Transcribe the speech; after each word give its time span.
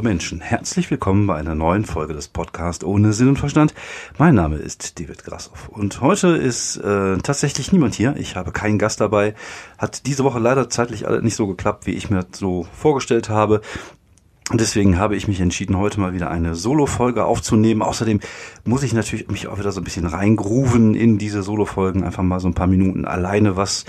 Hallo 0.00 0.08
Menschen, 0.08 0.40
herzlich 0.40 0.90
willkommen 0.90 1.26
bei 1.26 1.34
einer 1.34 1.54
neuen 1.54 1.84
Folge 1.84 2.14
des 2.14 2.28
Podcasts 2.28 2.82
ohne 2.82 3.12
Sinn 3.12 3.28
und 3.28 3.38
Verstand. 3.38 3.74
Mein 4.16 4.34
Name 4.34 4.56
ist 4.56 4.98
David 4.98 5.24
Grassoff 5.24 5.68
und 5.68 6.00
heute 6.00 6.28
ist 6.28 6.78
äh, 6.78 7.18
tatsächlich 7.18 7.70
niemand 7.70 7.96
hier. 7.96 8.16
Ich 8.16 8.34
habe 8.34 8.50
keinen 8.50 8.78
Gast 8.78 9.02
dabei. 9.02 9.34
Hat 9.76 10.06
diese 10.06 10.24
Woche 10.24 10.38
leider 10.38 10.70
zeitlich 10.70 11.04
nicht 11.20 11.36
so 11.36 11.46
geklappt, 11.46 11.86
wie 11.86 11.90
ich 11.90 12.08
mir 12.08 12.24
so 12.32 12.66
vorgestellt 12.72 13.28
habe. 13.28 13.60
Deswegen 14.52 14.98
habe 14.98 15.14
ich 15.16 15.28
mich 15.28 15.40
entschieden, 15.40 15.76
heute 15.76 16.00
mal 16.00 16.12
wieder 16.12 16.28
eine 16.30 16.56
Solo-Folge 16.56 17.24
aufzunehmen. 17.24 17.82
Außerdem 17.82 18.18
muss 18.64 18.82
ich 18.82 18.94
natürlich 18.94 19.28
mich 19.28 19.46
auch 19.46 19.58
wieder 19.58 19.70
so 19.70 19.80
ein 19.80 19.84
bisschen 19.84 20.06
reingrooven 20.06 20.94
in 20.94 21.18
diese 21.18 21.42
Solo-Folgen, 21.42 22.02
einfach 22.02 22.24
mal 22.24 22.40
so 22.40 22.48
ein 22.48 22.54
paar 22.54 22.66
Minuten 22.66 23.04
alleine 23.04 23.56
was 23.56 23.84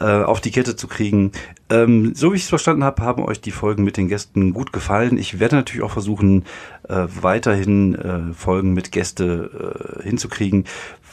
äh, 0.00 0.22
auf 0.22 0.40
die 0.40 0.52
Kette 0.52 0.76
zu 0.76 0.86
kriegen. 0.86 1.32
Ähm, 1.70 2.14
so 2.14 2.32
wie 2.32 2.36
ich 2.36 2.44
es 2.44 2.48
verstanden 2.48 2.84
habe, 2.84 3.02
haben 3.02 3.22
euch 3.24 3.40
die 3.40 3.50
Folgen 3.50 3.84
mit 3.84 3.96
den 3.96 4.08
Gästen 4.08 4.54
gut 4.54 4.72
gefallen. 4.72 5.18
Ich 5.18 5.38
werde 5.38 5.56
natürlich 5.56 5.82
auch 5.82 5.90
versuchen, 5.90 6.44
äh, 6.88 7.06
weiterhin 7.20 7.94
äh, 7.94 8.32
Folgen 8.32 8.72
mit 8.72 8.92
Gäste 8.92 9.98
äh, 9.98 10.02
hinzukriegen, 10.02 10.64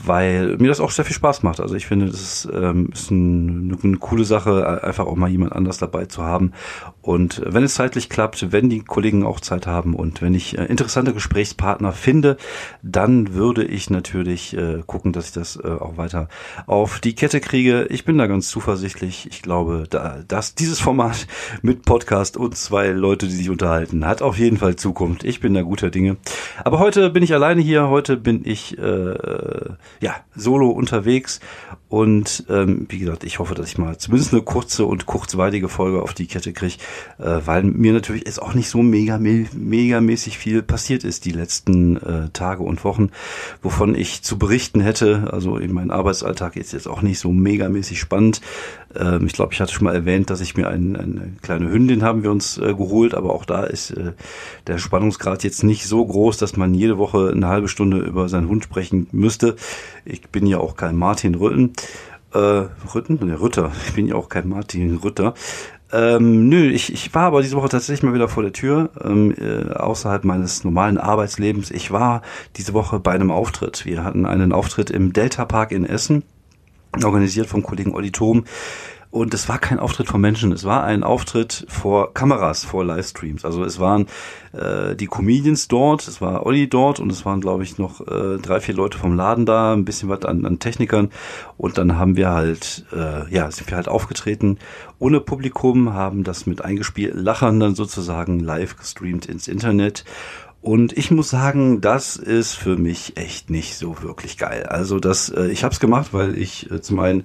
weil 0.04 0.58
mir 0.58 0.70
das 0.70 0.80
auch 0.80 0.92
sehr 0.92 1.06
viel 1.06 1.16
Spaß 1.16 1.44
macht. 1.44 1.60
Also 1.60 1.76
ich 1.76 1.86
finde, 1.86 2.08
das 2.08 2.22
ist, 2.22 2.50
ähm, 2.54 2.90
ist 2.94 3.12
ein, 3.12 3.78
eine 3.84 3.98
coole 3.98 4.24
Sache, 4.24 4.84
einfach 4.84 5.06
auch 5.06 5.16
mal 5.16 5.30
jemand 5.30 5.54
anders 5.54 5.78
dabei 5.78 6.06
zu 6.06 6.24
haben. 6.24 6.54
Und 7.02 7.42
wenn 7.46 7.64
es 7.64 7.76
zeitlich 7.76 8.10
klappt, 8.10 8.52
wenn 8.52 8.70
die 8.70 8.82
Kollegen 8.82 9.26
auch 9.26 9.40
Zeit 9.40 9.68
haben 9.68 9.94
und 9.94 10.22
wenn 10.22 10.34
ich 10.34 10.58
äh, 10.58 10.66
interessante 10.66 11.14
Gesprächspartner 11.14 11.92
finde, 11.92 12.38
dann 12.82 13.34
würde 13.34 13.64
ich 13.64 13.90
natürlich 13.90 14.56
äh, 14.56 14.82
gucken, 14.86 15.12
dass 15.12 15.28
ich 15.28 15.34
das 15.34 15.58
äh, 15.58 15.68
auch 15.68 15.98
weiter 15.98 16.30
auf 16.66 17.00
die 17.00 17.16
Kette 17.16 17.42
kriege. 17.42 17.88
Ich 17.90 18.06
bin 18.06 18.18
da 18.18 18.28
ganz 18.28 18.50
zuversichtlich. 18.50 19.28
Ich 19.30 19.42
glaube, 19.42 19.84
da, 19.90 20.24
dass 20.46 20.54
dieses 20.54 20.80
Format 20.80 21.26
mit 21.64 21.86
Podcast 21.86 22.38
und 22.38 22.56
zwei 22.56 22.90
Leute, 22.90 23.26
die 23.26 23.34
sich 23.34 23.50
unterhalten, 23.50 24.06
hat 24.06 24.22
auf 24.22 24.38
jeden 24.38 24.58
Fall 24.58 24.76
Zukunft. 24.76 25.24
Ich 25.24 25.40
bin 25.40 25.56
da 25.56 25.64
guter 25.64 25.90
Dinge. 25.90 26.18
Aber 26.64 26.78
heute 26.78 27.10
bin 27.10 27.24
ich 27.24 27.34
alleine 27.34 27.64
hier. 27.64 27.90
Heute 27.90 28.16
bin 28.16 28.42
ich 28.46 28.78
äh, 28.78 29.16
ja 30.02 30.16
solo 30.36 30.70
unterwegs 30.70 31.40
und 31.90 32.46
ähm, 32.50 32.86
wie 32.90 33.00
gesagt, 33.00 33.24
ich 33.24 33.40
hoffe, 33.40 33.56
dass 33.56 33.70
ich 33.70 33.78
mal 33.78 33.98
zumindest 33.98 34.34
eine 34.34 34.42
kurze 34.42 34.86
und 34.86 35.06
kurzweilige 35.06 35.70
Folge 35.70 36.02
auf 36.02 36.14
die 36.14 36.28
Kette 36.28 36.54
kriege, 36.54 36.76
äh, 37.20 37.40
weil 37.46 37.64
mir 37.64 37.94
natürlich 37.94 38.26
ist 38.26 38.42
auch 38.42 38.54
nicht 38.54 38.70
so 38.70 38.84
mega, 38.84 39.18
mega 39.18 40.02
mäßig 40.02 40.38
viel 40.38 40.62
passiert 40.62 41.04
ist 41.04 41.26
die 41.26 41.32
letzten 41.32 41.98
äh, 41.98 42.30
Tage 42.34 42.64
und 42.64 42.84
Wochen, 42.84 43.10
wovon 43.64 43.96
ich 43.96 44.24
zu 44.24 44.38
berichten 44.38 44.82
hätte. 44.82 45.30
Also 45.32 45.58
in 45.58 45.74
meinem 45.74 45.92
Arbeitsalltag 45.92 46.56
ist 46.56 46.74
jetzt 46.74 46.88
auch 46.88 47.02
nicht 47.02 47.18
so 47.18 47.32
mega 47.32 47.70
mäßig 47.70 48.00
spannend. 48.00 48.42
Ähm, 48.98 49.26
ich 49.26 49.34
glaube, 49.34 49.54
ich 49.54 49.62
hatte 49.62 49.74
schon 49.74 49.86
mal 49.86 49.96
erwähnt, 49.96 50.30
dass 50.30 50.42
ich 50.42 50.56
mir 50.56 50.68
ein, 50.68 50.96
eine 50.96 51.34
kleine 51.42 51.70
Hündin 51.70 52.04
haben 52.04 52.24
wir 52.24 52.32
uns 52.32 52.58
äh, 52.58 52.74
geholt, 52.74 53.14
aber 53.14 53.34
auch 53.34 53.46
da 53.46 53.64
ist 53.64 53.92
äh, 53.92 54.14
der 54.68 54.78
Spannungsgrad 54.78 55.44
jetzt 55.44 55.64
nicht 55.64 55.86
so 55.86 56.06
groß, 56.06 56.38
dass 56.38 56.58
man 56.58 56.74
jede 56.74 56.98
Woche 56.98 57.32
eine 57.34 57.48
halbe 57.48 57.68
Stunde 57.68 58.00
über 58.00 58.30
seinen 58.30 58.50
Hund 58.50 58.64
sprechen 58.64 59.08
müsste. 59.12 59.56
Ich 60.06 60.30
bin 60.30 60.48
ja 60.48 60.60
auch 60.60 60.76
kein 60.76 60.96
Martin 60.96 61.36
Rütten. 61.36 61.74
Äh, 62.34 62.66
Rütten? 62.94 63.26
Ne, 63.26 63.40
Rütter. 63.40 63.72
Ich 63.88 63.94
bin 63.94 64.08
ja 64.08 64.16
auch 64.16 64.30
kein 64.30 64.50
Martin 64.50 64.98
Rütter. 64.98 65.34
Ähm, 65.94 66.50
nö, 66.50 66.70
ich, 66.70 66.92
ich 66.92 67.14
war 67.14 67.24
aber 67.24 67.42
diese 67.42 67.56
Woche 67.56 67.70
tatsächlich 67.70 68.04
mal 68.04 68.14
wieder 68.14 68.28
vor 68.28 68.44
der 68.44 68.52
Tür, 68.52 68.90
ähm, 69.04 69.34
äh, 69.38 69.72
außerhalb 69.72 70.26
meines 70.26 70.64
normalen 70.64 70.98
Arbeitslebens. 70.98 71.72
Ich 71.72 71.92
war 71.92 72.22
diese 72.58 72.74
Woche 72.74 73.00
bei 73.00 73.12
einem 73.12 73.32
Auftritt. 73.32 73.86
Wir 73.86 74.04
hatten 74.04 74.26
einen 74.26 74.52
Auftritt 74.52 74.90
im 74.90 75.14
Delta 75.14 75.46
Park 75.46 75.72
in 75.72 75.86
Essen, 75.86 76.24
organisiert 77.04 77.48
vom 77.48 77.64
Kollegen 77.64 77.94
Olli 77.94 78.12
Thom. 78.12 78.46
Und 79.16 79.34
es 79.34 79.48
war 79.48 79.60
kein 79.60 79.80
Auftritt 79.80 80.10
von 80.10 80.20
Menschen, 80.20 80.52
es 80.52 80.66
war 80.66 80.84
ein 80.84 81.02
Auftritt 81.02 81.66
vor 81.70 82.14
Kameras, 82.14 82.66
vor 82.66 82.84
Livestreams. 82.84 83.46
Also 83.46 83.64
es 83.64 83.80
waren 83.80 84.08
äh, 84.52 84.94
die 84.94 85.08
Comedians 85.08 85.70
dort, 85.70 86.06
es 86.06 86.20
war 86.20 86.46
Olli 86.46 86.68
dort 86.68 87.00
und 87.00 87.10
es 87.14 87.24
waren, 87.24 87.40
glaube 87.40 87.64
ich, 87.64 87.78
noch 87.78 88.02
äh, 88.02 88.40
drei, 88.40 88.60
vier 88.60 88.76
Leute 88.76 88.98
vom 88.98 89.16
Laden 89.16 89.46
da, 89.46 89.72
ein 89.72 89.86
bisschen 89.86 90.10
was 90.10 90.26
an, 90.26 90.46
an 90.46 90.60
Technikern. 90.60 91.12
Und 91.56 91.78
dann 91.78 91.98
haben 91.98 92.18
wir 92.18 92.32
halt, 92.32 92.86
äh, 92.92 93.34
ja, 93.34 93.50
sind 93.52 93.70
wir 93.70 93.78
halt 93.78 93.88
aufgetreten 93.88 94.58
ohne 95.00 95.20
Publikum, 95.20 95.94
haben 95.94 96.24
das 96.24 96.46
mit 96.46 96.64
eingespielten 96.64 97.24
Lachern 97.24 97.60
dann 97.60 97.76
sozusagen 97.76 98.40
live 98.40 98.78
gestreamt 98.78 99.28
ins 99.28 99.48
Internet. 99.48 100.04
Und 100.66 100.98
ich 100.98 101.12
muss 101.12 101.30
sagen, 101.30 101.80
das 101.80 102.16
ist 102.16 102.56
für 102.56 102.76
mich 102.76 103.18
echt 103.18 103.52
nicht 103.52 103.78
so 103.78 104.02
wirklich 104.02 104.36
geil. 104.36 104.64
Also 104.64 105.00
das, 105.00 105.30
äh, 105.30 105.46
ich 105.50 105.64
habe 105.64 105.72
es 105.72 105.80
gemacht, 105.80 106.08
weil 106.12 106.36
ich 106.40 106.72
äh, 106.72 106.82
zum 106.82 107.00
einen 107.02 107.24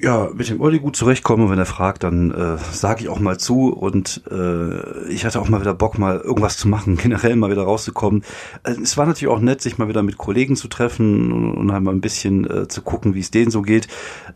ja, 0.00 0.30
mit 0.32 0.48
dem 0.48 0.60
Olli 0.60 0.78
gut 0.78 0.94
zurechtkomme. 0.94 1.50
Wenn 1.50 1.58
er 1.58 1.66
fragt, 1.66 2.04
dann 2.04 2.30
äh, 2.30 2.56
sage 2.72 3.02
ich 3.02 3.08
auch 3.08 3.18
mal 3.18 3.38
zu. 3.38 3.72
Und 3.72 4.22
äh, 4.30 5.08
ich 5.08 5.24
hatte 5.24 5.40
auch 5.40 5.48
mal 5.48 5.60
wieder 5.60 5.74
Bock, 5.74 5.98
mal 5.98 6.18
irgendwas 6.18 6.56
zu 6.56 6.68
machen, 6.68 6.96
generell 7.02 7.34
mal 7.34 7.50
wieder 7.50 7.64
rauszukommen. 7.64 8.22
Äh, 8.62 8.76
es 8.82 8.96
war 8.96 9.06
natürlich 9.06 9.32
auch 9.32 9.40
nett, 9.40 9.60
sich 9.60 9.76
mal 9.78 9.88
wieder 9.88 10.02
mit 10.02 10.16
Kollegen 10.16 10.54
zu 10.54 10.68
treffen 10.68 11.32
und, 11.32 11.54
und 11.54 11.72
halt 11.72 11.86
ein 11.88 12.00
bisschen 12.00 12.48
äh, 12.48 12.68
zu 12.68 12.82
gucken, 12.82 13.14
wie 13.14 13.20
es 13.20 13.30
denen 13.30 13.50
so 13.50 13.62
geht. 13.62 13.88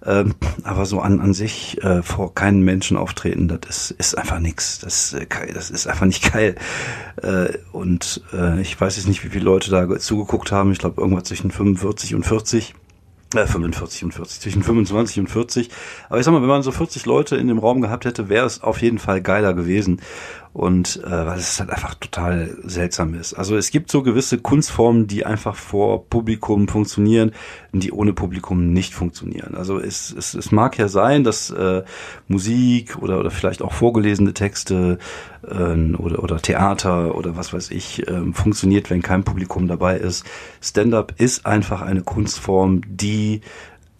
Ähm, 0.04 0.34
aber 0.64 0.84
so 0.84 1.00
an, 1.00 1.20
an 1.20 1.32
sich 1.32 1.82
äh, 1.82 2.02
vor 2.02 2.34
keinen 2.34 2.62
Menschen 2.62 2.96
auftreten, 2.96 3.46
das 3.46 3.90
ist, 3.90 3.90
ist 3.92 4.18
einfach 4.18 4.40
nix. 4.40 4.80
Das, 4.80 5.12
äh, 5.12 5.26
das 5.54 5.70
ist 5.70 5.86
einfach 5.86 6.06
nicht 6.06 6.32
geil. 6.32 6.56
Äh, 7.22 7.58
und 7.70 8.22
äh, 8.32 8.60
ich 8.60 8.80
weiß 8.80 8.96
jetzt 8.96 9.06
nicht, 9.06 9.24
wie 9.24 9.28
viele 9.28 9.44
Leute 9.44 9.70
da 9.70 9.98
zugeguckt 9.98 10.50
haben. 10.50 10.72
Ich 10.72 10.78
glaube, 10.78 11.00
irgendwas 11.00 11.24
zwischen 11.24 11.52
45 11.52 12.16
und 12.16 12.26
40. 12.26 12.74
45 13.32 14.02
äh, 14.02 14.04
und 14.04 14.12
40, 14.12 14.40
zwischen 14.40 14.62
25 14.62 15.20
und 15.20 15.28
40. 15.28 15.70
Aber 16.08 16.18
ich 16.18 16.24
sag 16.24 16.32
mal, 16.32 16.42
wenn 16.42 16.48
man 16.48 16.62
so 16.62 16.72
40 16.72 17.06
Leute 17.06 17.36
in 17.36 17.48
dem 17.48 17.58
Raum 17.58 17.80
gehabt 17.80 18.04
hätte, 18.04 18.28
wäre 18.28 18.46
es 18.46 18.62
auf 18.62 18.80
jeden 18.80 18.98
Fall 18.98 19.20
geiler 19.20 19.54
gewesen 19.54 20.00
und 20.52 21.02
äh, 21.02 21.10
weil 21.10 21.38
es 21.38 21.58
halt 21.58 21.70
einfach 21.70 21.94
total 21.94 22.56
seltsam 22.62 23.14
ist. 23.14 23.32
Also 23.34 23.56
es 23.56 23.70
gibt 23.70 23.90
so 23.90 24.02
gewisse 24.02 24.38
Kunstformen, 24.38 25.06
die 25.06 25.24
einfach 25.24 25.56
vor 25.56 26.06
Publikum 26.08 26.68
funktionieren, 26.68 27.32
die 27.72 27.90
ohne 27.90 28.12
Publikum 28.12 28.72
nicht 28.72 28.92
funktionieren. 28.92 29.54
Also 29.54 29.78
es, 29.78 30.14
es, 30.16 30.34
es 30.34 30.52
mag 30.52 30.76
ja 30.76 30.88
sein, 30.88 31.24
dass 31.24 31.50
äh, 31.50 31.82
Musik 32.28 32.98
oder, 33.00 33.18
oder 33.18 33.30
vielleicht 33.30 33.62
auch 33.62 33.72
vorgelesene 33.72 34.34
Texte 34.34 34.98
äh, 35.42 35.94
oder, 35.94 36.22
oder 36.22 36.36
Theater 36.36 37.14
oder 37.14 37.34
was 37.34 37.54
weiß 37.54 37.70
ich 37.70 38.06
äh, 38.06 38.32
funktioniert, 38.32 38.90
wenn 38.90 39.00
kein 39.00 39.24
Publikum 39.24 39.68
dabei 39.68 39.96
ist. 39.96 40.26
Stand-up 40.60 41.14
ist 41.16 41.46
einfach 41.46 41.80
eine 41.80 42.02
Kunstform, 42.02 42.82
die 42.86 43.40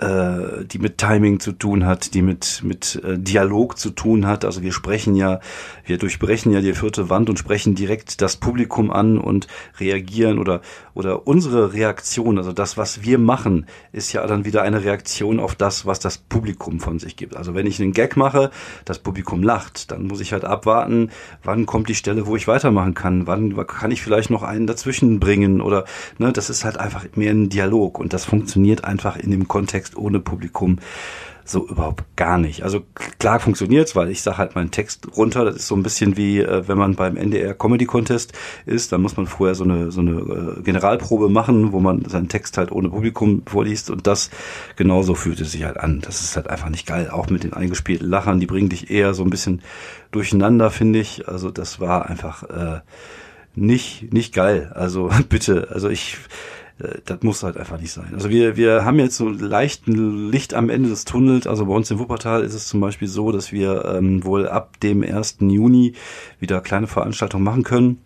äh, 0.03 0.65
die 0.65 0.79
mit 0.79 0.99
Timing 0.99 1.39
zu 1.39 1.53
tun 1.53 1.87
hat, 1.87 2.15
die 2.15 2.23
mit, 2.23 2.62
mit 2.65 3.01
äh, 3.05 3.19
Dialog 3.19 3.79
zu 3.79 3.91
tun 3.91 4.27
hat. 4.27 4.45
Also 4.45 4.62
wir 4.62 4.73
sprechen 4.73 5.15
ja, 5.15 5.39
wir 5.84 5.98
durchbrechen 5.98 6.53
ja 6.53 6.60
die 6.60 6.72
vierte 6.75 7.10
Wand 7.10 7.28
und 7.28 7.38
sprechen 7.38 7.75
direkt 7.75 8.22
das 8.22 8.37
Publikum 8.37 8.91
an 8.91 9.19
und 9.19 9.47
reagieren 9.78 10.38
oder, 10.38 10.60
oder 10.94 11.26
unsere 11.26 11.72
Reaktion, 11.72 12.38
also 12.38 12.53
das, 12.53 12.76
was 12.76 13.03
wir 13.03 13.19
machen, 13.19 13.66
ist 13.93 14.12
ja 14.12 14.26
dann 14.26 14.44
wieder 14.44 14.62
eine 14.62 14.84
Reaktion 14.84 15.41
auf 15.41 15.54
das, 15.54 15.87
was 15.87 16.00
das 16.00 16.19
Publikum 16.19 16.81
von 16.81 16.98
sich 16.98 17.16
gibt. 17.16 17.37
Also 17.37 17.54
wenn 17.54 17.66
ich 17.66 17.81
einen 17.81 17.93
Gag 17.93 18.16
mache, 18.16 18.50
das 18.84 18.98
Publikum 18.98 19.43
lacht, 19.43 19.91
dann 19.91 20.06
muss 20.06 20.20
ich 20.20 20.32
halt 20.32 20.44
abwarten, 20.44 21.10
wann 21.43 21.66
kommt 21.66 21.88
die 21.88 21.94
Stelle, 21.94 22.26
wo 22.26 22.37
ich 22.37 22.49
weitermachen 22.49 22.94
kann, 22.94 23.26
wann 23.26 23.54
kann 23.66 23.91
ich 23.91 24.03
vielleicht 24.03 24.31
noch 24.31 24.43
einen 24.43 24.66
dazwischen 24.66 25.20
bringen? 25.20 25.60
Oder, 25.60 25.84
ne, 26.19 26.32
das 26.32 26.50
ist 26.50 26.64
halt 26.64 26.78
einfach 26.78 27.04
mehr 27.14 27.32
ein 27.32 27.49
Dialog 27.49 27.99
und 27.99 28.12
das 28.12 28.25
funktioniert 28.25 28.84
einfach 28.84 29.16
in 29.16 29.31
dem 29.31 29.49
Kontext 29.49 29.82
Text 29.82 29.97
ohne 29.97 30.20
Publikum 30.20 30.78
so 31.45 31.67
überhaupt 31.67 32.05
gar 32.17 32.39
nicht. 32.39 32.63
Also 32.63 32.83
klar 33.19 33.41
funktioniert's, 33.41 33.97
weil 33.97 34.11
ich 34.11 34.23
sage 34.23 34.39
halt 34.39 34.55
meinen 34.55 34.71
Text 34.71 35.17
runter. 35.17 35.45
Das 35.45 35.57
ist 35.57 35.67
so 35.67 35.75
ein 35.75 35.83
bisschen 35.83 36.17
wie, 36.17 36.41
äh, 36.41 36.67
wenn 36.69 36.79
man 36.79 36.95
beim 36.95 37.17
NDR 37.17 37.55
Comedy 37.55 37.85
Contest 37.85 38.33
ist, 38.67 38.93
dann 38.93 39.03
muss 39.03 39.17
man 39.17 39.27
vorher 39.27 39.55
so 39.55 39.65
eine, 39.65 39.91
so 39.91 40.00
eine 40.00 40.12
äh, 40.59 40.62
Generalprobe 40.62 41.29
machen, 41.29 41.73
wo 41.73 41.81
man 41.81 42.05
seinen 42.09 42.29
Text 42.29 42.59
halt 42.59 42.71
ohne 42.73 42.91
Publikum 42.91 43.43
vorliest 43.47 43.91
und 43.91 44.06
das 44.06 44.31
genauso 44.77 45.15
fühlt 45.15 45.41
es 45.41 45.53
sich 45.53 45.65
halt 45.65 45.79
an. 45.79 46.00
Das 46.00 46.21
ist 46.21 46.37
halt 46.37 46.49
einfach 46.49 46.69
nicht 46.69 46.87
geil. 46.87 47.11
Auch 47.11 47.29
mit 47.31 47.45
den 47.45 47.53
eingespielten 47.53 48.09
Lachern, 48.09 48.41
die 48.41 48.47
bringen 48.47 48.69
dich 48.69 48.91
eher 48.91 49.15
so 49.15 49.25
ein 49.25 49.31
bisschen 49.31 49.62
durcheinander, 50.11 50.71
finde 50.71 51.00
ich. 51.00 51.29
Also 51.29 51.50
das 51.50 51.81
war 51.81 52.09
einfach 52.09 52.43
äh, 52.45 52.81
nicht, 53.55 54.12
nicht 54.12 54.35
geil. 54.35 54.73
Also 54.75 55.11
bitte, 55.29 55.69
also 55.71 55.88
ich 55.88 56.19
das 57.05 57.23
muss 57.23 57.43
halt 57.43 57.56
einfach 57.56 57.81
nicht 57.81 57.93
sein. 57.93 58.11
Also 58.14 58.31
wir, 58.31 58.56
wir 58.56 58.84
haben 58.84 58.99
jetzt 58.99 59.17
so 59.17 59.29
leichten 59.29 60.31
Licht 60.31 60.55
am 60.55 60.69
Ende 60.69 60.88
des 60.88 61.05
Tunnels. 61.05 61.46
Also 61.46 61.67
bei 61.67 61.75
uns 61.75 61.90
in 61.90 61.99
Wuppertal 61.99 62.43
ist 62.43 62.55
es 62.55 62.67
zum 62.67 62.81
Beispiel 62.81 63.08
so, 63.08 63.31
dass 63.32 63.52
wir 63.52 63.84
ähm, 63.84 64.25
wohl 64.25 64.49
ab 64.49 64.81
dem 64.81 65.02
1. 65.02 65.38
Juni 65.40 65.94
wieder 66.40 66.61
kleine 66.61 66.87
Veranstaltungen 66.87 67.44
machen 67.44 67.62
können. 67.62 67.99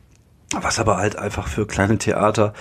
Was 0.61 0.79
aber 0.79 0.99
halt 0.99 1.17
einfach 1.17 1.49
für 1.49 1.67
kleine 1.67 1.99
Theater 1.99 2.53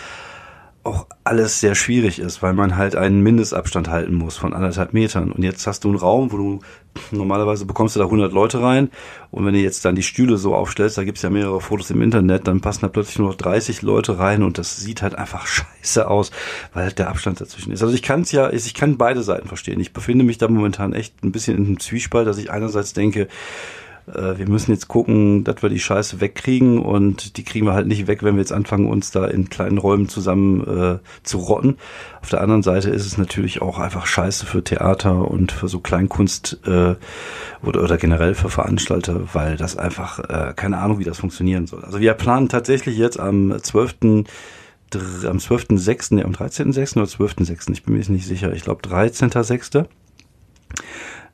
auch 0.85 1.07
alles 1.23 1.59
sehr 1.59 1.73
schwierig 1.73 2.19
ist, 2.19 2.43
weil 2.43 2.53
man 2.53 2.77
halt 2.77 2.95
einen 2.95 3.21
Mindestabstand 3.21 3.89
halten 3.89 4.13
muss 4.13 4.37
von 4.37 4.53
anderthalb 4.53 4.93
Metern. 4.93 5.31
Und 5.31 5.43
jetzt 5.43 5.65
hast 5.65 5.83
du 5.83 5.89
einen 5.89 5.97
Raum, 5.97 6.31
wo 6.31 6.37
du 6.37 6.59
normalerweise 7.09 7.65
bekommst 7.65 7.95
du 7.95 7.99
da 7.99 8.05
100 8.05 8.31
Leute 8.31 8.61
rein. 8.61 8.91
Und 9.31 9.45
wenn 9.45 9.55
du 9.55 9.59
jetzt 9.59 9.83
dann 9.83 9.95
die 9.95 10.03
Stühle 10.03 10.37
so 10.37 10.53
aufstellst, 10.53 10.97
da 10.97 11.03
gibt's 11.03 11.23
ja 11.23 11.31
mehrere 11.31 11.59
Fotos 11.59 11.89
im 11.89 12.03
Internet, 12.03 12.47
dann 12.47 12.61
passen 12.61 12.81
da 12.81 12.87
plötzlich 12.87 13.17
nur 13.17 13.29
noch 13.29 13.35
30 13.35 13.81
Leute 13.81 14.19
rein 14.19 14.43
und 14.43 14.59
das 14.59 14.77
sieht 14.77 15.01
halt 15.01 15.15
einfach 15.15 15.47
scheiße 15.47 16.07
aus, 16.07 16.29
weil 16.73 16.83
halt 16.83 16.99
der 16.99 17.09
Abstand 17.09 17.41
dazwischen 17.41 17.71
ist. 17.71 17.81
Also 17.81 17.95
ich 17.95 18.03
kann 18.03 18.21
es 18.21 18.31
ja, 18.31 18.51
ich 18.53 18.73
kann 18.75 18.97
beide 18.97 19.23
Seiten 19.23 19.47
verstehen. 19.47 19.79
Ich 19.79 19.91
befinde 19.91 20.23
mich 20.23 20.37
da 20.37 20.47
momentan 20.47 20.93
echt 20.93 21.23
ein 21.23 21.31
bisschen 21.31 21.57
in 21.57 21.65
einem 21.65 21.79
Zwiespalt, 21.79 22.27
dass 22.27 22.37
ich 22.37 22.51
einerseits 22.51 22.93
denke, 22.93 23.27
äh, 24.07 24.37
wir 24.37 24.47
müssen 24.47 24.71
jetzt 24.71 24.87
gucken, 24.87 25.43
dass 25.43 25.61
wir 25.61 25.69
die 25.69 25.79
Scheiße 25.79 26.21
wegkriegen 26.21 26.79
und 26.79 27.37
die 27.37 27.43
kriegen 27.43 27.65
wir 27.65 27.73
halt 27.73 27.87
nicht 27.87 28.07
weg, 28.07 28.23
wenn 28.23 28.35
wir 28.35 28.41
jetzt 28.41 28.51
anfangen, 28.51 28.87
uns 28.87 29.11
da 29.11 29.25
in 29.25 29.49
kleinen 29.49 29.77
Räumen 29.77 30.09
zusammen 30.09 30.61
äh, 30.67 30.99
zu 31.23 31.37
rotten. 31.37 31.77
Auf 32.21 32.29
der 32.29 32.41
anderen 32.41 32.63
Seite 32.63 32.89
ist 32.89 33.05
es 33.05 33.17
natürlich 33.17 33.61
auch 33.61 33.79
einfach 33.79 34.05
Scheiße 34.05 34.45
für 34.45 34.63
Theater 34.63 35.29
und 35.29 35.51
für 35.51 35.67
so 35.67 35.79
Kleinkunst 35.79 36.59
äh, 36.65 36.95
oder, 37.63 37.83
oder 37.83 37.97
generell 37.97 38.35
für 38.35 38.49
Veranstalter, 38.49 39.21
weil 39.33 39.57
das 39.57 39.77
einfach 39.77 40.19
äh, 40.19 40.53
keine 40.55 40.77
Ahnung, 40.77 40.99
wie 40.99 41.03
das 41.03 41.19
funktionieren 41.19 41.67
soll. 41.67 41.83
Also 41.83 41.99
wir 41.99 42.13
planen 42.13 42.49
tatsächlich 42.49 42.97
jetzt 42.97 43.19
am 43.19 43.55
12 43.61 43.95
am 44.93 45.37
12.6., 45.37 46.23
am 46.23 46.31
13.6. 46.31 46.97
oder 46.97 47.05
12.6., 47.05 47.71
ich 47.71 47.83
bin 47.83 47.93
mir 47.93 47.99
jetzt 47.99 48.09
nicht 48.09 48.25
sicher, 48.25 48.53
ich 48.53 48.63
glaube 48.63 48.87
13.6. 48.87 49.87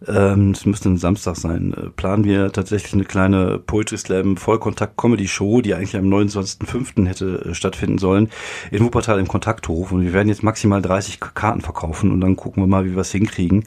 Ähm, 0.07 0.56
müsste 0.65 0.89
ein 0.89 0.98
Samstag 0.98 1.36
sein. 1.36 1.74
Äh, 1.74 1.89
planen 1.89 2.24
wir 2.24 2.51
tatsächlich 2.51 2.94
eine 2.94 3.03
kleine 3.03 3.59
Poetry 3.59 3.98
Slam 3.98 4.36
Vollkontakt 4.36 4.98
Comedy 4.98 5.27
Show, 5.27 5.62
die 5.62 5.75
eigentlich 5.75 5.95
am 5.95 6.06
29.05. 6.06 7.06
hätte 7.07 7.45
äh, 7.45 7.53
stattfinden 7.53 8.00
sollen, 8.00 8.30
in 8.71 8.83
Wuppertal 8.83 9.19
im 9.19 9.27
Kontakthof. 9.27 9.92
Und 9.92 10.03
wir 10.03 10.13
werden 10.13 10.30
jetzt 10.30 10.42
maximal 10.42 10.81
30 10.81 11.19
Karten 11.19 11.62
verkaufen 11.62 12.12
und 12.12 12.21
dann 12.21 12.36
gucken 12.36 12.63
wir 12.63 12.68
mal, 12.68 12.86
wie 12.86 12.95
wir 12.95 13.01
es 13.01 13.12
hinkriegen. 13.12 13.65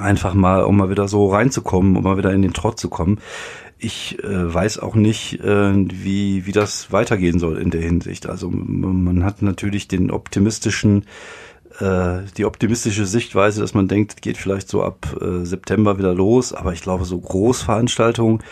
Einfach 0.00 0.34
mal, 0.34 0.64
um 0.64 0.76
mal 0.76 0.90
wieder 0.90 1.06
so 1.06 1.30
reinzukommen, 1.30 1.96
um 1.96 2.02
mal 2.02 2.18
wieder 2.18 2.32
in 2.32 2.42
den 2.42 2.54
Trott 2.54 2.80
zu 2.80 2.88
kommen. 2.88 3.18
Ich 3.78 4.22
äh, 4.24 4.54
weiß 4.54 4.80
auch 4.80 4.96
nicht, 4.96 5.40
äh, 5.40 5.72
wie, 5.72 6.46
wie 6.46 6.52
das 6.52 6.90
weitergehen 6.90 7.38
soll 7.38 7.58
in 7.58 7.70
der 7.70 7.80
Hinsicht. 7.80 8.28
Also 8.28 8.50
man 8.50 9.24
hat 9.24 9.40
natürlich 9.40 9.86
den 9.86 10.10
optimistischen 10.10 11.04
äh, 11.80 12.22
die 12.36 12.44
optimistische 12.44 13.06
Sichtweise, 13.06 13.60
dass 13.60 13.74
man 13.74 13.88
denkt, 13.88 14.22
geht 14.22 14.36
vielleicht 14.36 14.68
so 14.68 14.82
ab 14.82 15.16
äh, 15.20 15.44
September 15.44 15.98
wieder 15.98 16.14
los, 16.14 16.52
aber 16.52 16.72
ich 16.72 16.82
glaube, 16.82 17.04
so 17.04 17.18
Großveranstaltungen, 17.18 18.42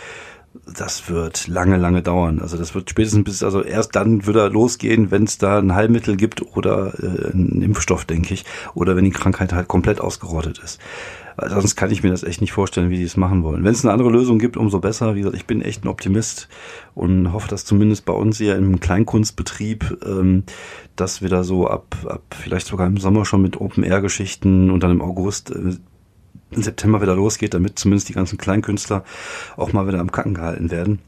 das 0.67 1.09
wird 1.09 1.47
lange, 1.47 1.77
lange 1.77 2.03
dauern. 2.03 2.41
Also 2.41 2.57
das 2.57 2.75
wird 2.75 2.91
spätestens 2.91 3.25
bis, 3.25 3.43
also 3.43 3.63
erst 3.63 3.95
dann 3.97 4.27
wird 4.27 4.37
er 4.37 4.51
losgehen, 4.51 5.11
wenn 5.11 5.25
es 5.25 5.39
da 5.39 5.59
ein 5.59 5.75
Heilmittel 5.75 6.17
gibt 6.17 6.43
oder 6.57 6.95
äh, 7.03 7.33
einen 7.33 7.63
Impfstoff, 7.63 8.05
denke 8.05 8.35
ich, 8.35 8.45
oder 8.75 8.97
wenn 8.97 9.05
die 9.05 9.11
Krankheit 9.11 9.53
halt 9.53 9.69
komplett 9.69 10.01
ausgerottet 10.01 10.59
ist. 10.59 10.81
Sonst 11.46 11.76
kann 11.76 11.90
ich 11.90 12.02
mir 12.02 12.11
das 12.11 12.25
echt 12.25 12.40
nicht 12.40 12.52
vorstellen, 12.52 12.90
wie 12.90 12.96
die 12.96 13.05
es 13.05 13.17
machen 13.17 13.44
wollen. 13.44 13.62
Wenn 13.62 13.73
es 13.73 13.85
eine 13.85 13.93
andere 13.93 14.11
Lösung 14.11 14.38
gibt, 14.38 14.56
umso 14.56 14.81
besser. 14.81 15.14
Wie 15.14 15.20
gesagt, 15.20 15.37
ich 15.37 15.46
bin 15.46 15.62
echt 15.62 15.85
ein 15.85 15.88
Optimist 15.88 16.49
und 16.94 17.32
hoffe, 17.32 17.49
dass 17.49 17.64
zumindest 17.64 18.05
bei 18.05 18.12
uns 18.12 18.38
hier 18.38 18.56
im 18.56 18.81
Kleinkunstbetrieb, 18.81 19.99
ähm, 20.05 20.43
dass 20.96 21.23
wir 21.23 21.29
da 21.29 21.44
so 21.44 21.69
ab, 21.69 21.96
ab 22.06 22.23
vielleicht 22.38 22.67
sogar 22.67 22.87
im 22.87 22.96
Sommer 22.96 23.25
schon 23.25 23.43
mit 23.43 23.61
Open-Air-Geschichten 23.61 24.70
und 24.70 24.82
dann 24.82 24.90
im 24.90 25.00
August 25.00 25.50
äh, 25.50 25.76
im 26.50 26.62
September 26.62 27.00
wieder 27.02 27.14
losgeht, 27.14 27.55
damit 27.55 27.79
zumindest 27.79 28.08
die 28.08 28.14
ganzen 28.14 28.38
Kleinkünstler 28.38 29.05
auch 29.56 29.73
mal 29.73 29.87
wieder 29.87 30.00
am 30.00 30.11
Kacken 30.11 30.35
gehalten 30.35 30.70
werden. 30.70 30.99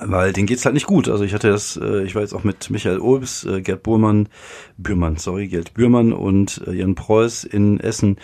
Weil 0.00 0.32
denen 0.32 0.46
geht's 0.46 0.64
halt 0.64 0.74
nicht 0.74 0.86
gut. 0.86 1.08
Also 1.08 1.24
ich 1.24 1.34
hatte 1.34 1.50
das, 1.50 1.76
äh, 1.76 2.04
ich 2.04 2.14
war 2.14 2.22
jetzt 2.22 2.32
auch 2.32 2.44
mit 2.44 2.70
Michael 2.70 3.00
Obs, 3.00 3.44
äh, 3.44 3.60
Gerd 3.60 3.82
Burmann, 3.82 4.28
Bürmann, 4.78 5.16
sorry, 5.16 5.48
Gerd 5.48 5.74
Bürmann 5.74 6.12
und 6.12 6.62
äh, 6.66 6.72
Jan 6.72 6.94
Preuß 6.94 7.44
in 7.44 7.80
Essen 7.80 8.16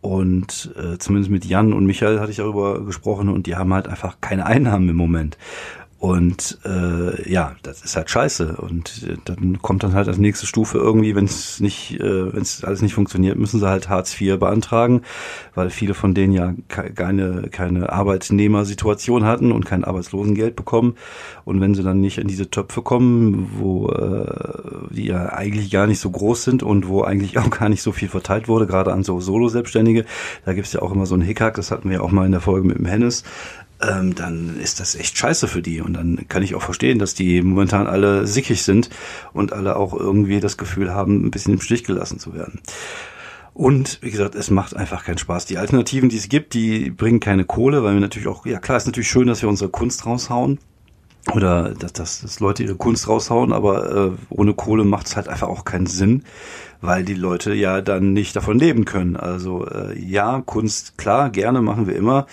und 0.00 0.74
äh, 0.76 0.98
zumindest 0.98 1.30
mit 1.30 1.44
Jan 1.44 1.72
und 1.72 1.84
Michael 1.84 2.20
hatte 2.20 2.30
ich 2.30 2.38
darüber 2.38 2.84
gesprochen 2.84 3.28
und 3.28 3.46
die 3.46 3.56
haben 3.56 3.72
halt 3.74 3.86
einfach 3.86 4.16
keine 4.20 4.46
Einnahmen 4.46 4.88
im 4.88 4.96
Moment. 4.96 5.36
Und 6.00 6.58
äh, 6.64 7.30
ja, 7.30 7.56
das 7.62 7.82
ist 7.82 7.94
halt 7.94 8.08
scheiße. 8.08 8.56
Und 8.56 9.06
äh, 9.06 9.18
dann 9.26 9.60
kommt 9.60 9.82
dann 9.82 9.92
halt 9.92 10.08
als 10.08 10.16
nächste 10.16 10.46
Stufe 10.46 10.78
irgendwie, 10.78 11.14
wenn 11.14 11.26
es 11.26 11.60
nicht, 11.60 12.00
äh, 12.00 12.32
wenn 12.32 12.40
es 12.40 12.64
alles 12.64 12.80
nicht 12.80 12.94
funktioniert, 12.94 13.36
müssen 13.36 13.60
sie 13.60 13.68
halt 13.68 13.90
Hartz 13.90 14.18
IV 14.18 14.38
beantragen, 14.38 15.02
weil 15.54 15.68
viele 15.68 15.92
von 15.92 16.14
denen 16.14 16.32
ja 16.32 16.54
keine, 16.68 17.48
keine 17.50 17.92
Arbeitnehmersituation 17.92 19.26
hatten 19.26 19.52
und 19.52 19.66
kein 19.66 19.84
Arbeitslosengeld 19.84 20.56
bekommen. 20.56 20.96
Und 21.44 21.60
wenn 21.60 21.74
sie 21.74 21.82
dann 21.82 22.00
nicht 22.00 22.16
in 22.16 22.28
diese 22.28 22.48
Töpfe 22.48 22.80
kommen, 22.80 23.50
wo 23.58 23.90
äh, 23.90 24.94
die 24.94 25.04
ja 25.04 25.34
eigentlich 25.34 25.70
gar 25.70 25.86
nicht 25.86 26.00
so 26.00 26.08
groß 26.08 26.44
sind 26.44 26.62
und 26.62 26.88
wo 26.88 27.02
eigentlich 27.02 27.36
auch 27.38 27.50
gar 27.50 27.68
nicht 27.68 27.82
so 27.82 27.92
viel 27.92 28.08
verteilt 28.08 28.48
wurde, 28.48 28.66
gerade 28.66 28.94
an 28.94 29.04
so 29.04 29.20
Solo-Selbstständige, 29.20 30.06
da 30.46 30.54
gibt's 30.54 30.72
ja 30.72 30.80
auch 30.80 30.92
immer 30.92 31.04
so 31.04 31.12
einen 31.12 31.24
Hickhack, 31.24 31.56
das 31.56 31.70
hatten 31.70 31.90
wir 31.90 31.98
ja 31.98 32.02
auch 32.02 32.10
mal 32.10 32.24
in 32.24 32.32
der 32.32 32.40
Folge 32.40 32.66
mit 32.66 32.78
dem 32.78 32.86
Hennes, 32.86 33.22
ähm, 33.82 34.14
dann 34.14 34.58
ist 34.60 34.80
das 34.80 34.94
echt 34.94 35.16
scheiße 35.16 35.48
für 35.48 35.62
die. 35.62 35.80
Und 35.80 35.94
dann 35.94 36.28
kann 36.28 36.42
ich 36.42 36.54
auch 36.54 36.62
verstehen, 36.62 36.98
dass 36.98 37.14
die 37.14 37.42
momentan 37.42 37.86
alle 37.86 38.26
sickig 38.26 38.62
sind 38.62 38.90
und 39.32 39.52
alle 39.52 39.76
auch 39.76 39.94
irgendwie 39.94 40.40
das 40.40 40.56
Gefühl 40.56 40.92
haben, 40.92 41.24
ein 41.26 41.30
bisschen 41.30 41.54
im 41.54 41.60
Stich 41.60 41.84
gelassen 41.84 42.18
zu 42.18 42.34
werden. 42.34 42.60
Und 43.52 43.98
wie 44.02 44.10
gesagt, 44.10 44.34
es 44.34 44.50
macht 44.50 44.76
einfach 44.76 45.04
keinen 45.04 45.18
Spaß. 45.18 45.46
Die 45.46 45.58
Alternativen, 45.58 46.08
die 46.08 46.16
es 46.16 46.28
gibt, 46.28 46.54
die 46.54 46.90
bringen 46.90 47.20
keine 47.20 47.44
Kohle, 47.44 47.82
weil 47.82 47.94
wir 47.94 48.00
natürlich 48.00 48.28
auch, 48.28 48.46
ja 48.46 48.58
klar, 48.58 48.78
ist 48.78 48.86
natürlich 48.86 49.10
schön, 49.10 49.26
dass 49.26 49.42
wir 49.42 49.48
unsere 49.48 49.70
Kunst 49.70 50.06
raushauen. 50.06 50.58
Oder 51.34 51.74
dass, 51.74 51.92
dass, 51.92 52.20
dass 52.22 52.40
Leute 52.40 52.62
ihre 52.62 52.76
Kunst 52.76 53.06
raushauen, 53.06 53.52
aber 53.52 53.94
äh, 53.94 54.10
ohne 54.30 54.54
Kohle 54.54 54.84
macht 54.84 55.06
es 55.06 55.16
halt 55.16 55.28
einfach 55.28 55.48
auch 55.48 55.66
keinen 55.66 55.86
Sinn, 55.86 56.24
weil 56.80 57.04
die 57.04 57.14
Leute 57.14 57.52
ja 57.52 57.82
dann 57.82 58.14
nicht 58.14 58.34
davon 58.34 58.58
leben 58.58 58.86
können. 58.86 59.16
Also 59.16 59.66
äh, 59.66 59.98
ja, 59.98 60.42
Kunst, 60.44 60.96
klar, 60.96 61.28
gerne 61.28 61.60
machen 61.60 61.86
wir 61.86 61.94
immer, 61.94 62.26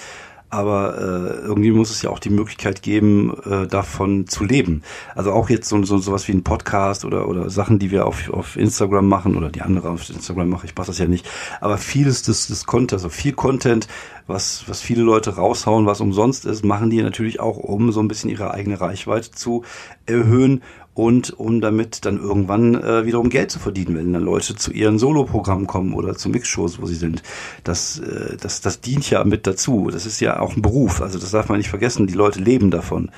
aber 0.49 0.97
äh, 0.97 1.45
irgendwie 1.45 1.71
muss 1.71 1.91
es 1.91 2.01
ja 2.01 2.09
auch 2.09 2.19
die 2.19 2.29
Möglichkeit 2.29 2.81
geben, 2.81 3.35
äh, 3.45 3.67
davon 3.67 4.27
zu 4.27 4.45
leben. 4.45 4.81
Also 5.15 5.31
auch 5.31 5.49
jetzt 5.49 5.67
so, 5.67 5.83
so 5.83 5.97
sowas 5.97 6.27
wie 6.27 6.33
ein 6.33 6.43
Podcast 6.43 7.03
oder 7.05 7.27
oder 7.27 7.49
Sachen, 7.49 7.79
die 7.79 7.91
wir 7.91 8.05
auf, 8.05 8.29
auf 8.29 8.55
Instagram 8.55 9.07
machen 9.07 9.35
oder 9.35 9.49
die 9.49 9.61
andere 9.61 9.89
auf 9.89 10.09
Instagram 10.09 10.49
machen, 10.49 10.65
ich 10.65 10.75
mache 10.75 10.87
das 10.87 10.99
ja 10.99 11.07
nicht. 11.07 11.29
Aber 11.59 11.77
vieles 11.77 12.21
des, 12.21 12.47
des 12.47 12.65
Content, 12.65 12.93
also 12.93 13.09
viel 13.09 13.33
Content, 13.33 13.87
was, 14.25 14.63
was 14.67 14.81
viele 14.81 15.01
Leute 15.01 15.35
raushauen, 15.35 15.85
was 15.85 16.01
umsonst 16.01 16.45
ist, 16.45 16.63
machen 16.63 16.89
die 16.89 17.01
natürlich 17.01 17.39
auch, 17.39 17.57
um 17.57 17.91
so 17.91 17.99
ein 17.99 18.07
bisschen 18.07 18.29
ihre 18.29 18.51
eigene 18.51 18.79
Reichweite 18.79 19.31
zu 19.31 19.63
erhöhen 20.05 20.61
und 20.97 21.39
um 21.39 21.61
damit 21.61 22.05
dann 22.05 22.17
irgendwann 22.17 22.73
äh, 22.73 23.05
wiederum 23.05 23.29
Geld 23.29 23.51
zu 23.51 23.59
verdienen, 23.59 23.95
wenn 23.95 24.13
dann 24.13 24.23
Leute 24.23 24.55
zu 24.55 24.71
ihren 24.71 24.97
Soloprogrammen 24.97 25.67
kommen 25.67 25.93
oder 25.93 26.15
zu 26.15 26.27
Mixshows, 26.27 26.81
wo 26.81 26.87
sie 26.87 26.95
sind. 26.95 27.21
Das, 27.63 27.99
äh, 27.99 28.35
das, 28.41 28.61
das 28.61 28.81
dient 28.81 29.07
ja 29.11 29.23
mit 29.23 29.45
dazu. 29.45 29.89
Das 29.91 30.07
ist 30.07 30.19
ja 30.21 30.39
auch 30.39 30.55
ein 30.55 30.63
Beruf, 30.63 31.03
also 31.03 31.19
das 31.19 31.29
darf 31.29 31.49
man 31.49 31.59
nicht 31.59 31.69
vergessen. 31.69 32.07
Die 32.07 32.15
Leute 32.15 32.39
leben 32.39 32.71
davon. 32.71 33.11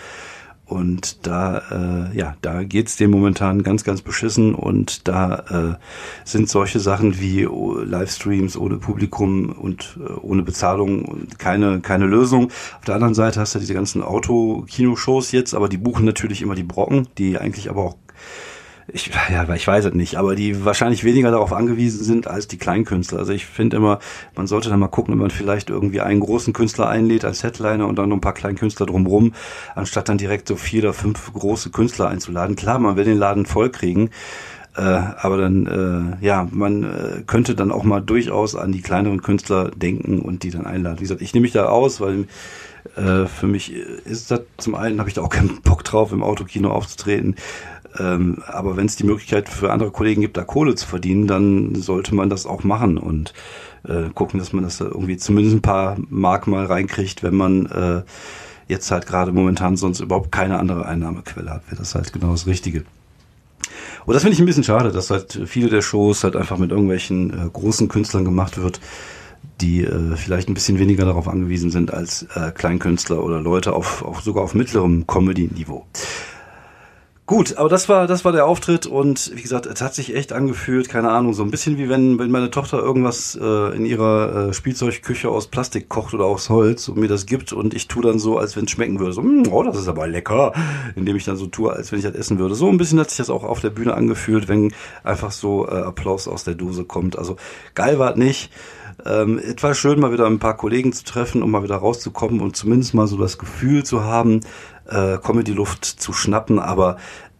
Und 0.69 1.25
da, 1.25 2.09
äh, 2.11 2.15
ja, 2.15 2.35
da 2.41 2.63
geht's 2.63 2.95
dem 2.95 3.09
momentan 3.09 3.63
ganz, 3.63 3.83
ganz 3.83 4.03
beschissen 4.03 4.53
und 4.53 5.07
da 5.07 5.79
äh, 5.79 6.27
sind 6.29 6.47
solche 6.47 6.79
Sachen 6.79 7.19
wie 7.19 7.47
Livestreams 7.49 8.55
ohne 8.55 8.77
Publikum 8.77 9.49
und 9.49 9.97
äh, 9.99 10.11
ohne 10.21 10.43
Bezahlung 10.43 11.27
keine, 11.39 11.79
keine 11.79 12.05
Lösung. 12.05 12.51
Auf 12.77 12.85
der 12.85 12.93
anderen 12.93 13.15
Seite 13.15 13.39
hast 13.39 13.55
du 13.55 13.59
diese 13.59 13.73
ganzen 13.73 14.03
Auto-Kinoshows 14.03 15.31
jetzt, 15.31 15.55
aber 15.55 15.69
die 15.69 15.77
buchen 15.77 16.05
natürlich 16.05 16.43
immer 16.43 16.53
die 16.53 16.61
Brocken, 16.61 17.07
die 17.17 17.39
eigentlich 17.39 17.71
aber 17.71 17.83
auch 17.83 17.95
ich, 18.93 19.11
ja, 19.31 19.53
ich 19.53 19.67
weiß 19.67 19.85
es 19.85 19.93
nicht, 19.93 20.15
aber 20.15 20.35
die 20.35 20.65
wahrscheinlich 20.65 21.03
weniger 21.03 21.31
darauf 21.31 21.53
angewiesen 21.53 22.03
sind 22.03 22.27
als 22.27 22.47
die 22.47 22.57
Kleinkünstler. 22.57 23.19
Also 23.19 23.33
ich 23.33 23.45
finde 23.45 23.77
immer, 23.77 23.99
man 24.35 24.47
sollte 24.47 24.69
dann 24.69 24.79
mal 24.79 24.87
gucken, 24.87 25.13
wenn 25.13 25.19
man 25.19 25.31
vielleicht 25.31 25.69
irgendwie 25.69 26.01
einen 26.01 26.19
großen 26.19 26.53
Künstler 26.53 26.89
einlädt 26.89 27.25
als 27.25 27.43
Headliner 27.43 27.87
und 27.87 27.97
dann 27.97 28.09
noch 28.09 28.17
ein 28.17 28.21
paar 28.21 28.33
Kleinkünstler 28.33 28.85
drumrum, 28.85 29.33
anstatt 29.75 30.09
dann 30.09 30.17
direkt 30.17 30.47
so 30.47 30.55
vier 30.55 30.83
oder 30.83 30.93
fünf 30.93 31.33
große 31.33 31.69
Künstler 31.71 32.09
einzuladen. 32.09 32.55
Klar, 32.55 32.79
man 32.79 32.95
will 32.95 33.05
den 33.05 33.17
Laden 33.17 33.45
voll 33.45 33.69
kriegen, 33.69 34.09
äh, 34.75 34.81
aber 34.81 35.37
dann, 35.37 36.17
äh, 36.21 36.25
ja, 36.25 36.47
man 36.51 36.83
äh, 36.83 37.23
könnte 37.25 37.55
dann 37.55 37.71
auch 37.71 37.83
mal 37.83 38.01
durchaus 38.01 38.55
an 38.55 38.71
die 38.71 38.81
kleineren 38.81 39.21
Künstler 39.21 39.71
denken 39.71 40.19
und 40.19 40.43
die 40.43 40.51
dann 40.51 40.65
einladen. 40.65 40.99
Wie 40.99 41.03
gesagt, 41.03 41.21
ich 41.21 41.33
nehme 41.33 41.43
mich 41.43 41.53
da 41.53 41.65
aus, 41.65 41.99
weil 41.99 42.27
äh, 42.95 43.25
für 43.25 43.47
mich 43.47 43.73
ist 43.73 44.31
das 44.31 44.41
zum 44.57 44.75
einen, 44.75 44.99
habe 44.99 45.09
ich 45.09 45.15
da 45.15 45.21
auch 45.21 45.29
keinen 45.29 45.61
Bock 45.61 45.83
drauf, 45.83 46.11
im 46.11 46.23
Autokino 46.23 46.71
aufzutreten. 46.71 47.35
Ähm, 47.97 48.43
aber 48.45 48.77
wenn 48.77 48.85
es 48.85 48.95
die 48.95 49.05
Möglichkeit 49.05 49.49
für 49.49 49.71
andere 49.71 49.91
Kollegen 49.91 50.21
gibt, 50.21 50.37
da 50.37 50.43
Kohle 50.43 50.75
zu 50.75 50.87
verdienen, 50.87 51.27
dann 51.27 51.75
sollte 51.75 52.13
man 52.13 52.29
das 52.29 52.45
auch 52.45 52.63
machen 52.63 52.97
und 52.97 53.33
äh, 53.87 54.09
gucken, 54.13 54.39
dass 54.39 54.53
man 54.53 54.63
das 54.63 54.77
da 54.77 54.85
irgendwie 54.85 55.17
zumindest 55.17 55.55
ein 55.55 55.61
paar 55.61 55.97
Mark 56.09 56.47
mal 56.47 56.65
reinkriegt, 56.65 57.23
wenn 57.23 57.35
man 57.35 57.65
äh, 57.67 58.01
jetzt 58.67 58.91
halt 58.91 59.07
gerade 59.07 59.31
momentan 59.31 59.77
sonst 59.77 59.99
überhaupt 59.99 60.31
keine 60.31 60.59
andere 60.59 60.85
Einnahmequelle 60.85 61.49
hat. 61.49 61.63
Wäre 61.67 61.77
das 61.77 61.95
halt 61.95 62.13
genau 62.13 62.31
das 62.31 62.45
Richtige. 62.45 62.83
Und 64.05 64.13
das 64.13 64.23
finde 64.23 64.33
ich 64.33 64.39
ein 64.39 64.45
bisschen 64.45 64.63
schade, 64.63 64.91
dass 64.91 65.09
halt 65.09 65.41
viele 65.45 65.69
der 65.69 65.81
Shows 65.81 66.23
halt 66.23 66.35
einfach 66.35 66.57
mit 66.57 66.71
irgendwelchen 66.71 67.31
äh, 67.31 67.49
großen 67.51 67.87
Künstlern 67.87 68.25
gemacht 68.25 68.61
wird, 68.61 68.79
die 69.61 69.83
äh, 69.83 70.15
vielleicht 70.15 70.49
ein 70.49 70.53
bisschen 70.53 70.79
weniger 70.79 71.05
darauf 71.05 71.27
angewiesen 71.27 71.71
sind 71.71 71.93
als 71.93 72.23
äh, 72.35 72.51
Kleinkünstler 72.51 73.23
oder 73.23 73.41
Leute 73.41 73.73
auf, 73.73 74.03
auf 74.03 74.21
sogar 74.21 74.43
auf 74.43 74.53
mittlerem 74.53 75.05
Comedy-Niveau. 75.05 75.85
Gut, 77.29 77.57
aber 77.57 77.69
das 77.69 77.87
war, 77.87 78.07
das 78.07 78.25
war 78.25 78.31
der 78.31 78.47
Auftritt 78.47 78.87
und 78.87 79.31
wie 79.35 79.43
gesagt, 79.43 79.67
es 79.67 79.83
hat 79.83 79.93
sich 79.93 80.15
echt 80.15 80.33
angefühlt, 80.33 80.89
keine 80.89 81.11
Ahnung, 81.11 81.35
so 81.35 81.43
ein 81.43 81.51
bisschen 81.51 81.77
wie 81.77 81.87
wenn, 81.87 82.17
wenn 82.17 82.31
meine 82.31 82.49
Tochter 82.49 82.79
irgendwas 82.79 83.37
äh, 83.39 83.75
in 83.75 83.85
ihrer 83.85 84.47
äh, 84.47 84.53
Spielzeugküche 84.55 85.29
aus 85.29 85.45
Plastik 85.45 85.89
kocht 85.89 86.15
oder 86.15 86.25
aus 86.25 86.49
Holz 86.49 86.87
und 86.89 86.97
mir 86.97 87.07
das 87.07 87.27
gibt 87.27 87.53
und 87.53 87.75
ich 87.75 87.87
tue 87.87 88.01
dann 88.01 88.17
so, 88.17 88.39
als 88.39 88.55
wenn 88.55 88.65
es 88.65 88.71
schmecken 88.71 88.99
würde. 88.99 89.13
So, 89.13 89.21
mm, 89.21 89.43
oh, 89.51 89.61
das 89.61 89.77
ist 89.77 89.87
aber 89.87 90.07
lecker. 90.07 90.53
Indem 90.95 91.17
ich 91.17 91.25
dann 91.25 91.37
so 91.37 91.45
tue, 91.45 91.71
als 91.71 91.91
wenn 91.91 91.99
ich 91.99 92.05
das 92.05 92.15
essen 92.15 92.39
würde. 92.39 92.55
So 92.55 92.67
ein 92.67 92.79
bisschen 92.79 92.99
hat 92.99 93.11
sich 93.11 93.19
das 93.19 93.29
auch 93.29 93.43
auf 93.43 93.59
der 93.59 93.69
Bühne 93.69 93.93
angefühlt, 93.93 94.47
wenn 94.47 94.73
einfach 95.03 95.29
so 95.29 95.67
äh, 95.67 95.83
Applaus 95.83 96.27
aus 96.27 96.45
der 96.45 96.55
Dose 96.55 96.85
kommt. 96.85 97.15
Also 97.15 97.35
geil 97.75 97.99
war 97.99 98.13
es 98.13 98.17
nicht. 98.17 98.51
Ähm, 99.05 99.39
es 99.39 99.61
war 99.61 99.73
schön, 99.75 99.99
mal 99.99 100.11
wieder 100.11 100.25
ein 100.25 100.39
paar 100.39 100.57
Kollegen 100.57 100.93
zu 100.93 101.03
treffen, 101.03 101.43
um 101.43 101.51
mal 101.51 101.63
wieder 101.63 101.75
rauszukommen 101.75 102.41
und 102.41 102.55
zumindest 102.55 102.93
mal 102.93 103.07
so 103.07 103.17
das 103.17 103.37
Gefühl 103.37 103.83
zu 103.83 104.03
haben, 104.03 104.41
äh, 104.89 105.17
Comedy-Luft 105.17 105.85
zu 105.85 106.13
schnappen, 106.13 106.59
aber 106.59 106.97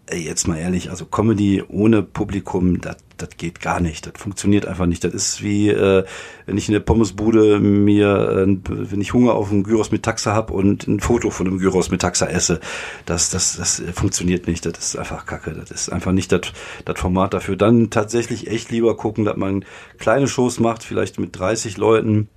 äh, 0.08 0.18
jetzt 0.18 0.48
mal 0.48 0.58
ehrlich, 0.58 0.90
also 0.90 1.06
Comedy 1.06 1.64
ohne 1.68 2.04
Publikum, 2.04 2.82
das 2.82 2.98
das 3.22 3.30
geht 3.38 3.60
gar 3.60 3.80
nicht. 3.80 4.06
Das 4.06 4.14
funktioniert 4.18 4.66
einfach 4.66 4.86
nicht. 4.86 5.04
Das 5.04 5.14
ist 5.14 5.44
wie, 5.44 5.70
äh, 5.70 6.04
wenn 6.46 6.58
ich 6.58 6.68
in 6.68 6.74
der 6.74 6.80
Pommesbude 6.80 7.60
mir, 7.60 8.48
äh, 8.48 8.58
wenn 8.68 9.02
ich 9.02 9.14
Hunger 9.14 9.34
auf 9.34 9.52
einen 9.52 9.64
Gyros 9.64 9.92
mit 9.92 10.04
Taxa 10.04 10.34
hab 10.34 10.52
und 10.52 10.88
ein 10.88 11.00
Foto 11.00 11.30
von 11.30 11.48
einem 11.48 11.60
Gyros 11.60 11.92
mit 11.92 12.02
Taxa 12.02 12.28
esse. 12.28 12.60
Das, 13.06 13.30
das, 13.30 13.58
das 13.58 13.84
funktioniert 13.94 14.48
nicht. 14.48 14.66
Das 14.66 14.78
ist 14.80 14.96
einfach 14.96 15.26
Kacke. 15.26 15.52
Das 15.54 15.72
ist 15.72 15.90
einfach 15.90 16.12
nicht 16.12 16.32
das, 16.32 16.42
das 16.86 17.00
Format 17.00 17.34
dafür. 17.34 17.56
Dann 17.56 17.90
tatsächlich 17.90 18.48
echt 18.48 18.72
lieber 18.72 18.96
gucken, 18.96 19.26
dass 19.26 19.38
man 19.38 19.66
kleine 19.98 20.28
Shows 20.28 20.60
macht, 20.60 20.84
vielleicht 20.84 21.20
mit 21.20 21.38
30 21.38 21.78
Leuten 21.78 22.30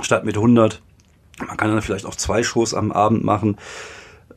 statt 0.00 0.24
mit 0.24 0.36
100. 0.36 0.82
Man 1.46 1.56
kann 1.56 1.70
dann 1.70 1.82
vielleicht 1.82 2.06
auch 2.06 2.14
zwei 2.14 2.42
Shows 2.42 2.74
am 2.74 2.92
Abend 2.92 3.24
machen. 3.24 3.56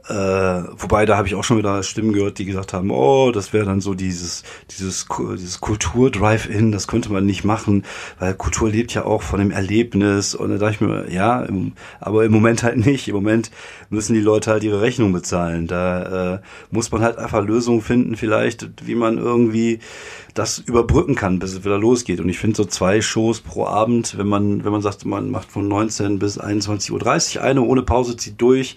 Äh, 0.09 0.13
wobei, 0.13 1.05
da 1.05 1.17
habe 1.17 1.27
ich 1.27 1.35
auch 1.35 1.43
schon 1.43 1.57
wieder 1.57 1.83
Stimmen 1.83 2.13
gehört, 2.13 2.37
die 2.37 2.45
gesagt 2.45 2.71
haben, 2.71 2.91
oh, 2.91 3.31
das 3.31 3.51
wäre 3.51 3.65
dann 3.65 3.81
so 3.81 3.93
dieses, 3.93 4.43
dieses, 4.71 5.05
dieses 5.37 5.59
Kultur-Drive-In, 5.59 6.71
das 6.71 6.87
könnte 6.87 7.11
man 7.11 7.25
nicht 7.25 7.43
machen, 7.43 7.83
weil 8.17 8.33
Kultur 8.33 8.69
lebt 8.69 8.93
ja 8.93 9.03
auch 9.03 9.21
von 9.21 9.39
dem 9.39 9.51
Erlebnis. 9.51 10.33
Und 10.33 10.51
da 10.51 10.57
dachte 10.57 10.75
ich 10.75 10.81
mir, 10.81 11.11
ja, 11.11 11.41
im, 11.41 11.73
aber 11.99 12.23
im 12.23 12.31
Moment 12.31 12.63
halt 12.63 12.77
nicht. 12.77 13.09
Im 13.09 13.15
Moment 13.15 13.51
müssen 13.89 14.13
die 14.13 14.21
Leute 14.21 14.51
halt 14.51 14.63
ihre 14.63 14.81
Rechnung 14.81 15.11
bezahlen. 15.11 15.67
Da 15.67 16.35
äh, 16.35 16.39
muss 16.71 16.91
man 16.91 17.01
halt 17.01 17.17
einfach 17.17 17.43
Lösungen 17.43 17.81
finden, 17.81 18.15
vielleicht, 18.15 18.69
wie 18.85 18.95
man 18.95 19.17
irgendwie 19.17 19.79
das 20.33 20.59
überbrücken 20.59 21.15
kann, 21.15 21.39
bis 21.39 21.53
es 21.53 21.65
wieder 21.65 21.77
losgeht. 21.77 22.21
Und 22.21 22.29
ich 22.29 22.39
finde 22.39 22.55
so 22.55 22.65
zwei 22.65 23.01
Shows 23.01 23.41
pro 23.41 23.65
Abend, 23.65 24.17
wenn 24.17 24.27
man, 24.27 24.63
wenn 24.63 24.71
man 24.71 24.81
sagt, 24.81 25.05
man 25.05 25.31
macht 25.31 25.51
von 25.51 25.67
19 25.67 26.19
bis 26.19 26.39
21.30 26.39 27.37
Uhr 27.37 27.43
eine 27.43 27.61
ohne 27.61 27.81
Pause, 27.81 28.15
zieht 28.15 28.39
durch 28.41 28.75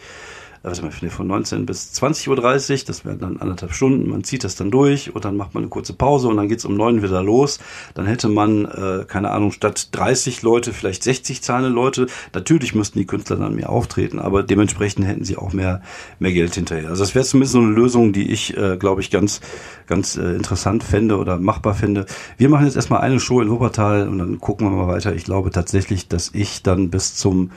also 0.62 0.82
von 0.90 1.26
19 1.26 1.64
bis 1.64 1.92
20.30 1.94 2.28
Uhr, 2.28 2.84
das 2.86 3.04
wären 3.06 3.18
dann 3.18 3.38
anderthalb 3.38 3.72
Stunden, 3.72 4.10
man 4.10 4.24
zieht 4.24 4.44
das 4.44 4.56
dann 4.56 4.70
durch 4.70 5.14
und 5.14 5.24
dann 5.24 5.34
macht 5.36 5.54
man 5.54 5.62
eine 5.62 5.70
kurze 5.70 5.94
Pause 5.94 6.28
und 6.28 6.36
dann 6.36 6.48
geht's 6.48 6.66
um 6.66 6.76
neun 6.76 7.02
wieder 7.02 7.22
los. 7.22 7.60
Dann 7.94 8.04
hätte 8.04 8.28
man, 8.28 8.66
äh, 8.66 9.04
keine 9.08 9.30
Ahnung, 9.30 9.52
statt 9.52 9.88
30 9.92 10.42
Leute 10.42 10.74
vielleicht 10.74 11.02
60 11.02 11.40
zahlende 11.42 11.70
Leute. 11.70 12.08
Natürlich 12.34 12.74
müssten 12.74 12.98
die 12.98 13.06
Künstler 13.06 13.36
dann 13.36 13.54
mehr 13.54 13.70
auftreten, 13.70 14.18
aber 14.18 14.42
dementsprechend 14.42 15.06
hätten 15.06 15.24
sie 15.24 15.38
auch 15.38 15.54
mehr, 15.54 15.80
mehr 16.18 16.32
Geld 16.32 16.54
hinterher. 16.54 16.90
Also 16.90 17.04
das 17.04 17.14
wäre 17.14 17.24
zumindest 17.24 17.54
so 17.54 17.60
eine 17.60 17.70
Lösung, 17.70 18.12
die 18.12 18.30
ich, 18.30 18.54
äh, 18.54 18.76
glaube 18.76 19.00
ich, 19.00 19.10
ganz, 19.10 19.40
ganz 19.86 20.18
äh, 20.18 20.34
interessant 20.34 20.84
fände 20.84 21.16
oder 21.16 21.38
machbar 21.38 21.74
fände. 21.74 22.04
Wir 22.36 22.50
machen 22.50 22.66
jetzt 22.66 22.76
erstmal 22.76 23.00
eine 23.00 23.18
Show 23.18 23.40
in 23.40 23.48
Wuppertal 23.48 24.08
und 24.08 24.18
dann 24.18 24.38
gucken 24.40 24.70
wir 24.70 24.76
mal 24.76 24.92
weiter. 24.92 25.14
Ich 25.14 25.24
glaube 25.24 25.50
tatsächlich, 25.50 26.08
dass 26.08 26.30
ich 26.34 26.62
dann 26.62 26.90
bis 26.90 27.14
zum 27.14 27.50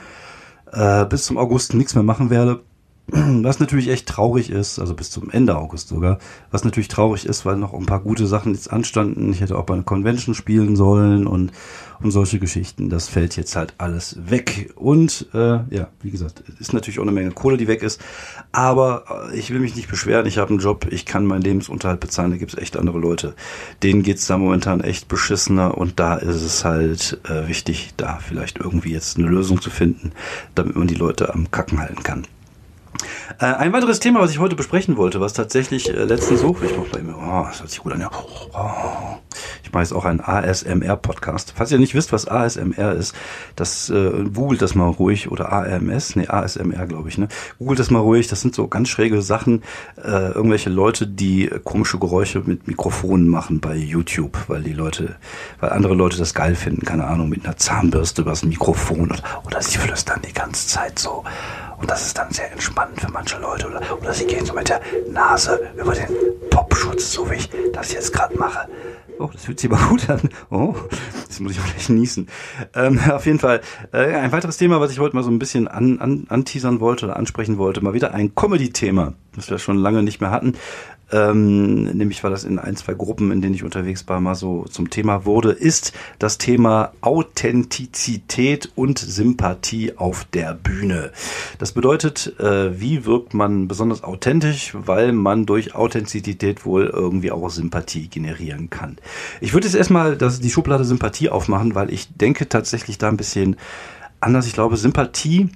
äh, 0.72 1.04
bis 1.04 1.26
zum 1.26 1.36
August 1.36 1.74
nichts 1.74 1.94
mehr 1.94 2.02
machen 2.02 2.30
werde 2.30 2.60
was 3.06 3.60
natürlich 3.60 3.88
echt 3.88 4.06
traurig 4.08 4.48
ist, 4.48 4.78
also 4.78 4.94
bis 4.94 5.10
zum 5.10 5.30
Ende 5.30 5.56
August 5.58 5.88
sogar, 5.88 6.18
was 6.50 6.64
natürlich 6.64 6.88
traurig 6.88 7.26
ist, 7.26 7.44
weil 7.44 7.56
noch 7.56 7.74
ein 7.74 7.84
paar 7.84 8.00
gute 8.00 8.26
Sachen 8.26 8.54
jetzt 8.54 8.72
anstanden. 8.72 9.30
Ich 9.30 9.42
hätte 9.42 9.58
auch 9.58 9.64
bei 9.64 9.74
einer 9.74 9.82
Convention 9.82 10.34
spielen 10.34 10.74
sollen 10.74 11.26
und, 11.26 11.52
und 12.00 12.12
solche 12.12 12.38
Geschichten. 12.38 12.88
Das 12.88 13.08
fällt 13.08 13.36
jetzt 13.36 13.56
halt 13.56 13.74
alles 13.76 14.16
weg. 14.30 14.72
Und 14.74 15.26
äh, 15.34 15.58
ja, 15.68 15.88
wie 16.00 16.10
gesagt, 16.10 16.44
ist 16.58 16.72
natürlich 16.72 16.98
auch 16.98 17.02
eine 17.02 17.12
Menge 17.12 17.32
Kohle, 17.32 17.58
die 17.58 17.68
weg 17.68 17.82
ist. 17.82 18.00
Aber 18.52 19.28
äh, 19.30 19.38
ich 19.38 19.50
will 19.50 19.60
mich 19.60 19.76
nicht 19.76 19.90
beschweren, 19.90 20.24
ich 20.24 20.38
habe 20.38 20.50
einen 20.50 20.60
Job, 20.60 20.86
ich 20.90 21.04
kann 21.04 21.26
meinen 21.26 21.42
Lebensunterhalt 21.42 22.00
bezahlen, 22.00 22.30
da 22.30 22.38
gibt's 22.38 22.56
echt 22.56 22.78
andere 22.78 22.98
Leute. 22.98 23.34
Denen 23.82 24.02
geht's 24.02 24.26
da 24.26 24.38
momentan 24.38 24.80
echt 24.80 25.08
beschissener 25.08 25.76
und 25.76 26.00
da 26.00 26.14
ist 26.14 26.40
es 26.40 26.64
halt 26.64 27.20
äh, 27.28 27.48
wichtig, 27.48 27.92
da 27.98 28.18
vielleicht 28.18 28.58
irgendwie 28.58 28.92
jetzt 28.92 29.18
eine 29.18 29.26
Lösung 29.26 29.60
zu 29.60 29.68
finden, 29.68 30.12
damit 30.54 30.74
man 30.74 30.86
die 30.86 30.94
Leute 30.94 31.34
am 31.34 31.50
Kacken 31.50 31.80
halten 31.80 32.02
kann. 32.02 32.26
Äh, 33.40 33.46
ein 33.46 33.72
weiteres 33.72 34.00
Thema, 34.00 34.20
was 34.20 34.30
ich 34.30 34.38
heute 34.38 34.54
besprechen 34.54 34.96
wollte, 34.96 35.20
was 35.20 35.32
tatsächlich 35.32 35.88
äh, 35.88 36.04
letztens 36.04 36.40
so, 36.40 36.56
ich 36.62 36.76
mach 36.76 36.86
bei 36.86 37.02
mir, 37.02 37.16
oh, 37.16 37.44
das 37.48 37.60
hört 37.60 37.70
sich 37.70 37.80
gut 37.80 37.92
an, 37.92 38.00
ja. 38.00 38.10
Oh, 38.52 39.16
ich 39.62 39.72
mache 39.72 39.82
jetzt 39.82 39.92
auch 39.92 40.04
einen 40.04 40.20
ASMR-Podcast. 40.20 41.54
Falls 41.56 41.72
ihr 41.72 41.78
nicht 41.78 41.94
wisst, 41.94 42.12
was 42.12 42.28
ASMR 42.28 42.92
ist, 42.92 43.14
das 43.56 43.90
äh, 43.90 44.24
googelt 44.32 44.62
das 44.62 44.74
mal 44.74 44.88
ruhig 44.88 45.30
oder 45.30 45.52
AMS, 45.52 46.16
nee, 46.16 46.28
ASMR 46.28 46.86
glaube 46.86 47.08
ich, 47.08 47.18
ne? 47.18 47.28
Googelt 47.58 47.78
das 47.78 47.90
mal 47.90 48.00
ruhig, 48.00 48.28
das 48.28 48.40
sind 48.40 48.54
so 48.54 48.68
ganz 48.68 48.88
schräge 48.88 49.22
Sachen, 49.22 49.62
äh, 49.96 50.32
irgendwelche 50.32 50.70
Leute, 50.70 51.06
die 51.06 51.50
komische 51.64 51.98
Geräusche 51.98 52.40
mit 52.44 52.68
Mikrofonen 52.68 53.28
machen 53.28 53.60
bei 53.60 53.74
YouTube, 53.74 54.38
weil 54.48 54.62
die 54.62 54.72
Leute, 54.72 55.16
weil 55.60 55.70
andere 55.70 55.94
Leute 55.94 56.18
das 56.18 56.34
geil 56.34 56.54
finden, 56.54 56.84
keine 56.84 57.06
Ahnung, 57.06 57.28
mit 57.28 57.44
einer 57.44 57.56
Zahnbürste 57.56 58.22
übers 58.22 58.44
Mikrofon 58.44 59.10
oder, 59.10 59.22
oder 59.44 59.62
sie 59.62 59.78
flüstern 59.78 60.20
die 60.26 60.32
ganze 60.32 60.68
Zeit 60.68 60.98
so. 60.98 61.24
Und 61.84 61.90
das 61.90 62.06
ist 62.06 62.16
dann 62.16 62.30
sehr 62.30 62.52
entspannend 62.84 63.00
für 63.00 63.10
manche 63.10 63.38
Leute. 63.38 63.66
Oder, 63.68 63.80
oder 63.98 64.12
sie 64.12 64.26
gehen 64.26 64.44
so 64.44 64.52
mit 64.54 64.68
der 64.68 64.80
Nase 65.10 65.60
über 65.76 65.94
den 65.94 66.08
Popschutz, 66.50 67.12
so 67.12 67.30
wie 67.30 67.36
ich 67.36 67.50
das 67.72 67.92
jetzt 67.92 68.12
gerade 68.12 68.36
mache. 68.36 68.68
Oh, 69.18 69.30
das 69.32 69.44
fühlt 69.44 69.60
sich 69.60 69.70
aber 69.70 69.80
gut 69.88 70.08
an. 70.10 70.20
Oh, 70.50 70.74
das 71.28 71.40
muss 71.40 71.52
ich 71.52 71.60
vielleicht 71.60 71.90
niesen. 71.90 72.28
Ähm, 72.74 72.98
auf 73.10 73.26
jeden 73.26 73.38
Fall, 73.38 73.60
äh, 73.92 74.14
ein 74.14 74.32
weiteres 74.32 74.56
Thema, 74.56 74.80
was 74.80 74.90
ich 74.90 74.98
heute 74.98 75.14
mal 75.14 75.22
so 75.22 75.30
ein 75.30 75.38
bisschen 75.38 75.68
an, 75.68 76.00
an, 76.00 76.26
anteasern 76.28 76.80
wollte 76.80 77.06
oder 77.06 77.16
ansprechen 77.16 77.58
wollte, 77.58 77.80
mal 77.80 77.94
wieder 77.94 78.12
ein 78.12 78.34
Comedy-Thema, 78.34 79.14
das 79.36 79.50
wir 79.50 79.58
schon 79.58 79.78
lange 79.78 80.02
nicht 80.02 80.20
mehr 80.20 80.30
hatten. 80.30 80.54
Ähm, 81.14 81.84
nämlich 81.96 82.24
weil 82.24 82.32
das 82.32 82.42
in 82.42 82.58
ein, 82.58 82.74
zwei 82.74 82.94
Gruppen, 82.94 83.30
in 83.30 83.40
denen 83.40 83.54
ich 83.54 83.62
unterwegs 83.62 84.08
war, 84.08 84.20
mal 84.20 84.34
so 84.34 84.64
zum 84.64 84.90
Thema 84.90 85.24
wurde, 85.24 85.52
ist 85.52 85.92
das 86.18 86.38
Thema 86.38 86.90
Authentizität 87.02 88.72
und 88.74 88.98
Sympathie 88.98 89.96
auf 89.96 90.24
der 90.24 90.54
Bühne. 90.54 91.12
Das 91.58 91.70
bedeutet, 91.70 92.34
äh, 92.40 92.80
wie 92.80 93.06
wirkt 93.06 93.32
man 93.32 93.68
besonders 93.68 94.02
authentisch, 94.02 94.74
weil 94.74 95.12
man 95.12 95.46
durch 95.46 95.76
Authentizität 95.76 96.66
wohl 96.66 96.86
irgendwie 96.86 97.30
auch 97.30 97.48
Sympathie 97.48 98.08
generieren 98.08 98.68
kann. 98.68 98.96
Ich 99.40 99.52
würde 99.52 99.68
jetzt 99.68 99.76
erstmal 99.76 100.16
das, 100.16 100.40
die 100.40 100.50
Schublade 100.50 100.84
Sympathie 100.84 101.30
aufmachen, 101.30 101.76
weil 101.76 101.92
ich 101.92 102.08
denke 102.16 102.48
tatsächlich 102.48 102.98
da 102.98 103.08
ein 103.08 103.16
bisschen 103.16 103.54
anders. 104.18 104.48
Ich 104.48 104.54
glaube, 104.54 104.76
Sympathie 104.76 105.50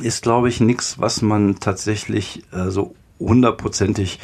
ist, 0.00 0.22
glaube 0.22 0.48
ich, 0.48 0.60
nichts, 0.60 1.00
was 1.00 1.20
man 1.20 1.58
tatsächlich 1.58 2.44
äh, 2.52 2.70
so 2.70 2.94
hundertprozentig 3.18 4.20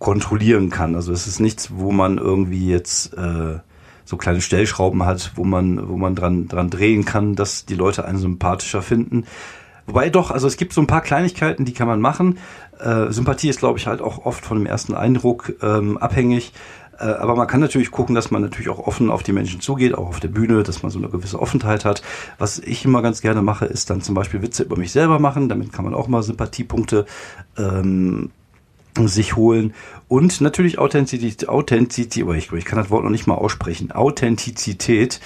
kontrollieren 0.00 0.70
kann. 0.70 0.96
Also 0.96 1.12
es 1.12 1.28
ist 1.28 1.38
nichts, 1.38 1.70
wo 1.74 1.92
man 1.92 2.18
irgendwie 2.18 2.68
jetzt 2.68 3.16
äh, 3.16 3.60
so 4.04 4.16
kleine 4.16 4.40
Stellschrauben 4.40 5.04
hat, 5.04 5.32
wo 5.36 5.44
man, 5.44 5.88
wo 5.88 5.96
man 5.96 6.16
dran, 6.16 6.48
dran 6.48 6.70
drehen 6.70 7.04
kann, 7.04 7.36
dass 7.36 7.66
die 7.66 7.76
Leute 7.76 8.04
einen 8.04 8.18
sympathischer 8.18 8.82
finden. 8.82 9.26
Wobei 9.86 10.10
doch, 10.10 10.30
also 10.30 10.46
es 10.46 10.56
gibt 10.56 10.72
so 10.72 10.80
ein 10.80 10.86
paar 10.86 11.02
Kleinigkeiten, 11.02 11.64
die 11.64 11.74
kann 11.74 11.86
man 11.86 12.00
machen. 12.00 12.38
Äh, 12.80 13.10
Sympathie 13.10 13.50
ist, 13.50 13.60
glaube 13.60 13.78
ich, 13.78 13.86
halt 13.86 14.00
auch 14.00 14.24
oft 14.24 14.44
von 14.44 14.58
dem 14.58 14.66
ersten 14.66 14.94
Eindruck 14.94 15.52
ähm, 15.62 15.98
abhängig. 15.98 16.52
Äh, 16.98 17.04
aber 17.04 17.36
man 17.36 17.46
kann 17.46 17.60
natürlich 17.60 17.90
gucken, 17.90 18.14
dass 18.14 18.30
man 18.30 18.40
natürlich 18.40 18.70
auch 18.70 18.78
offen 18.78 19.10
auf 19.10 19.22
die 19.22 19.32
Menschen 19.32 19.60
zugeht, 19.60 19.94
auch 19.94 20.08
auf 20.08 20.20
der 20.20 20.28
Bühne, 20.28 20.62
dass 20.62 20.82
man 20.82 20.90
so 20.90 20.98
eine 20.98 21.08
gewisse 21.08 21.40
Offenheit 21.40 21.84
hat. 21.84 22.02
Was 22.38 22.58
ich 22.58 22.84
immer 22.84 23.02
ganz 23.02 23.20
gerne 23.20 23.42
mache, 23.42 23.66
ist 23.66 23.90
dann 23.90 24.00
zum 24.00 24.14
Beispiel 24.14 24.40
Witze 24.40 24.62
über 24.62 24.76
mich 24.76 24.92
selber 24.92 25.18
machen. 25.18 25.48
Damit 25.48 25.72
kann 25.72 25.84
man 25.84 25.94
auch 25.94 26.08
mal 26.08 26.22
Sympathiepunkte 26.22 27.04
ähm, 27.58 28.30
sich 29.04 29.36
holen 29.36 29.74
und 30.08 30.40
natürlich 30.40 30.78
Authentizität, 30.78 31.48
Authentizität, 31.48 32.24
oh, 32.24 32.32
ich, 32.32 32.52
ich 32.52 32.64
kann 32.64 32.78
das 32.78 32.90
Wort 32.90 33.04
noch 33.04 33.10
nicht 33.10 33.26
mal 33.26 33.34
aussprechen, 33.34 33.92
Authentizität 33.92 35.20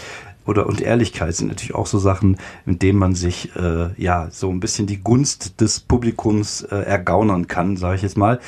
oder 0.46 0.66
und 0.66 0.80
Ehrlichkeit 0.80 1.34
sind 1.34 1.48
natürlich 1.48 1.74
auch 1.74 1.86
so 1.86 1.98
Sachen, 1.98 2.38
mit 2.64 2.82
denen 2.82 2.98
man 2.98 3.14
sich 3.14 3.54
äh, 3.56 3.90
ja 3.96 4.28
so 4.30 4.50
ein 4.50 4.60
bisschen 4.60 4.86
die 4.86 5.02
Gunst 5.02 5.60
des 5.60 5.80
Publikums 5.80 6.62
äh, 6.62 6.76
ergaunern 6.76 7.46
kann, 7.46 7.76
sage 7.76 7.96
ich 7.96 8.02
jetzt 8.02 8.16
mal. 8.16 8.40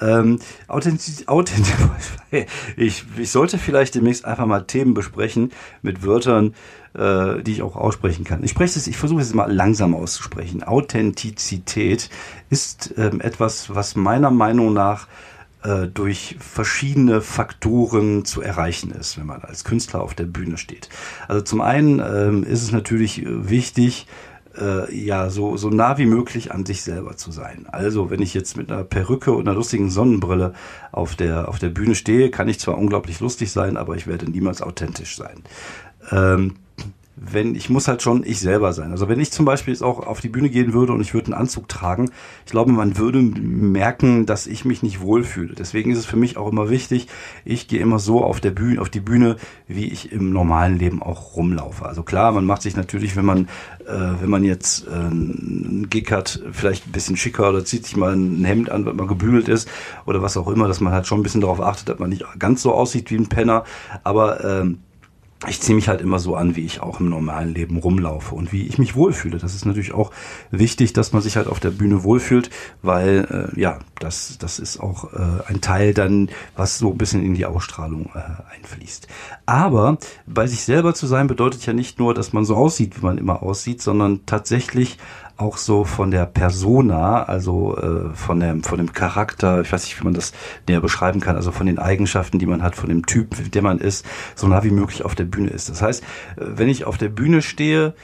Ähm, 0.00 0.38
Authentizität, 0.66 1.28
Authentizität 1.28 1.88
ich, 2.76 3.04
ich 3.16 3.30
sollte 3.30 3.58
vielleicht 3.58 3.94
demnächst 3.94 4.24
einfach 4.24 4.46
mal 4.46 4.64
Themen 4.64 4.94
besprechen 4.94 5.52
mit 5.82 6.04
Wörtern, 6.04 6.54
äh, 6.94 7.42
die 7.42 7.52
ich 7.52 7.62
auch 7.62 7.76
aussprechen 7.76 8.24
kann. 8.24 8.42
Ich 8.44 8.50
spreche 8.50 8.78
es, 8.78 8.86
ich 8.86 8.96
versuche 8.96 9.22
es 9.22 9.34
mal 9.34 9.50
langsam 9.50 9.94
auszusprechen. 9.94 10.62
Authentizität 10.62 12.10
ist 12.50 12.94
ähm, 12.96 13.20
etwas, 13.20 13.74
was 13.74 13.96
meiner 13.96 14.30
Meinung 14.30 14.72
nach 14.72 15.06
äh, 15.62 15.86
durch 15.88 16.36
verschiedene 16.38 17.20
Faktoren 17.20 18.24
zu 18.24 18.42
erreichen 18.42 18.90
ist, 18.90 19.18
wenn 19.18 19.26
man 19.26 19.42
als 19.42 19.64
Künstler 19.64 20.02
auf 20.02 20.14
der 20.14 20.26
Bühne 20.26 20.56
steht. 20.56 20.88
Also 21.26 21.42
zum 21.42 21.60
einen 21.60 22.00
ähm, 22.00 22.44
ist 22.44 22.62
es 22.62 22.72
natürlich 22.72 23.24
wichtig, 23.26 24.06
äh, 24.56 24.94
ja 24.94 25.30
so, 25.30 25.56
so 25.56 25.70
nah 25.70 25.98
wie 25.98 26.06
möglich 26.06 26.52
an 26.52 26.66
sich 26.66 26.82
selber 26.82 27.16
zu 27.16 27.32
sein. 27.32 27.66
Also 27.70 28.10
wenn 28.10 28.22
ich 28.22 28.34
jetzt 28.34 28.56
mit 28.56 28.70
einer 28.70 28.84
Perücke 28.84 29.32
und 29.32 29.48
einer 29.48 29.56
lustigen 29.56 29.90
Sonnenbrille 29.90 30.54
auf 30.92 31.16
der, 31.16 31.48
auf 31.48 31.58
der 31.58 31.70
Bühne 31.70 31.94
stehe, 31.94 32.30
kann 32.30 32.48
ich 32.48 32.60
zwar 32.60 32.78
unglaublich 32.78 33.20
lustig 33.20 33.50
sein, 33.50 33.76
aber 33.76 33.96
ich 33.96 34.06
werde 34.06 34.30
niemals 34.30 34.62
authentisch 34.62 35.16
sein. 35.16 35.42
Ähm, 36.10 36.54
wenn 37.20 37.54
ich 37.54 37.70
muss 37.70 37.88
halt 37.88 38.02
schon 38.02 38.22
ich 38.24 38.40
selber 38.40 38.72
sein. 38.72 38.90
Also 38.90 39.08
wenn 39.08 39.20
ich 39.20 39.30
zum 39.30 39.44
Beispiel 39.44 39.74
jetzt 39.74 39.82
auch 39.82 40.06
auf 40.06 40.20
die 40.20 40.28
Bühne 40.28 40.50
gehen 40.50 40.72
würde 40.72 40.92
und 40.92 41.00
ich 41.00 41.14
würde 41.14 41.26
einen 41.26 41.40
Anzug 41.40 41.68
tragen, 41.68 42.10
ich 42.44 42.52
glaube, 42.52 42.72
man 42.72 42.96
würde 42.96 43.20
merken, 43.20 44.26
dass 44.26 44.46
ich 44.46 44.64
mich 44.64 44.82
nicht 44.82 45.00
wohlfühle. 45.00 45.54
Deswegen 45.54 45.90
ist 45.90 45.98
es 45.98 46.06
für 46.06 46.16
mich 46.16 46.36
auch 46.36 46.50
immer 46.50 46.70
wichtig, 46.70 47.08
ich 47.44 47.68
gehe 47.68 47.80
immer 47.80 47.98
so 47.98 48.22
auf 48.22 48.40
der 48.40 48.50
Bühne, 48.50 48.80
auf 48.80 48.90
die 48.90 49.00
Bühne, 49.00 49.36
wie 49.66 49.86
ich 49.86 50.12
im 50.12 50.32
normalen 50.32 50.78
Leben 50.78 51.02
auch 51.02 51.36
rumlaufe. 51.36 51.86
Also 51.86 52.02
klar, 52.02 52.32
man 52.32 52.44
macht 52.44 52.62
sich 52.62 52.76
natürlich, 52.76 53.16
wenn 53.16 53.24
man, 53.24 53.48
äh, 53.86 54.20
wenn 54.20 54.30
man 54.30 54.44
jetzt 54.44 54.86
äh, 54.86 54.90
einen 54.90 55.86
Gig 55.90 56.10
hat, 56.10 56.42
vielleicht 56.52 56.86
ein 56.86 56.92
bisschen 56.92 57.16
schicker 57.16 57.48
oder 57.48 57.64
zieht 57.64 57.84
sich 57.84 57.96
mal 57.96 58.14
ein 58.14 58.44
Hemd 58.44 58.70
an, 58.70 58.86
wenn 58.86 58.96
man 58.96 59.08
gebügelt 59.08 59.48
ist 59.48 59.68
oder 60.06 60.22
was 60.22 60.36
auch 60.36 60.48
immer, 60.48 60.68
dass 60.68 60.80
man 60.80 60.92
halt 60.92 61.06
schon 61.06 61.20
ein 61.20 61.22
bisschen 61.22 61.40
darauf 61.40 61.60
achtet, 61.60 61.88
dass 61.88 61.98
man 61.98 62.10
nicht 62.10 62.24
ganz 62.38 62.62
so 62.62 62.72
aussieht 62.72 63.10
wie 63.10 63.16
ein 63.16 63.28
Penner. 63.28 63.64
Aber 64.04 64.44
ähm, 64.44 64.78
ich 65.46 65.60
ziehe 65.60 65.76
mich 65.76 65.88
halt 65.88 66.00
immer 66.00 66.18
so 66.18 66.34
an, 66.34 66.56
wie 66.56 66.64
ich 66.64 66.80
auch 66.80 66.98
im 66.98 67.08
normalen 67.08 67.54
Leben 67.54 67.76
rumlaufe 67.76 68.34
und 68.34 68.52
wie 68.52 68.66
ich 68.66 68.78
mich 68.78 68.96
wohlfühle. 68.96 69.38
Das 69.38 69.54
ist 69.54 69.66
natürlich 69.66 69.92
auch 69.92 70.10
wichtig, 70.50 70.94
dass 70.94 71.12
man 71.12 71.22
sich 71.22 71.36
halt 71.36 71.46
auf 71.46 71.60
der 71.60 71.70
Bühne 71.70 72.02
wohlfühlt, 72.02 72.50
weil 72.82 73.52
äh, 73.54 73.60
ja, 73.60 73.78
das, 74.00 74.36
das 74.38 74.58
ist 74.58 74.80
auch 74.80 75.12
äh, 75.12 75.42
ein 75.46 75.60
Teil 75.60 75.94
dann, 75.94 76.28
was 76.56 76.78
so 76.78 76.90
ein 76.90 76.98
bisschen 76.98 77.24
in 77.24 77.34
die 77.34 77.46
Ausstrahlung 77.46 78.10
äh, 78.14 78.56
einfließt. 78.56 79.06
Aber 79.46 79.98
bei 80.26 80.48
sich 80.48 80.64
selber 80.64 80.94
zu 80.94 81.06
sein 81.06 81.28
bedeutet 81.28 81.64
ja 81.66 81.72
nicht 81.72 82.00
nur, 82.00 82.14
dass 82.14 82.32
man 82.32 82.44
so 82.44 82.56
aussieht, 82.56 83.00
wie 83.00 83.06
man 83.06 83.16
immer 83.16 83.40
aussieht, 83.42 83.80
sondern 83.80 84.26
tatsächlich 84.26 84.98
auch 85.38 85.56
so 85.56 85.84
von 85.84 86.10
der 86.10 86.26
Persona, 86.26 87.22
also 87.22 87.76
äh, 87.76 88.14
von 88.14 88.40
dem 88.40 88.62
von 88.64 88.78
dem 88.78 88.92
Charakter, 88.92 89.60
ich 89.60 89.72
weiß 89.72 89.84
nicht, 89.84 89.98
wie 90.00 90.04
man 90.04 90.14
das 90.14 90.32
näher 90.66 90.80
beschreiben 90.80 91.20
kann, 91.20 91.36
also 91.36 91.52
von 91.52 91.66
den 91.66 91.78
Eigenschaften, 91.78 92.38
die 92.38 92.46
man 92.46 92.62
hat, 92.62 92.74
von 92.74 92.88
dem 92.88 93.06
Typ, 93.06 93.50
der 93.52 93.62
man 93.62 93.78
ist, 93.78 94.04
so 94.34 94.48
nah 94.48 94.64
wie 94.64 94.70
möglich 94.70 95.04
auf 95.04 95.14
der 95.14 95.24
Bühne 95.24 95.50
ist. 95.50 95.68
Das 95.70 95.80
heißt, 95.80 96.02
äh, 96.02 96.04
wenn 96.36 96.68
ich 96.68 96.84
auf 96.84 96.98
der 96.98 97.08
Bühne 97.08 97.40
stehe, 97.40 97.94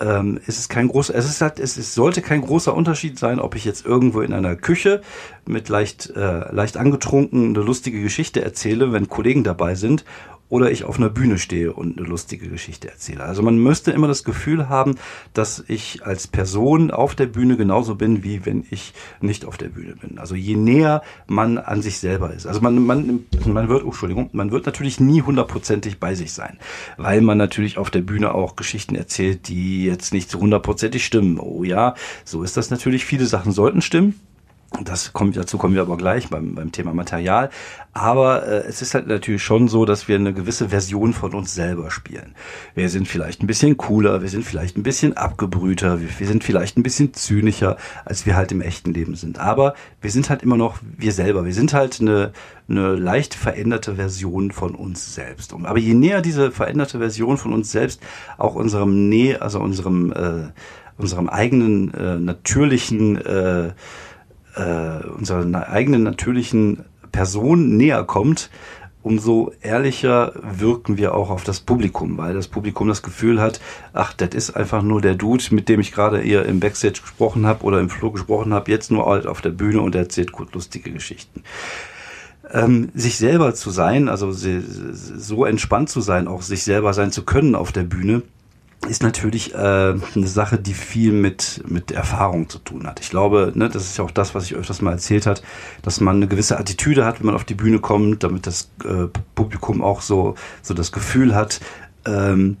ähm, 0.00 0.40
ist 0.46 0.58
es 0.58 0.68
kein 0.68 0.88
großer, 0.88 1.14
es 1.14 1.26
ist 1.26 1.40
halt, 1.40 1.60
es, 1.60 1.76
es 1.76 1.94
sollte 1.94 2.22
kein 2.22 2.40
großer 2.40 2.74
Unterschied 2.74 3.18
sein, 3.18 3.38
ob 3.38 3.54
ich 3.54 3.64
jetzt 3.64 3.86
irgendwo 3.86 4.22
in 4.22 4.32
einer 4.32 4.56
Küche 4.56 5.02
mit 5.46 5.68
leicht, 5.68 6.10
äh, 6.16 6.52
leicht 6.52 6.76
angetrunken 6.76 7.54
eine 7.54 7.64
lustige 7.64 8.02
Geschichte 8.02 8.42
erzähle, 8.42 8.92
wenn 8.92 9.08
Kollegen 9.08 9.44
dabei 9.44 9.74
sind, 9.74 10.04
oder 10.50 10.70
ich 10.70 10.84
auf 10.84 10.98
einer 10.98 11.08
Bühne 11.08 11.38
stehe 11.38 11.72
und 11.72 11.96
eine 11.96 12.06
lustige 12.06 12.48
Geschichte 12.48 12.90
erzähle. 12.90 13.22
Also 13.22 13.42
man 13.42 13.56
müsste 13.56 13.92
immer 13.92 14.08
das 14.08 14.24
Gefühl 14.24 14.68
haben, 14.68 14.96
dass 15.32 15.64
ich 15.68 16.04
als 16.04 16.26
Person 16.26 16.90
auf 16.90 17.14
der 17.14 17.26
Bühne 17.26 17.56
genauso 17.56 17.94
bin, 17.94 18.24
wie 18.24 18.44
wenn 18.44 18.66
ich 18.70 18.92
nicht 19.20 19.44
auf 19.46 19.56
der 19.56 19.68
Bühne 19.68 19.94
bin. 19.94 20.18
Also 20.18 20.34
je 20.34 20.56
näher 20.56 21.02
man 21.26 21.56
an 21.56 21.80
sich 21.82 21.98
selber 21.98 22.34
ist. 22.34 22.46
Also 22.46 22.60
man, 22.60 22.84
man, 22.84 23.24
man 23.46 23.68
wird, 23.68 23.84
oh, 23.84 23.86
Entschuldigung, 23.86 24.28
man 24.32 24.50
wird 24.50 24.66
natürlich 24.66 25.00
nie 25.00 25.22
hundertprozentig 25.22 26.00
bei 26.00 26.14
sich 26.14 26.32
sein, 26.32 26.58
weil 26.96 27.20
man 27.20 27.38
natürlich 27.38 27.78
auf 27.78 27.90
der 27.90 28.02
Bühne 28.02 28.34
auch 28.34 28.56
Geschichten 28.56 28.96
erzählt, 28.96 29.48
die 29.48 29.84
jetzt 29.84 30.12
nicht 30.12 30.34
hundertprozentig 30.34 31.06
stimmen. 31.06 31.38
Oh 31.38 31.62
ja, 31.62 31.94
so 32.24 32.42
ist 32.42 32.56
das 32.56 32.70
natürlich. 32.70 33.04
Viele 33.04 33.26
Sachen 33.26 33.52
sollten 33.52 33.82
stimmen. 33.82 34.20
Das 34.84 35.12
kommt, 35.12 35.36
dazu 35.36 35.58
kommen 35.58 35.74
wir 35.74 35.82
aber 35.82 35.96
gleich 35.96 36.28
beim, 36.28 36.54
beim 36.54 36.70
Thema 36.70 36.94
Material. 36.94 37.50
Aber 37.92 38.46
äh, 38.46 38.68
es 38.68 38.82
ist 38.82 38.94
halt 38.94 39.08
natürlich 39.08 39.42
schon 39.42 39.66
so, 39.66 39.84
dass 39.84 40.06
wir 40.06 40.14
eine 40.14 40.32
gewisse 40.32 40.68
Version 40.68 41.12
von 41.12 41.34
uns 41.34 41.54
selber 41.54 41.90
spielen. 41.90 42.36
Wir 42.76 42.88
sind 42.88 43.08
vielleicht 43.08 43.42
ein 43.42 43.48
bisschen 43.48 43.76
cooler, 43.76 44.22
wir 44.22 44.28
sind 44.28 44.44
vielleicht 44.44 44.76
ein 44.76 44.84
bisschen 44.84 45.16
abgebrühter, 45.16 46.00
wir, 46.00 46.08
wir 46.16 46.26
sind 46.26 46.44
vielleicht 46.44 46.78
ein 46.78 46.84
bisschen 46.84 47.12
zynischer, 47.12 47.78
als 48.04 48.26
wir 48.26 48.36
halt 48.36 48.52
im 48.52 48.60
echten 48.60 48.94
Leben 48.94 49.16
sind. 49.16 49.40
Aber 49.40 49.74
wir 50.00 50.10
sind 50.12 50.30
halt 50.30 50.44
immer 50.44 50.56
noch 50.56 50.78
wir 50.96 51.12
selber. 51.12 51.44
Wir 51.44 51.54
sind 51.54 51.74
halt 51.74 52.00
eine, 52.00 52.32
eine 52.68 52.94
leicht 52.94 53.34
veränderte 53.34 53.96
Version 53.96 54.52
von 54.52 54.76
uns 54.76 55.16
selbst. 55.16 55.52
Aber 55.52 55.78
je 55.78 55.94
näher 55.94 56.22
diese 56.22 56.52
veränderte 56.52 56.98
Version 56.98 57.38
von 57.38 57.52
uns 57.52 57.72
selbst 57.72 58.00
auch 58.38 58.54
unserem 58.54 59.08
Nähe, 59.08 59.42
also 59.42 59.58
unserem, 59.58 60.12
äh, 60.12 60.52
unserem 60.96 61.28
eigenen 61.28 61.92
äh, 61.92 62.20
natürlichen 62.20 63.16
äh, 63.16 63.72
äh, 64.56 65.06
unserer 65.06 65.68
eigenen 65.68 66.02
natürlichen 66.02 66.84
Person 67.12 67.76
näher 67.76 68.04
kommt, 68.04 68.50
umso 69.02 69.52
ehrlicher 69.62 70.32
wirken 70.42 70.98
wir 70.98 71.14
auch 71.14 71.30
auf 71.30 71.44
das 71.44 71.60
Publikum, 71.60 72.18
weil 72.18 72.34
das 72.34 72.48
Publikum 72.48 72.88
das 72.88 73.02
Gefühl 73.02 73.40
hat, 73.40 73.60
ach, 73.92 74.12
das 74.12 74.30
ist 74.34 74.50
einfach 74.50 74.82
nur 74.82 75.00
der 75.00 75.14
Dude, 75.14 75.44
mit 75.50 75.68
dem 75.68 75.80
ich 75.80 75.92
gerade 75.92 76.22
eher 76.22 76.44
im 76.44 76.60
Backstage 76.60 77.00
gesprochen 77.00 77.46
habe 77.46 77.64
oder 77.64 77.80
im 77.80 77.88
Flow 77.88 78.10
gesprochen 78.10 78.52
habe, 78.52 78.70
jetzt 78.70 78.90
nur 78.90 79.06
halt 79.06 79.26
auf 79.26 79.40
der 79.40 79.50
Bühne 79.50 79.80
und 79.80 79.94
erzählt 79.94 80.32
gut 80.32 80.54
lustige 80.54 80.92
Geschichten. 80.92 81.42
Ähm, 82.52 82.90
sich 82.94 83.16
selber 83.16 83.54
zu 83.54 83.70
sein, 83.70 84.08
also 84.08 84.32
so 84.32 85.44
entspannt 85.44 85.88
zu 85.88 86.00
sein, 86.00 86.28
auch 86.28 86.42
sich 86.42 86.64
selber 86.64 86.92
sein 86.92 87.12
zu 87.12 87.24
können 87.24 87.54
auf 87.54 87.72
der 87.72 87.84
Bühne, 87.84 88.22
ist 88.88 89.02
natürlich 89.02 89.54
äh, 89.54 89.58
eine 89.58 90.26
Sache, 90.26 90.58
die 90.58 90.72
viel 90.72 91.12
mit, 91.12 91.62
mit 91.66 91.90
Erfahrung 91.90 92.48
zu 92.48 92.58
tun 92.58 92.86
hat. 92.86 93.00
Ich 93.00 93.10
glaube, 93.10 93.52
ne, 93.54 93.68
das 93.68 93.84
ist 93.84 93.98
ja 93.98 94.04
auch 94.04 94.10
das, 94.10 94.34
was 94.34 94.44
ich 94.44 94.54
öfters 94.54 94.80
mal 94.80 94.92
erzählt 94.92 95.26
hat, 95.26 95.42
dass 95.82 96.00
man 96.00 96.16
eine 96.16 96.28
gewisse 96.28 96.58
Attitüde 96.58 97.04
hat, 97.04 97.20
wenn 97.20 97.26
man 97.26 97.34
auf 97.34 97.44
die 97.44 97.54
Bühne 97.54 97.78
kommt, 97.78 98.24
damit 98.24 98.46
das 98.46 98.70
äh, 98.84 99.06
Publikum 99.34 99.82
auch 99.82 100.00
so, 100.00 100.34
so 100.62 100.72
das 100.72 100.92
Gefühl 100.92 101.34
hat, 101.34 101.60
ähm, 102.06 102.56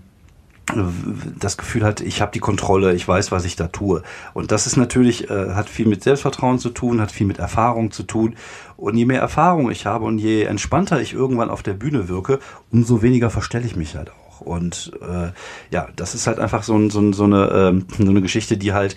das 1.38 1.56
Gefühl 1.56 1.82
hat, 1.82 2.00
ich 2.00 2.20
habe 2.20 2.32
die 2.32 2.38
Kontrolle, 2.38 2.94
ich 2.94 3.08
weiß, 3.08 3.32
was 3.32 3.44
ich 3.44 3.56
da 3.56 3.68
tue. 3.68 4.02
Und 4.34 4.52
das 4.52 4.66
ist 4.66 4.76
natürlich, 4.76 5.30
äh, 5.30 5.54
hat 5.54 5.68
viel 5.68 5.86
mit 5.86 6.04
Selbstvertrauen 6.04 6.58
zu 6.58 6.70
tun, 6.70 7.00
hat 7.00 7.10
viel 7.10 7.26
mit 7.26 7.38
Erfahrung 7.38 7.90
zu 7.90 8.02
tun. 8.02 8.36
Und 8.76 8.96
je 8.96 9.06
mehr 9.06 9.20
Erfahrung 9.20 9.70
ich 9.70 9.86
habe 9.86 10.04
und 10.04 10.18
je 10.18 10.42
entspannter 10.42 11.00
ich 11.00 11.12
irgendwann 11.12 11.50
auf 11.50 11.62
der 11.62 11.74
Bühne 11.74 12.08
wirke, 12.08 12.38
umso 12.70 13.02
weniger 13.02 13.30
verstelle 13.30 13.66
ich 13.66 13.74
mich 13.74 13.96
halt 13.96 14.10
auch. 14.10 14.19
Und 14.40 14.92
äh, 15.02 15.30
ja, 15.70 15.88
das 15.96 16.14
ist 16.14 16.26
halt 16.26 16.38
einfach 16.38 16.62
so, 16.62 16.88
so, 16.88 17.12
so, 17.12 17.24
eine, 17.24 17.50
ähm, 17.52 17.86
so 17.98 18.10
eine 18.10 18.22
Geschichte, 18.22 18.56
die 18.56 18.72
halt 18.72 18.96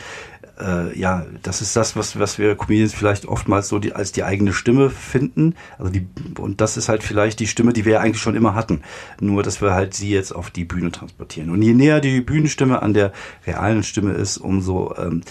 äh, 0.60 0.98
ja, 0.98 1.26
das 1.42 1.62
ist 1.62 1.76
das, 1.76 1.96
was, 1.96 2.20
was 2.20 2.38
wir 2.38 2.56
Comedians 2.56 2.94
vielleicht 2.94 3.26
oftmals 3.26 3.70
so 3.70 3.80
die, 3.80 3.94
als 3.94 4.12
die 4.12 4.24
eigene 4.24 4.54
Stimme 4.54 4.90
finden. 4.90 5.56
Also 5.78 5.92
die, 5.92 6.08
und 6.40 6.62
das 6.62 6.78
ist 6.78 6.90
halt 6.90 7.04
vielleicht 7.04 7.40
die 7.40 7.48
Stimme, 7.48 7.74
die 7.74 7.86
wir 7.86 7.94
ja 7.94 8.00
eigentlich 8.00 8.22
schon 8.22 8.36
immer 8.36 8.54
hatten. 8.54 8.82
Nur, 9.20 9.44
dass 9.44 9.62
wir 9.62 9.74
halt 9.74 9.94
sie 9.94 10.12
jetzt 10.12 10.32
auf 10.32 10.52
die 10.52 10.66
Bühne 10.66 10.92
transportieren. 10.92 11.50
Und 11.50 11.62
je 11.62 11.74
näher 11.74 12.00
die 12.00 12.22
Bühnenstimme 12.22 12.82
an 12.82 12.94
der 12.94 13.12
realen 13.48 13.84
Stimme 13.84 14.12
ist, 14.12 14.38
umso 14.38 14.96
ähm, 14.98 15.22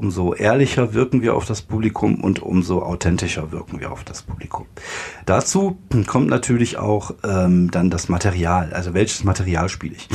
umso 0.00 0.32
ehrlicher 0.34 0.94
wirken 0.94 1.20
wir 1.20 1.34
auf 1.34 1.44
das 1.44 1.60
Publikum 1.60 2.24
und 2.24 2.40
umso 2.40 2.82
authentischer 2.82 3.52
wirken 3.52 3.80
wir 3.80 3.92
auf 3.92 4.02
das 4.02 4.22
Publikum. 4.22 4.66
Dazu 5.26 5.78
kommt 6.06 6.28
natürlich 6.28 6.78
auch 6.78 7.12
ähm, 7.22 7.70
dann 7.70 7.90
das 7.90 8.08
Material. 8.08 8.72
Also 8.72 8.94
welches 8.94 9.24
Material 9.24 9.68
spiele 9.68 9.94
ich? 9.94 10.08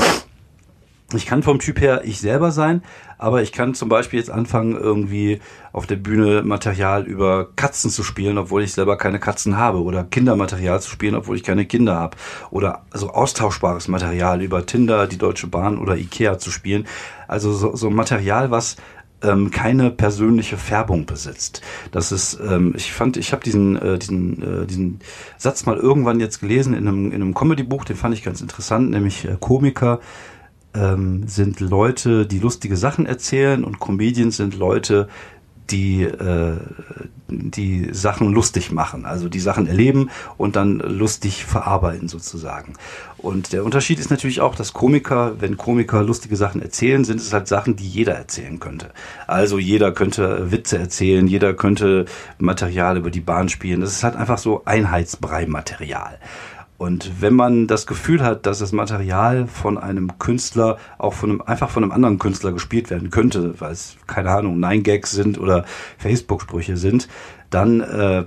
Ich 1.13 1.27
kann 1.27 1.43
vom 1.43 1.59
Typ 1.59 1.79
her 1.79 2.01
ich 2.03 2.19
selber 2.19 2.51
sein, 2.51 2.81
aber 3.19 3.43
ich 3.43 3.51
kann 3.51 3.75
zum 3.75 3.89
Beispiel 3.89 4.17
jetzt 4.17 4.31
anfangen, 4.31 4.75
irgendwie 4.75 5.39
auf 5.71 5.85
der 5.85 5.97
Bühne 5.97 6.41
Material 6.41 7.03
über 7.03 7.47
Katzen 7.55 7.91
zu 7.91 8.01
spielen, 8.01 8.39
obwohl 8.39 8.63
ich 8.63 8.73
selber 8.73 8.97
keine 8.97 9.19
Katzen 9.19 9.55
habe, 9.55 9.83
oder 9.83 10.03
Kindermaterial 10.03 10.81
zu 10.81 10.89
spielen, 10.89 11.13
obwohl 11.13 11.35
ich 11.35 11.43
keine 11.43 11.65
Kinder 11.65 11.95
habe, 11.95 12.17
oder 12.49 12.85
also 12.89 13.11
austauschbares 13.11 13.87
Material 13.87 14.41
über 14.41 14.65
Tinder, 14.65 15.05
die 15.05 15.19
Deutsche 15.19 15.45
Bahn 15.45 15.77
oder 15.77 15.95
Ikea 15.95 16.39
zu 16.39 16.49
spielen. 16.49 16.87
Also 17.27 17.53
so, 17.53 17.75
so 17.75 17.91
Material, 17.91 18.49
was 18.49 18.75
ähm, 19.21 19.51
keine 19.51 19.91
persönliche 19.91 20.57
Färbung 20.57 21.05
besitzt. 21.05 21.61
Das 21.91 22.11
ist, 22.11 22.39
ähm, 22.45 22.73
ich 22.75 22.91
fand, 22.91 23.17
ich 23.17 23.31
habe 23.31 23.43
diesen, 23.43 23.75
äh, 23.75 23.97
diesen, 23.97 24.41
äh, 24.41 24.65
diesen 24.65 24.99
Satz 25.37 25.65
mal 25.65 25.77
irgendwann 25.77 26.19
jetzt 26.19 26.39
gelesen 26.39 26.73
in 26.73 26.87
einem, 26.87 27.07
in 27.07 27.21
einem 27.21 27.33
Comedy-Buch, 27.33 27.85
den 27.85 27.95
fand 27.95 28.13
ich 28.13 28.23
ganz 28.23 28.41
interessant, 28.41 28.91
nämlich 28.91 29.25
äh, 29.25 29.37
Komiker 29.39 29.99
ähm, 30.73 31.27
sind 31.27 31.59
Leute, 31.59 32.25
die 32.25 32.39
lustige 32.39 32.77
Sachen 32.77 33.05
erzählen 33.05 33.63
und 33.63 33.79
Comedians 33.79 34.37
sind 34.37 34.57
Leute, 34.57 35.07
die 35.69 36.03
äh, 36.03 36.57
die 37.51 37.89
Sachen 37.91 38.31
lustig 38.31 38.71
machen, 38.71 39.05
also 39.05 39.29
die 39.29 39.39
Sachen 39.39 39.67
erleben 39.67 40.09
und 40.37 40.55
dann 40.55 40.79
lustig 40.79 41.45
verarbeiten 41.45 42.07
sozusagen. 42.07 42.73
Und 43.17 43.53
der 43.53 43.63
Unterschied 43.63 43.99
ist 43.99 44.11
natürlich 44.11 44.41
auch, 44.41 44.55
dass 44.55 44.73
Komiker, 44.73 45.33
wenn 45.39 45.57
Komiker 45.57 46.03
lustige 46.03 46.35
Sachen 46.35 46.61
erzählen, 46.61 47.03
sind 47.03 47.19
es 47.19 47.33
halt 47.33 47.47
Sachen, 47.47 47.75
die 47.75 47.87
jeder 47.87 48.13
erzählen 48.13 48.59
könnte. 48.59 48.91
Also 49.25 49.57
jeder 49.57 49.91
könnte 49.91 50.51
Witze 50.51 50.77
erzählen, 50.77 51.27
jeder 51.27 51.53
könnte 51.53 52.05
Material 52.37 52.97
über 52.97 53.09
die 53.09 53.21
Bahn 53.21 53.49
spielen. 53.49 53.81
Das 53.81 53.93
ist 53.93 54.03
halt 54.03 54.15
einfach 54.15 54.37
so 54.37 54.63
Einheitsbrei-Material. 54.65 56.19
Und 56.77 57.21
wenn 57.21 57.33
man 57.33 57.67
das 57.67 57.87
Gefühl 57.87 58.21
hat, 58.21 58.45
dass 58.45 58.59
das 58.59 58.73
Material 58.73 59.47
von 59.47 59.77
einem 59.77 60.19
Künstler 60.19 60.77
auch 60.97 61.13
von 61.13 61.29
einem, 61.29 61.41
einfach 61.41 61.69
von 61.69 61.83
einem 61.83 61.93
anderen 61.93 62.19
Künstler 62.19 62.51
gespielt 62.51 62.89
werden 62.89 63.11
könnte, 63.11 63.59
weil 63.61 63.71
es, 63.71 63.95
keine 64.07 64.31
Ahnung, 64.31 64.59
Nine-Gags 64.59 65.11
sind 65.11 65.39
oder 65.39 65.63
Facebook-Sprüche 65.97 66.75
sind, 66.75 67.07
dann 67.55 67.79
äh, 67.79 68.25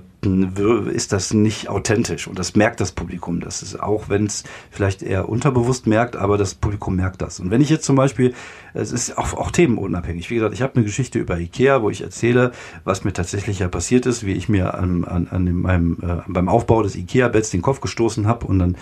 ist 0.91 1.13
das 1.13 1.33
nicht 1.33 1.69
authentisch 1.69 2.27
und 2.27 2.39
das 2.39 2.55
merkt 2.55 2.81
das 2.81 2.91
Publikum. 2.91 3.39
Das 3.39 3.61
ist 3.61 3.79
auch, 3.79 4.09
wenn 4.09 4.25
es 4.25 4.43
vielleicht 4.71 5.03
eher 5.03 5.29
unterbewusst 5.29 5.85
merkt, 5.85 6.15
aber 6.15 6.37
das 6.39 6.55
Publikum 6.55 6.95
merkt 6.95 7.21
das. 7.21 7.39
Und 7.39 7.51
wenn 7.51 7.61
ich 7.61 7.69
jetzt 7.69 7.85
zum 7.85 7.95
Beispiel, 7.95 8.33
es 8.73 8.91
ist 8.91 9.19
auch, 9.19 9.33
auch 9.35 9.51
themenunabhängig. 9.51 10.31
Wie 10.31 10.35
gesagt, 10.35 10.55
ich 10.55 10.63
habe 10.63 10.75
eine 10.75 10.83
Geschichte 10.83 11.19
über 11.19 11.37
Ikea, 11.37 11.83
wo 11.83 11.91
ich 11.91 12.01
erzähle, 12.01 12.51
was 12.83 13.03
mir 13.03 13.13
tatsächlich 13.13 13.59
ja 13.59 13.67
passiert 13.67 14.07
ist, 14.07 14.25
wie 14.25 14.33
ich 14.33 14.49
mir 14.49 14.73
an, 14.73 15.05
an, 15.05 15.27
an 15.29 15.53
meinem, 15.53 15.97
äh, 16.01 16.21
beim 16.27 16.49
Aufbau 16.49 16.81
des 16.81 16.95
Ikea-Betts 16.95 17.51
den 17.51 17.61
Kopf 17.61 17.79
gestoßen 17.79 18.25
habe 18.25 18.47
und 18.47 18.57
dann 18.57 18.77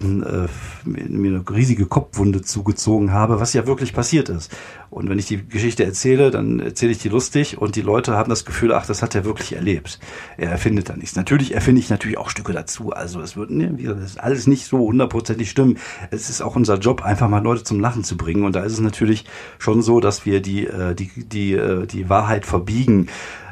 äh, 0.00 0.46
mir 0.84 1.28
eine 1.28 1.44
riesige 1.50 1.86
Kopfwunde 1.86 2.42
zugezogen 2.42 3.12
habe, 3.12 3.40
was 3.40 3.52
ja 3.52 3.66
wirklich 3.66 3.92
passiert 3.92 4.28
ist. 4.28 4.56
Und 4.90 5.10
wenn 5.10 5.18
ich 5.18 5.26
die 5.26 5.46
Geschichte 5.46 5.84
erzähle, 5.84 6.30
dann 6.30 6.60
erzähle 6.60 6.92
ich 6.92 6.98
die 6.98 7.08
lustig 7.08 7.58
und 7.58 7.76
die 7.76 7.82
Leute 7.82 8.16
haben 8.16 8.30
das 8.30 8.44
Gefühl, 8.44 8.72
ach, 8.72 8.86
das 8.86 9.02
hat 9.02 9.14
er 9.14 9.24
wirklich 9.24 9.54
erlebt. 9.54 9.98
Er 10.36 10.50
erfindet 10.50 10.88
da 10.88 10.96
nichts. 10.96 11.16
Natürlich 11.16 11.54
erfinde 11.54 11.80
ich 11.80 11.90
natürlich 11.90 12.16
auch 12.16 12.30
Stücke 12.30 12.52
dazu. 12.52 12.92
Also 12.92 13.20
es 13.20 13.36
wird, 13.36 13.50
ne, 13.50 13.76
alles 14.16 14.46
nicht 14.46 14.66
so 14.66 14.78
hundertprozentig 14.78 15.50
stimmen. 15.50 15.78
Es 16.10 16.30
ist 16.30 16.40
auch 16.40 16.56
unser 16.56 16.78
Job, 16.78 17.02
einfach 17.02 17.28
mal 17.28 17.42
Leute 17.42 17.64
zum 17.64 17.80
Lachen 17.80 18.04
zu 18.04 18.16
bringen. 18.16 18.44
Und 18.44 18.54
da 18.54 18.62
ist 18.62 18.72
es 18.72 18.80
natürlich 18.80 19.24
schon 19.58 19.82
so, 19.82 20.00
dass 20.00 20.24
wir 20.24 20.40
die, 20.40 20.66
äh, 20.66 20.94
die, 20.94 21.10
die, 21.16 21.52
äh, 21.52 21.86
die 21.86 22.08
Wahrheit 22.08 22.46
verbiegen. 22.46 23.08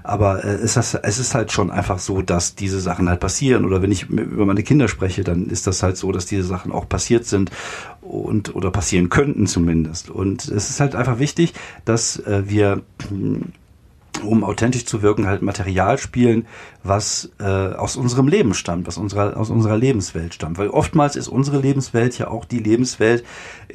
Aber 0.07 0.45
äh, 0.45 0.63
ist, 0.63 0.77
es 0.77 1.19
ist 1.19 1.35
halt 1.35 1.53
schon 1.53 1.71
einfach 1.71 1.99
so, 1.99 2.23
dass 2.23 2.55
diese 2.55 2.81
Sachen 2.81 3.09
halt 3.09 3.21
passieren. 3.21 3.65
Oder 3.65 3.83
wenn 3.83 3.93
ich 3.93 4.09
über 4.09 4.47
meine 4.47 4.63
Kinder 4.63 4.89
spreche, 4.89 5.25
dann 5.25 5.47
ist 5.47 5.67
das 5.67 5.83
halt 5.83 5.97
so, 5.97 6.13
dass 6.13 6.27
diese 6.27 6.45
Sachen 6.45 6.73
auch 6.73 6.89
passiert 6.89 7.27
sind 7.27 7.51
und 8.01 8.55
oder 8.55 8.71
passieren 8.71 9.09
könnten 9.09 9.47
zumindest. 9.47 10.11
Und 10.11 10.47
es 10.47 10.71
ist 10.71 10.81
halt 10.81 10.95
einfach 10.95 11.19
wichtig, 11.19 11.55
dass 11.85 12.19
äh, 12.21 12.45
wir 12.47 12.83
um 14.27 14.45
authentisch 14.45 14.87
zu 14.87 15.03
wirken, 15.03 15.27
halt 15.27 15.43
Material 15.43 15.99
spielen, 15.99 16.47
was 16.83 17.31
äh, 17.39 17.45
aus 17.45 17.97
unserem 17.97 18.29
Leben 18.29 18.55
stammt, 18.55 18.87
was 18.87 18.99
unserer, 18.99 19.37
aus 19.37 19.51
unserer 19.51 19.77
Lebenswelt 19.77 20.35
stammt. 20.35 20.59
Weil 20.59 20.69
oftmals 20.69 21.17
ist 21.17 21.29
unsere 21.29 21.59
Lebenswelt 21.59 22.19
ja 22.19 22.29
auch 22.29 22.45
die 22.45 22.59
Lebenswelt, 22.59 23.25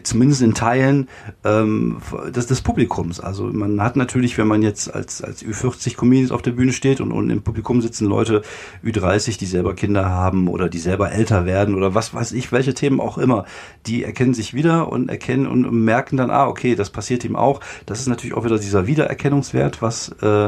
zumindest 0.03 0.41
in 0.41 0.53
Teilen, 0.53 1.09
ähm, 1.43 1.97
des, 2.33 2.47
des 2.47 2.61
Publikums. 2.61 3.19
Also 3.19 3.45
man 3.45 3.81
hat 3.81 3.95
natürlich, 3.95 4.37
wenn 4.37 4.47
man 4.47 4.61
jetzt 4.61 4.93
als, 4.93 5.21
als 5.21 5.43
Ü40 5.43 5.95
Comedians 5.95 6.31
auf 6.31 6.41
der 6.41 6.51
Bühne 6.51 6.73
steht 6.73 7.01
und, 7.01 7.11
und 7.11 7.29
im 7.29 7.41
Publikum 7.41 7.81
sitzen 7.81 8.07
Leute 8.07 8.41
Ü30, 8.83 9.37
die 9.37 9.45
selber 9.45 9.75
Kinder 9.75 10.09
haben 10.09 10.47
oder 10.47 10.69
die 10.69 10.79
selber 10.79 11.11
älter 11.11 11.45
werden 11.45 11.75
oder 11.75 11.93
was 11.93 12.13
weiß 12.13 12.31
ich, 12.31 12.51
welche 12.51 12.73
Themen 12.73 12.99
auch 12.99 13.17
immer, 13.17 13.45
die 13.85 14.03
erkennen 14.03 14.33
sich 14.33 14.53
wieder 14.53 14.91
und 14.91 15.09
erkennen 15.09 15.47
und 15.47 15.69
merken 15.71 16.17
dann, 16.17 16.31
ah, 16.31 16.47
okay, 16.47 16.75
das 16.75 16.89
passiert 16.89 17.25
ihm 17.25 17.35
auch. 17.35 17.59
Das 17.85 17.99
ist 17.99 18.07
natürlich 18.07 18.35
auch 18.35 18.45
wieder 18.45 18.57
dieser 18.57 18.87
Wiedererkennungswert, 18.87 19.81
was, 19.81 20.09
äh, 20.21 20.40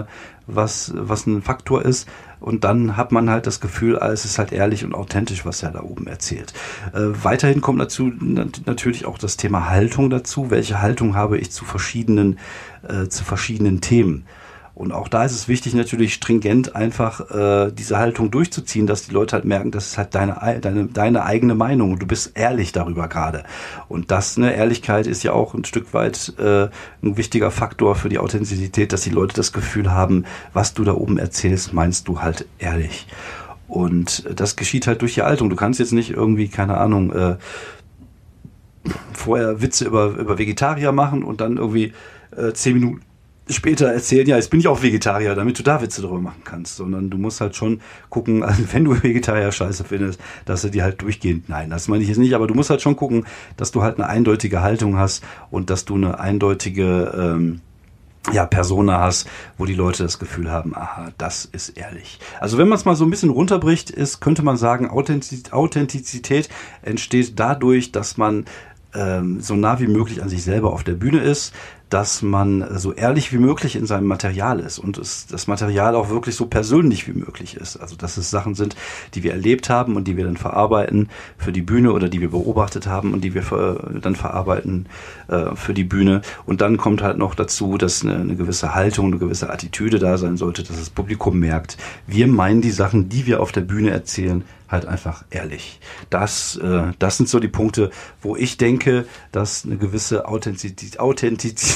was, 0.47 0.91
was 0.95 1.25
ein 1.25 1.41
Faktor 1.41 1.83
ist. 1.83 2.07
Und 2.39 2.65
dann 2.65 2.97
hat 2.97 3.11
man 3.13 3.29
halt 3.29 3.47
das 3.47 3.61
Gefühl, 3.61 3.97
ah, 3.99 4.11
es 4.11 4.25
ist 4.25 4.37
halt 4.37 4.51
ehrlich 4.51 4.83
und 4.83 4.93
authentisch, 4.93 5.45
was 5.45 5.63
er 5.63 5.71
da 5.71 5.81
oben 5.81 6.07
erzählt. 6.07 6.53
Äh, 6.93 7.23
weiterhin 7.23 7.61
kommt 7.61 7.79
dazu 7.79 8.11
natürlich 8.19 9.05
auch 9.05 9.17
das 9.17 9.37
Thema 9.37 9.69
Haltung 9.69 10.09
dazu. 10.09 10.51
Welche 10.51 10.81
Haltung 10.81 11.15
habe 11.15 11.37
ich 11.37 11.51
zu 11.51 11.63
verschiedenen, 11.63 12.39
äh, 12.87 13.07
zu 13.07 13.23
verschiedenen 13.23 13.79
Themen? 13.79 14.25
Und 14.75 14.91
auch 14.91 15.07
da 15.07 15.23
ist 15.23 15.33
es 15.33 15.47
wichtig, 15.47 15.75
natürlich 15.75 16.15
stringent 16.15 16.75
einfach 16.75 17.29
äh, 17.29 17.71
diese 17.71 17.99
Haltung 17.99 18.31
durchzuziehen, 18.31 18.87
dass 18.87 19.05
die 19.05 19.13
Leute 19.13 19.33
halt 19.33 19.45
merken, 19.45 19.69
das 19.69 19.87
ist 19.87 19.97
halt 19.99 20.15
deine, 20.15 20.59
deine, 20.61 20.85
deine 20.85 21.25
eigene 21.25 21.53
Meinung 21.53 21.91
und 21.91 22.01
du 22.01 22.07
bist 22.07 22.31
ehrlich 22.33 22.71
darüber 22.71 23.07
gerade. 23.07 23.43
Und 23.87 24.09
das, 24.09 24.35
ne, 24.37 24.55
Ehrlichkeit 24.55 25.05
ist 25.05 25.21
ja 25.21 25.33
auch 25.33 25.53
ein 25.53 25.63
Stück 25.63 25.93
weit 25.93 26.33
äh, 26.39 26.69
ein 27.03 27.17
wichtiger 27.17 27.51
Faktor 27.51 27.95
für 27.95 28.09
die 28.09 28.17
Authentizität, 28.17 28.93
dass 28.93 29.01
die 29.01 29.11
Leute 29.11 29.35
das 29.35 29.53
Gefühl 29.53 29.91
haben, 29.91 30.25
was 30.53 30.73
du 30.73 30.83
da 30.83 30.93
oben 30.93 31.19
erzählst, 31.19 31.73
meinst 31.73 32.07
du 32.07 32.21
halt 32.21 32.47
ehrlich. 32.57 33.05
Und 33.67 34.25
das 34.35 34.55
geschieht 34.55 34.87
halt 34.87 35.03
durch 35.03 35.13
die 35.13 35.21
Haltung. 35.21 35.51
Du 35.51 35.55
kannst 35.55 35.79
jetzt 35.79 35.93
nicht 35.93 36.09
irgendwie, 36.09 36.47
keine 36.47 36.77
Ahnung, 36.77 37.13
äh, 37.13 37.35
vorher 39.13 39.61
Witze 39.61 39.85
über, 39.85 40.07
über 40.07 40.39
Vegetarier 40.39 40.91
machen 40.91 41.23
und 41.23 41.41
dann 41.41 41.57
irgendwie 41.57 41.93
äh, 42.35 42.53
zehn 42.53 42.73
Minuten 42.73 43.01
später 43.49 43.87
erzählen, 43.87 44.27
ja, 44.27 44.37
jetzt 44.37 44.49
bin 44.49 44.59
ich 44.59 44.67
auch 44.67 44.81
Vegetarier, 44.81 45.35
damit 45.35 45.59
du 45.59 45.63
da 45.63 45.81
Witze 45.81 46.01
drüber 46.01 46.19
machen 46.19 46.41
kannst, 46.43 46.77
sondern 46.77 47.09
du 47.09 47.17
musst 47.17 47.41
halt 47.41 47.55
schon 47.55 47.81
gucken, 48.09 48.43
also 48.43 48.63
wenn 48.71 48.85
du 48.85 49.01
Vegetarier 49.01 49.51
scheiße 49.51 49.83
findest, 49.83 50.19
dass 50.45 50.61
du 50.61 50.69
die 50.69 50.83
halt 50.83 51.01
durchgehend, 51.01 51.49
nein, 51.49 51.69
das 51.69 51.87
meine 51.87 52.03
ich 52.03 52.09
jetzt 52.09 52.19
nicht, 52.19 52.33
aber 52.33 52.47
du 52.47 52.53
musst 52.53 52.69
halt 52.69 52.81
schon 52.81 52.95
gucken, 52.95 53.25
dass 53.57 53.71
du 53.71 53.83
halt 53.83 53.97
eine 53.97 54.07
eindeutige 54.07 54.61
Haltung 54.61 54.97
hast 54.97 55.23
und 55.51 55.69
dass 55.69 55.85
du 55.85 55.95
eine 55.95 56.19
eindeutige, 56.19 57.13
ähm, 57.17 57.61
ja, 58.31 58.45
Persona 58.45 58.99
hast, 58.99 59.27
wo 59.57 59.65
die 59.65 59.73
Leute 59.73 60.03
das 60.03 60.17
Gefühl 60.17 60.49
haben, 60.49 60.73
aha, 60.75 61.11
das 61.17 61.43
ist 61.43 61.69
ehrlich. 61.69 62.19
Also 62.39 62.57
wenn 62.57 62.69
man 62.69 62.77
es 62.77 62.85
mal 62.85 62.95
so 62.95 63.03
ein 63.03 63.09
bisschen 63.09 63.29
runterbricht, 63.29 63.89
ist, 63.89 64.21
könnte 64.21 64.43
man 64.43 64.55
sagen, 64.55 64.89
Authentizität 64.89 66.47
entsteht 66.83 67.37
dadurch, 67.37 67.91
dass 67.91 68.15
man 68.15 68.45
ähm, 68.95 69.41
so 69.41 69.55
nah 69.55 69.79
wie 69.79 69.87
möglich 69.87 70.21
an 70.21 70.29
sich 70.29 70.43
selber 70.43 70.71
auf 70.71 70.83
der 70.83 70.93
Bühne 70.93 71.19
ist, 71.19 71.53
dass 71.93 72.23
man 72.23 72.65
so 72.79 72.91
ehrlich 72.91 73.31
wie 73.31 73.37
möglich 73.37 73.75
in 73.75 73.85
seinem 73.85 74.07
Material 74.07 74.59
ist 74.59 74.79
und 74.79 74.97
es, 74.97 75.27
das 75.27 75.45
Material 75.45 75.93
auch 75.93 76.09
wirklich 76.09 76.35
so 76.35 76.47
persönlich 76.47 77.07
wie 77.07 77.13
möglich 77.13 77.55
ist. 77.55 77.77
Also 77.77 77.95
dass 77.95 78.17
es 78.17 78.31
Sachen 78.31 78.55
sind, 78.55 78.75
die 79.13 79.21
wir 79.21 79.31
erlebt 79.31 79.69
haben 79.69 79.95
und 79.95 80.07
die 80.07 80.17
wir 80.17 80.25
dann 80.25 80.35
verarbeiten 80.35 81.09
für 81.37 81.51
die 81.51 81.61
Bühne 81.61 81.93
oder 81.93 82.09
die 82.09 82.19
wir 82.19 82.31
beobachtet 82.31 82.87
haben 82.87 83.13
und 83.13 83.23
die 83.23 83.35
wir 83.35 83.43
für, 83.43 83.91
dann 84.01 84.15
verarbeiten 84.15 84.87
äh, 85.27 85.55
für 85.55 85.75
die 85.75 85.83
Bühne. 85.83 86.23
Und 86.47 86.61
dann 86.61 86.77
kommt 86.77 87.03
halt 87.03 87.19
noch 87.19 87.35
dazu, 87.35 87.77
dass 87.77 88.01
eine, 88.01 88.15
eine 88.15 88.35
gewisse 88.35 88.73
Haltung, 88.73 89.07
eine 89.07 89.19
gewisse 89.19 89.51
Attitüde 89.51 89.99
da 89.99 90.17
sein 90.17 90.35
sollte, 90.35 90.63
dass 90.63 90.79
das 90.79 90.89
Publikum 90.89 91.37
merkt, 91.37 91.77
wir 92.07 92.25
meinen 92.25 92.61
die 92.61 92.71
Sachen, 92.71 93.07
die 93.07 93.27
wir 93.27 93.39
auf 93.39 93.51
der 93.51 93.61
Bühne 93.61 93.91
erzählen, 93.91 94.43
halt 94.73 94.85
einfach 94.85 95.23
ehrlich. 95.29 95.79
Das, 96.09 96.57
äh, 96.57 96.91
das 96.99 97.15
sind 97.17 97.29
so 97.29 97.39
die 97.39 97.47
Punkte, 97.47 97.91
wo 98.21 98.35
ich 98.35 98.57
denke, 98.57 99.05
dass 99.31 99.63
eine 99.63 99.77
gewisse 99.77 100.27
Authentizität, 100.27 100.99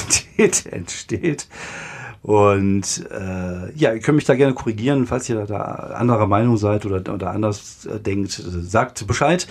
Authentizität 0.08 0.66
entsteht. 0.72 1.48
Und 2.22 3.06
äh, 3.10 3.72
ja, 3.74 3.92
ihr 3.92 4.00
könnt 4.00 4.16
mich 4.16 4.24
da 4.24 4.34
gerne 4.34 4.52
korrigieren, 4.52 5.06
falls 5.06 5.28
ihr 5.28 5.46
da 5.46 5.60
anderer 5.94 6.26
Meinung 6.26 6.56
seid 6.56 6.84
oder, 6.84 7.14
oder 7.14 7.30
anders 7.30 7.86
äh, 7.86 8.00
denkt, 8.00 8.32
sagt 8.32 9.06
Bescheid. 9.06 9.46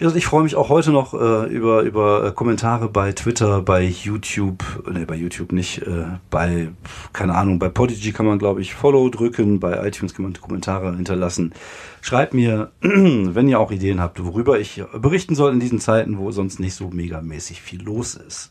Ich 0.00 0.26
freue 0.26 0.42
mich 0.42 0.56
auch 0.56 0.68
heute 0.68 0.90
noch 0.90 1.14
äh, 1.14 1.46
über, 1.46 1.82
über 1.82 2.24
äh, 2.24 2.32
Kommentare 2.32 2.88
bei 2.88 3.12
Twitter, 3.12 3.60
bei 3.60 3.84
YouTube, 3.84 4.64
ne, 4.90 5.04
bei 5.06 5.14
YouTube 5.14 5.52
nicht, 5.52 5.82
äh, 5.82 6.06
bei, 6.28 6.70
keine 7.12 7.34
Ahnung, 7.34 7.60
bei 7.60 7.68
Podigy 7.68 8.10
kann 8.10 8.26
man, 8.26 8.38
glaube 8.38 8.62
ich, 8.62 8.74
Follow 8.74 9.10
drücken, 9.10 9.60
bei 9.60 9.86
iTunes 9.86 10.14
kann 10.14 10.24
man 10.24 10.32
Kommentare 10.32 10.96
hinterlassen. 10.96 11.52
Schreibt 12.00 12.34
mir, 12.34 12.72
wenn 12.80 13.48
ihr 13.48 13.60
auch 13.60 13.70
Ideen 13.70 14.00
habt, 14.00 14.24
worüber 14.24 14.58
ich 14.58 14.82
berichten 14.94 15.36
soll 15.36 15.52
in 15.52 15.60
diesen 15.60 15.78
Zeiten, 15.78 16.18
wo 16.18 16.32
sonst 16.32 16.58
nicht 16.58 16.74
so 16.74 16.88
megamäßig 16.88 17.62
viel 17.62 17.82
los 17.82 18.14
ist. 18.14 18.50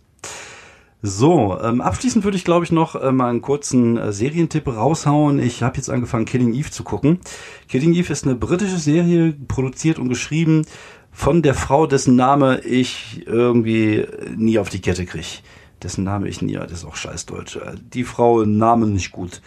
So, 1.03 1.57
ähm, 1.59 1.81
abschließend 1.81 2.23
würde 2.23 2.37
ich, 2.37 2.43
glaube 2.43 2.63
ich, 2.63 2.71
noch 2.71 2.95
äh, 2.95 3.11
mal 3.11 3.29
einen 3.29 3.41
kurzen 3.41 3.97
äh, 3.97 4.13
Serientipp 4.13 4.67
raushauen. 4.67 5.39
Ich 5.39 5.63
habe 5.63 5.77
jetzt 5.77 5.89
angefangen, 5.89 6.25
Killing 6.25 6.53
Eve 6.53 6.69
zu 6.69 6.83
gucken. 6.83 7.19
Killing 7.67 7.93
Eve 7.95 8.13
ist 8.13 8.25
eine 8.25 8.35
britische 8.35 8.77
Serie, 8.77 9.33
produziert 9.47 9.97
und 9.97 10.09
geschrieben 10.09 10.63
von 11.11 11.41
der 11.41 11.55
Frau, 11.55 11.87
dessen 11.87 12.15
Name 12.15 12.61
ich 12.61 13.23
irgendwie 13.25 14.05
nie 14.35 14.59
auf 14.59 14.69
die 14.69 14.79
Kette 14.79 15.05
kriege. 15.05 15.39
Dessen 15.81 16.03
Name 16.03 16.27
ich 16.27 16.43
nie, 16.43 16.53
das 16.53 16.71
ist 16.71 16.85
auch 16.85 16.95
scheißdeutsch. 16.95 17.57
Die 17.93 18.03
Frau 18.03 18.45
Name 18.45 18.85
nicht 18.85 19.11
gut. 19.11 19.41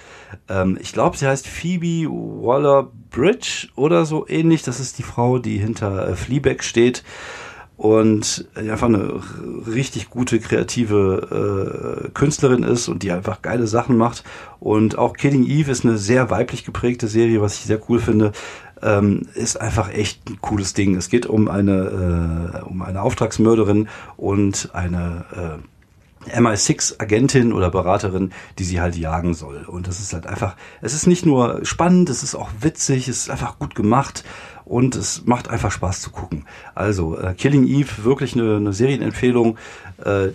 Ähm, 0.49 0.77
ich 0.81 0.93
glaube, 0.93 1.17
sie 1.17 1.29
heißt 1.29 1.47
Phoebe 1.47 2.11
Waller-Bridge 2.11 3.69
oder 3.77 4.05
so 4.05 4.27
ähnlich. 4.27 4.65
Das 4.65 4.81
ist 4.81 4.99
die 4.99 5.05
Frau, 5.05 5.39
die 5.39 5.59
hinter 5.59 6.09
äh, 6.09 6.17
Fleabag 6.17 6.65
steht 6.65 7.05
und 7.77 8.47
einfach 8.55 8.87
eine 8.87 9.21
richtig 9.67 10.11
gute 10.11 10.39
kreative 10.39 12.05
äh, 12.07 12.11
Künstlerin 12.11 12.63
ist 12.63 12.89
und 12.89 13.03
die 13.03 13.11
einfach 13.11 13.43
geile 13.43 13.67
Sachen 13.67 13.97
macht. 13.97 14.23
Und 14.61 14.97
auch 14.97 15.15
Killing 15.17 15.45
Eve 15.45 15.71
ist 15.71 15.85
eine 15.85 15.99
sehr 15.99 16.31
weiblich 16.31 16.65
geprägte 16.65 17.09
Serie, 17.09 17.41
was 17.41 17.55
ich 17.55 17.63
sehr 17.63 17.81
cool 17.89 17.99
finde 17.99 18.33
ähm, 18.85 19.23
ist 19.35 19.61
einfach 19.61 19.93
echt 19.93 20.29
ein 20.29 20.41
cooles 20.41 20.75
Ding. 20.75 20.95
Es 20.95 21.09
geht 21.09 21.27
um 21.27 21.49
eine, 21.49 22.61
äh, 22.63 22.69
um 22.69 22.83
eine 22.83 23.03
Auftragsmörderin 23.03 23.89
und 24.17 24.71
eine 24.75 25.25
äh, 25.33 25.74
MI6-Agentin 26.27 27.53
oder 27.53 27.71
Beraterin, 27.71 28.33
die 28.59 28.65
sie 28.65 28.81
halt 28.81 28.97
jagen 28.97 29.35
soll. 29.35 29.65
Und 29.67 29.87
das 29.89 30.01
ist 30.01 30.13
halt 30.13 30.27
einfach, 30.27 30.57
es 30.81 30.95
ist 30.95 31.07
nicht 31.07 31.27
nur 31.27 31.65
spannend, 31.65 32.11
es 32.11 32.23
ist 32.23 32.35
auch 32.35 32.51
witzig, 32.61 33.09
es 33.09 33.19
ist 33.19 33.31
einfach 33.31 33.59
gut 33.59 33.75
gemacht 33.75 34.25
und 34.65 34.97
es 34.97 35.27
macht 35.27 35.49
einfach 35.49 35.71
Spaß 35.71 36.01
zu 36.01 36.11
gucken. 36.11 36.47
Also 36.75 37.19
äh, 37.19 37.35
Killing 37.35 37.67
Eve, 37.67 38.05
wirklich 38.05 38.35
eine, 38.35 38.57
eine 38.57 38.73
Serienempfehlung, 38.73 39.59
äh, 40.03 40.29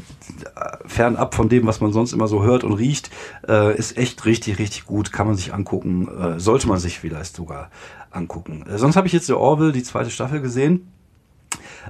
fernab 0.86 1.34
von 1.34 1.50
dem, 1.50 1.66
was 1.66 1.82
man 1.82 1.92
sonst 1.92 2.14
immer 2.14 2.28
so 2.28 2.44
hört 2.44 2.64
und 2.64 2.74
riecht, 2.74 3.10
äh, 3.48 3.76
ist 3.76 3.98
echt 3.98 4.26
richtig, 4.26 4.60
richtig 4.60 4.86
gut, 4.86 5.12
kann 5.12 5.28
man 5.28 5.36
sich 5.36 5.54
angucken, 5.54 6.08
äh, 6.08 6.40
sollte 6.40 6.68
man 6.68 6.80
sich 6.80 7.00
vielleicht 7.00 7.36
sogar 7.36 7.70
angucken. 8.12 8.66
Äh, 8.68 8.78
sonst 8.78 8.96
habe 8.96 9.08
ich 9.08 9.14
jetzt 9.14 9.28
The 9.28 9.34
Orville, 9.34 9.72
die 9.72 9.84
zweite 9.84 10.12
Staffel 10.12 10.42
gesehen. 10.42 10.92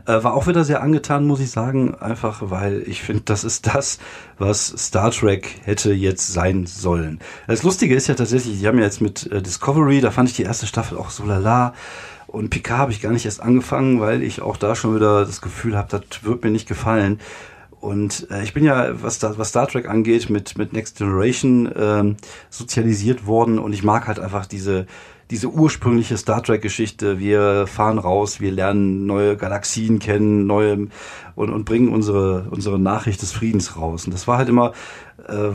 Äh, 0.06 0.24
war 0.24 0.34
auch 0.34 0.48
wieder 0.48 0.64
sehr 0.64 0.82
angetan, 0.82 1.26
muss 1.26 1.40
ich 1.40 1.52
sagen, 1.52 1.96
einfach 1.96 2.42
weil 2.42 2.84
ich 2.86 3.02
finde, 3.02 3.24
das 3.26 3.44
ist 3.44 3.68
das, 3.68 4.00
was 4.38 4.68
Star 4.78 5.12
Trek 5.12 5.62
hätte 5.64 5.92
jetzt 5.92 6.34
sein 6.34 6.66
sollen. 6.66 7.20
Das 7.48 7.64
Lustige 7.64 7.96
ist 7.96 8.08
ja 8.08 8.16
tatsächlich, 8.16 8.60
die 8.60 8.68
haben 8.68 8.78
ja 8.78 8.86
jetzt 8.86 9.02
mit 9.02 9.32
äh, 9.32 9.42
Discovery, 9.42 10.02
da 10.02 10.12
fand 10.12 10.30
ich 10.30 10.36
die 10.36 10.44
erste 10.44 10.68
Staffel 10.68 10.98
auch 10.98 11.10
so 11.10 11.26
lala. 11.26 11.74
Und 12.28 12.52
Picard 12.52 12.80
habe 12.80 12.92
ich 12.92 13.02
gar 13.02 13.12
nicht 13.12 13.26
erst 13.26 13.42
angefangen, 13.42 14.00
weil 14.00 14.22
ich 14.22 14.42
auch 14.42 14.56
da 14.58 14.76
schon 14.76 14.96
wieder 14.96 15.26
das 15.26 15.42
Gefühl 15.42 15.76
habe, 15.76 15.90
das 15.90 16.24
wird 16.24 16.44
mir 16.44 16.52
nicht 16.52 16.68
gefallen. 16.68 17.20
Und 17.80 18.28
äh, 18.30 18.44
ich 18.44 18.54
bin 18.54 18.64
ja, 18.64 19.02
was, 19.02 19.20
da, 19.20 19.38
was 19.38 19.50
Star 19.50 19.68
Trek 19.68 19.88
angeht, 19.88 20.30
mit, 20.30 20.58
mit 20.58 20.74
Next 20.74 20.98
Generation 20.98 21.72
ähm, 21.76 22.18
sozialisiert 22.50 23.26
worden 23.26 23.58
und 23.58 23.74
ich 23.74 23.84
mag 23.84 24.08
halt 24.08 24.20
einfach 24.20 24.46
diese, 24.46 24.86
diese 25.32 25.48
ursprüngliche 25.48 26.18
Star 26.18 26.42
Trek-Geschichte. 26.42 27.20
Wir 27.20 27.68
fahren 27.68 28.00
raus, 28.00 28.40
wir 28.40 28.52
lernen 28.52 29.06
neue 29.06 29.38
Galaxien 29.38 30.00
kennen, 30.00 30.48
neue 30.48 30.88
und, 31.36 31.50
und 31.52 31.66
bringen 31.66 31.90
unsere, 31.90 32.48
unsere 32.50 32.80
Nachricht 32.80 33.22
des 33.22 33.32
Friedens 33.32 33.78
raus. 33.78 34.06
Und 34.06 34.14
das 34.14 34.28
war 34.28 34.38
halt 34.38 34.50
immer 34.50 34.74
äh, 35.28 35.52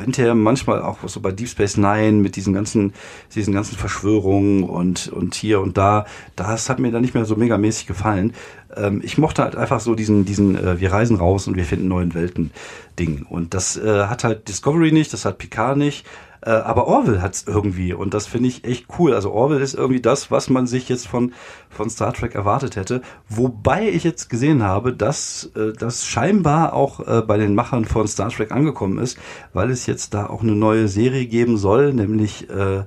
hinterher 0.00 0.34
manchmal 0.34 0.82
auch 0.82 0.98
so 1.06 1.20
bei 1.20 1.32
Deep 1.32 1.48
Space 1.48 1.76
Nine 1.76 2.12
mit 2.12 2.36
diesen 2.36 2.54
ganzen, 2.54 2.92
diesen 3.34 3.52
ganzen 3.52 3.76
Verschwörungen 3.76 4.62
und, 4.62 5.08
und 5.08 5.34
hier 5.34 5.60
und 5.60 5.76
da, 5.76 6.06
das 6.36 6.68
hat 6.68 6.78
mir 6.78 6.92
dann 6.92 7.02
nicht 7.02 7.14
mehr 7.14 7.24
so 7.24 7.34
megamäßig 7.34 7.86
gefallen. 7.86 8.34
Ähm, 8.76 9.00
ich 9.02 9.18
mochte 9.18 9.42
halt 9.42 9.56
einfach 9.56 9.80
so 9.80 9.94
diesen, 9.94 10.24
diesen, 10.24 10.56
äh, 10.56 10.80
wir 10.80 10.92
reisen 10.92 11.16
raus 11.16 11.48
und 11.48 11.56
wir 11.56 11.64
finden 11.64 11.88
neuen 11.88 12.14
Welten 12.14 12.52
Ding. 12.98 13.26
Und 13.28 13.54
das 13.54 13.76
äh, 13.76 14.06
hat 14.06 14.24
halt 14.24 14.48
Discovery 14.48 14.92
nicht, 14.92 15.12
das 15.12 15.24
hat 15.24 15.38
Picard 15.38 15.76
nicht. 15.76 16.06
Äh, 16.48 16.52
aber 16.52 16.86
Orville 16.86 17.20
hat's 17.20 17.44
irgendwie 17.46 17.92
und 17.92 18.14
das 18.14 18.26
finde 18.26 18.48
ich 18.48 18.64
echt 18.64 18.86
cool. 18.98 19.12
Also 19.12 19.32
Orville 19.32 19.60
ist 19.60 19.74
irgendwie 19.74 20.00
das, 20.00 20.30
was 20.30 20.48
man 20.48 20.66
sich 20.66 20.88
jetzt 20.88 21.06
von, 21.06 21.34
von 21.68 21.90
Star 21.90 22.14
Trek 22.14 22.34
erwartet 22.34 22.74
hätte. 22.74 23.02
Wobei 23.28 23.90
ich 23.90 24.02
jetzt 24.02 24.30
gesehen 24.30 24.62
habe, 24.62 24.94
dass 24.94 25.50
äh, 25.54 25.74
das 25.78 26.06
scheinbar 26.06 26.72
auch 26.72 27.06
äh, 27.06 27.20
bei 27.20 27.36
den 27.36 27.54
Machern 27.54 27.84
von 27.84 28.08
Star 28.08 28.30
Trek 28.30 28.50
angekommen 28.50 28.96
ist, 28.96 29.18
weil 29.52 29.70
es 29.70 29.84
jetzt 29.84 30.14
da 30.14 30.26
auch 30.26 30.40
eine 30.42 30.54
neue 30.54 30.88
Serie 30.88 31.26
geben 31.26 31.58
soll, 31.58 31.92
nämlich 31.92 32.48
äh, 32.48 32.84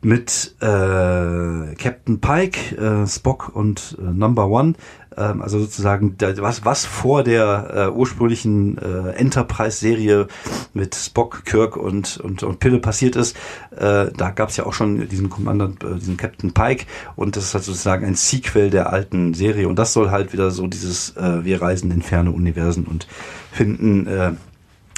mit 0.00 0.56
äh, 0.60 1.74
Captain 1.74 2.22
Pike, 2.22 2.76
äh, 2.78 3.06
Spock 3.06 3.54
und 3.54 3.98
Number 4.00 4.48
One. 4.48 4.72
Ähm, 5.20 5.42
also 5.42 5.58
sozusagen 5.60 6.16
was, 6.18 6.64
was 6.64 6.86
vor 6.86 7.22
der 7.22 7.70
äh, 7.74 7.96
ursprünglichen 7.96 8.78
äh, 8.78 9.10
Enterprise-Serie 9.10 10.28
mit 10.72 10.94
Spock, 10.94 11.44
Kirk 11.44 11.76
und, 11.76 12.18
und, 12.18 12.42
und 12.42 12.58
Pille 12.58 12.78
passiert 12.78 13.16
ist. 13.16 13.36
Äh, 13.70 14.06
da 14.16 14.30
gab 14.34 14.48
es 14.48 14.56
ja 14.56 14.64
auch 14.64 14.72
schon 14.72 15.08
diesen 15.08 15.28
Kommandant, 15.28 15.84
äh, 15.84 15.96
diesen 15.96 16.16
Captain 16.16 16.52
Pike 16.52 16.86
und 17.16 17.36
das 17.36 17.44
ist 17.44 17.54
halt 17.54 17.64
sozusagen 17.64 18.06
ein 18.06 18.14
Sequel 18.14 18.70
der 18.70 18.92
alten 18.92 19.34
Serie. 19.34 19.68
Und 19.68 19.78
das 19.78 19.92
soll 19.92 20.10
halt 20.10 20.32
wieder 20.32 20.50
so 20.50 20.66
dieses 20.66 21.16
äh, 21.16 21.44
Wir 21.44 21.60
reisen 21.60 21.90
in 21.90 22.02
ferne 22.02 22.30
Universen 22.30 22.86
und 22.86 23.06
finden 23.52 24.06
äh, 24.06 24.32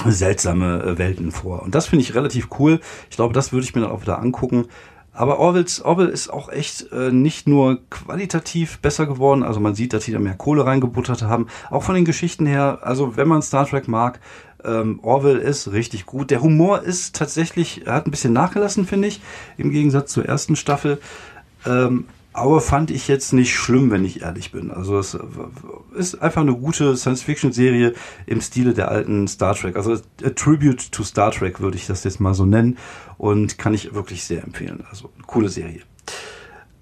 seltsame 0.05 0.83
äh, 0.83 0.97
Welten 0.97 1.31
vor. 1.31 1.63
Und 1.63 1.75
das 1.75 1.87
finde 1.87 2.03
ich 2.03 2.15
relativ 2.15 2.47
cool. 2.59 2.79
Ich 3.09 3.15
glaube, 3.15 3.33
das 3.33 3.51
würde 3.51 3.65
ich 3.65 3.75
mir 3.75 3.81
dann 3.81 3.91
auch 3.91 4.01
wieder 4.01 4.19
angucken. 4.19 4.65
Aber 5.13 5.37
Orwells, 5.39 5.81
Orwell 5.81 6.09
ist 6.09 6.29
auch 6.29 6.49
echt 6.49 6.91
äh, 6.91 7.11
nicht 7.11 7.47
nur 7.47 7.79
qualitativ 7.89 8.79
besser 8.79 9.05
geworden, 9.05 9.43
also 9.43 9.59
man 9.59 9.75
sieht, 9.75 9.93
dass 9.93 10.05
die 10.05 10.11
da 10.11 10.19
mehr 10.19 10.33
Kohle 10.33 10.65
reingebuttert 10.65 11.21
haben, 11.21 11.47
auch 11.69 11.83
von 11.83 11.93
den 11.93 12.05
Geschichten 12.05 12.47
her, 12.47 12.79
also 12.81 13.15
wenn 13.15 13.27
man 13.27 13.43
Star 13.43 13.67
Trek 13.67 13.87
mag, 13.87 14.19
ähm, 14.65 14.99
Orwell 15.03 15.37
ist 15.37 15.71
richtig 15.71 16.05
gut. 16.05 16.31
Der 16.31 16.41
Humor 16.41 16.81
ist 16.81 17.15
tatsächlich, 17.15 17.85
er 17.85 17.93
hat 17.93 18.07
ein 18.07 18.11
bisschen 18.11 18.33
nachgelassen, 18.33 18.85
finde 18.85 19.09
ich, 19.09 19.21
im 19.57 19.71
Gegensatz 19.71 20.11
zur 20.11 20.25
ersten 20.25 20.55
Staffel. 20.55 20.99
Ähm, 21.65 22.05
aber 22.33 22.61
fand 22.61 22.91
ich 22.91 23.07
jetzt 23.07 23.31
nicht 23.31 23.53
schlimm, 23.53 23.91
wenn 23.91 24.03
ich 24.03 24.21
ehrlich 24.21 24.51
bin. 24.51 24.71
Also 24.71 24.97
es 24.97 25.17
ist 25.95 26.21
einfach 26.21 26.41
eine 26.41 26.55
gute 26.55 26.97
Science-Fiction-Serie 26.97 27.93
im 28.25 28.41
Stile 28.41 28.73
der 28.73 28.89
alten 28.89 29.27
Star 29.27 29.55
Trek. 29.55 29.75
Also 29.75 29.93
a 29.93 30.29
Tribute 30.35 30.91
to 30.91 31.03
Star 31.03 31.31
Trek 31.31 31.59
würde 31.59 31.77
ich 31.77 31.85
das 31.85 32.03
jetzt 32.03 32.19
mal 32.19 32.33
so 32.33 32.45
nennen 32.45 32.77
und 33.17 33.57
kann 33.57 33.73
ich 33.73 33.93
wirklich 33.93 34.23
sehr 34.23 34.43
empfehlen. 34.43 34.83
Also 34.89 35.09
coole 35.27 35.49
Serie. 35.49 35.81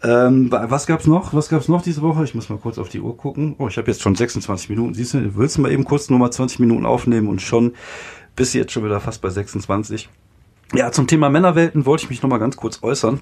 Ähm, 0.04 0.50
was 0.52 0.88
gab's 0.88 1.06
noch? 1.06 1.34
Was 1.34 1.50
gab's 1.50 1.68
noch 1.68 1.82
diese 1.82 2.02
Woche? 2.02 2.24
Ich 2.24 2.34
muss 2.34 2.50
mal 2.50 2.58
kurz 2.58 2.78
auf 2.78 2.90
die 2.90 3.02
Uhr 3.02 3.16
gucken. 3.16 3.56
Oh, 3.60 3.68
ich 3.68 3.78
habe 3.78 3.92
jetzt 3.92 4.02
schon 4.02 4.16
26 4.16 4.70
Minuten. 4.70 4.94
Siehst 4.94 5.14
du, 5.14 5.36
willst 5.36 5.58
du 5.58 5.62
mal 5.62 5.72
eben 5.72 5.84
kurz 5.84 6.10
nur 6.10 6.18
mal 6.18 6.32
20 6.32 6.60
Minuten 6.60 6.86
aufnehmen 6.86 7.28
und 7.28 7.42
schon 7.42 7.74
bist 8.36 8.54
du 8.54 8.58
jetzt 8.58 8.72
schon 8.72 8.84
wieder 8.84 9.00
fast 9.00 9.22
bei 9.22 9.30
26. 9.30 10.10
Ja, 10.74 10.92
zum 10.92 11.06
Thema 11.06 11.30
Männerwelten 11.30 11.86
wollte 11.86 12.06
ich 12.06 12.10
mich 12.10 12.22
noch 12.24 12.30
mal 12.30 12.38
ganz 12.38 12.56
kurz 12.56 12.82
äußern 12.82 13.20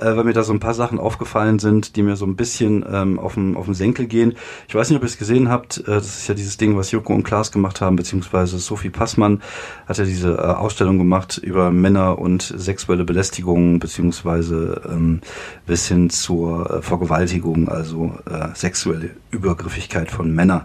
äh, 0.00 0.16
weil 0.16 0.24
mir 0.24 0.32
da 0.32 0.42
so 0.42 0.52
ein 0.52 0.60
paar 0.60 0.74
Sachen 0.74 0.98
aufgefallen 0.98 1.58
sind, 1.58 1.96
die 1.96 2.02
mir 2.02 2.16
so 2.16 2.26
ein 2.26 2.36
bisschen 2.36 2.84
ähm, 2.90 3.18
auf 3.18 3.34
den 3.34 3.74
Senkel 3.74 4.06
gehen. 4.06 4.34
Ich 4.68 4.74
weiß 4.74 4.90
nicht, 4.90 4.96
ob 4.96 5.02
ihr 5.02 5.08
es 5.08 5.18
gesehen 5.18 5.48
habt. 5.48 5.78
Äh, 5.78 5.84
das 5.86 6.06
ist 6.06 6.28
ja 6.28 6.34
dieses 6.34 6.56
Ding, 6.56 6.76
was 6.76 6.90
Joko 6.90 7.14
und 7.14 7.24
Klaas 7.24 7.52
gemacht 7.52 7.80
haben, 7.80 7.96
beziehungsweise 7.96 8.58
Sophie 8.58 8.90
Passmann 8.90 9.42
hat 9.86 9.98
ja 9.98 10.04
diese 10.04 10.34
äh, 10.34 10.40
Ausstellung 10.40 10.98
gemacht 10.98 11.38
über 11.38 11.70
Männer 11.70 12.18
und 12.18 12.42
sexuelle 12.42 13.04
Belästigung, 13.04 13.80
beziehungsweise 13.80 14.82
ähm, 14.88 15.20
bis 15.66 15.88
hin 15.88 16.10
zur 16.10 16.70
äh, 16.70 16.82
Vergewaltigung, 16.82 17.68
also 17.68 18.14
äh, 18.30 18.48
sexuelle 18.54 19.10
Übergriffigkeit 19.30 20.10
von 20.10 20.34
Männern, 20.34 20.62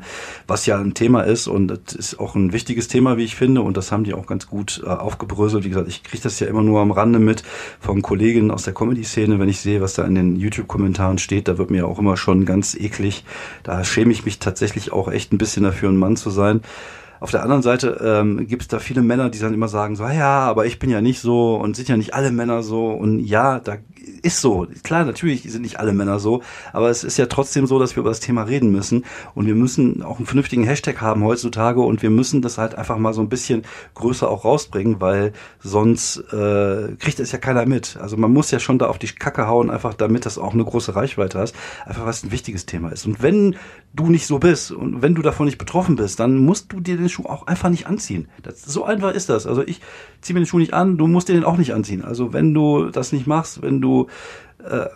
was 0.47 0.65
ja 0.65 0.79
ein 0.79 0.93
Thema 0.93 1.21
ist 1.21 1.47
und 1.47 1.67
das 1.67 1.95
ist 1.95 2.19
auch 2.19 2.35
ein 2.35 2.53
wichtiges 2.53 2.87
Thema, 2.87 3.17
wie 3.17 3.23
ich 3.23 3.35
finde, 3.35 3.61
und 3.61 3.77
das 3.77 3.91
haben 3.91 4.03
die 4.03 4.13
auch 4.13 4.25
ganz 4.25 4.47
gut 4.47 4.81
äh, 4.85 4.89
aufgebröselt. 4.89 5.63
Wie 5.63 5.69
gesagt, 5.69 5.87
ich 5.87 6.03
kriege 6.03 6.23
das 6.23 6.39
ja 6.39 6.47
immer 6.47 6.63
nur 6.63 6.81
am 6.81 6.91
Rande 6.91 7.19
mit 7.19 7.43
von 7.79 8.01
Kolleginnen 8.01 8.51
aus 8.51 8.63
der 8.63 8.73
Comedy-Szene 8.73 9.22
Szene, 9.23 9.39
wenn 9.39 9.47
ich 9.47 9.61
sehe, 9.61 9.79
was 9.79 9.93
da 9.93 10.03
in 10.03 10.15
den 10.15 10.35
YouTube-Kommentaren 10.35 11.17
steht, 11.17 11.47
da 11.47 11.57
wird 11.57 11.71
mir 11.71 11.87
auch 11.87 11.97
immer 11.97 12.17
schon 12.17 12.43
ganz 12.43 12.75
eklig. 12.75 13.23
Da 13.63 13.85
schäme 13.85 14.11
ich 14.11 14.25
mich 14.25 14.37
tatsächlich 14.37 14.91
auch 14.91 15.09
echt 15.09 15.31
ein 15.31 15.37
bisschen 15.37 15.63
dafür, 15.63 15.87
ein 15.87 15.95
Mann 15.95 16.17
zu 16.17 16.29
sein. 16.29 16.59
Auf 17.23 17.31
der 17.31 17.41
anderen 17.41 17.61
Seite 17.61 18.01
ähm, 18.03 18.47
gibt 18.47 18.63
es 18.63 18.67
da 18.67 18.79
viele 18.79 19.01
Männer, 19.01 19.29
die 19.29 19.39
dann 19.39 19.53
immer 19.53 19.69
sagen, 19.69 19.95
so, 19.95 20.05
ja, 20.05 20.41
aber 20.41 20.65
ich 20.65 20.77
bin 20.77 20.89
ja 20.89 20.99
nicht 20.99 21.21
so 21.21 21.55
und 21.55 21.73
sind 21.73 21.87
ja 21.87 21.95
nicht 21.95 22.13
alle 22.13 22.33
Männer 22.33 22.63
so. 22.63 22.87
Und 22.87 23.21
ja, 23.21 23.61
da 23.61 23.77
ist 24.21 24.41
so. 24.41 24.67
Klar, 24.83 25.05
natürlich 25.05 25.43
sind 25.43 25.61
nicht 25.61 25.79
alle 25.79 25.93
Männer 25.93 26.19
so, 26.19 26.43
aber 26.73 26.89
es 26.89 27.05
ist 27.05 27.17
ja 27.17 27.27
trotzdem 27.27 27.65
so, 27.65 27.79
dass 27.79 27.95
wir 27.95 28.01
über 28.01 28.09
das 28.09 28.19
Thema 28.19 28.43
reden 28.43 28.73
müssen 28.73 29.05
und 29.35 29.45
wir 29.45 29.55
müssen 29.55 30.03
auch 30.03 30.17
einen 30.17 30.25
vernünftigen 30.25 30.65
Hashtag 30.65 30.99
haben 30.99 31.23
heutzutage 31.23 31.79
und 31.79 32.01
wir 32.01 32.09
müssen 32.09 32.41
das 32.41 32.57
halt 32.57 32.75
einfach 32.75 32.97
mal 32.97 33.13
so 33.13 33.21
ein 33.21 33.29
bisschen 33.29 33.63
größer 33.93 34.29
auch 34.29 34.43
rausbringen, 34.43 34.99
weil 34.99 35.31
sonst 35.61 36.17
äh, 36.33 36.89
kriegt 36.99 37.21
es 37.21 37.31
ja 37.31 37.37
keiner 37.37 37.65
mit. 37.65 37.95
Also 38.01 38.17
man 38.17 38.33
muss 38.33 38.51
ja 38.51 38.59
schon 38.59 38.79
da 38.79 38.87
auf 38.87 38.99
die 38.99 39.07
Kacke 39.07 39.47
hauen, 39.47 39.69
einfach 39.69 39.93
damit 39.93 40.25
das 40.25 40.37
auch 40.37 40.53
eine 40.53 40.65
große 40.65 40.93
Reichweite 40.93 41.39
hast, 41.39 41.55
einfach 41.85 42.05
was 42.05 42.23
ein 42.23 42.31
wichtiges 42.31 42.65
Thema 42.65 42.91
ist. 42.91 43.05
Und 43.05 43.21
wenn 43.21 43.55
du 43.93 44.09
nicht 44.09 44.25
so 44.25 44.39
bist 44.39 44.71
und 44.71 45.01
wenn 45.01 45.13
du 45.13 45.21
davon 45.21 45.45
nicht 45.45 45.59
betroffen 45.59 45.95
bist, 45.95 46.19
dann 46.19 46.37
musst 46.37 46.73
du 46.73 46.79
dir 46.79 46.97
den 46.97 47.09
Schuh 47.09 47.25
auch 47.25 47.45
einfach 47.47 47.69
nicht 47.69 47.85
anziehen. 47.87 48.27
Das, 48.41 48.63
so 48.63 48.83
einfach 48.85 49.13
ist 49.13 49.29
das. 49.29 49.45
Also 49.45 49.61
ich 49.61 49.81
ziehe 50.21 50.33
mir 50.33 50.41
den 50.41 50.47
Schuh 50.47 50.59
nicht 50.59 50.73
an, 50.73 50.97
du 50.97 51.07
musst 51.07 51.29
dir 51.29 51.33
den 51.33 51.43
auch 51.43 51.57
nicht 51.57 51.73
anziehen. 51.73 52.03
Also 52.03 52.33
wenn 52.33 52.53
du 52.53 52.89
das 52.89 53.11
nicht 53.11 53.27
machst, 53.27 53.61
wenn 53.61 53.81
du 53.81 54.07
äh, 54.63 54.87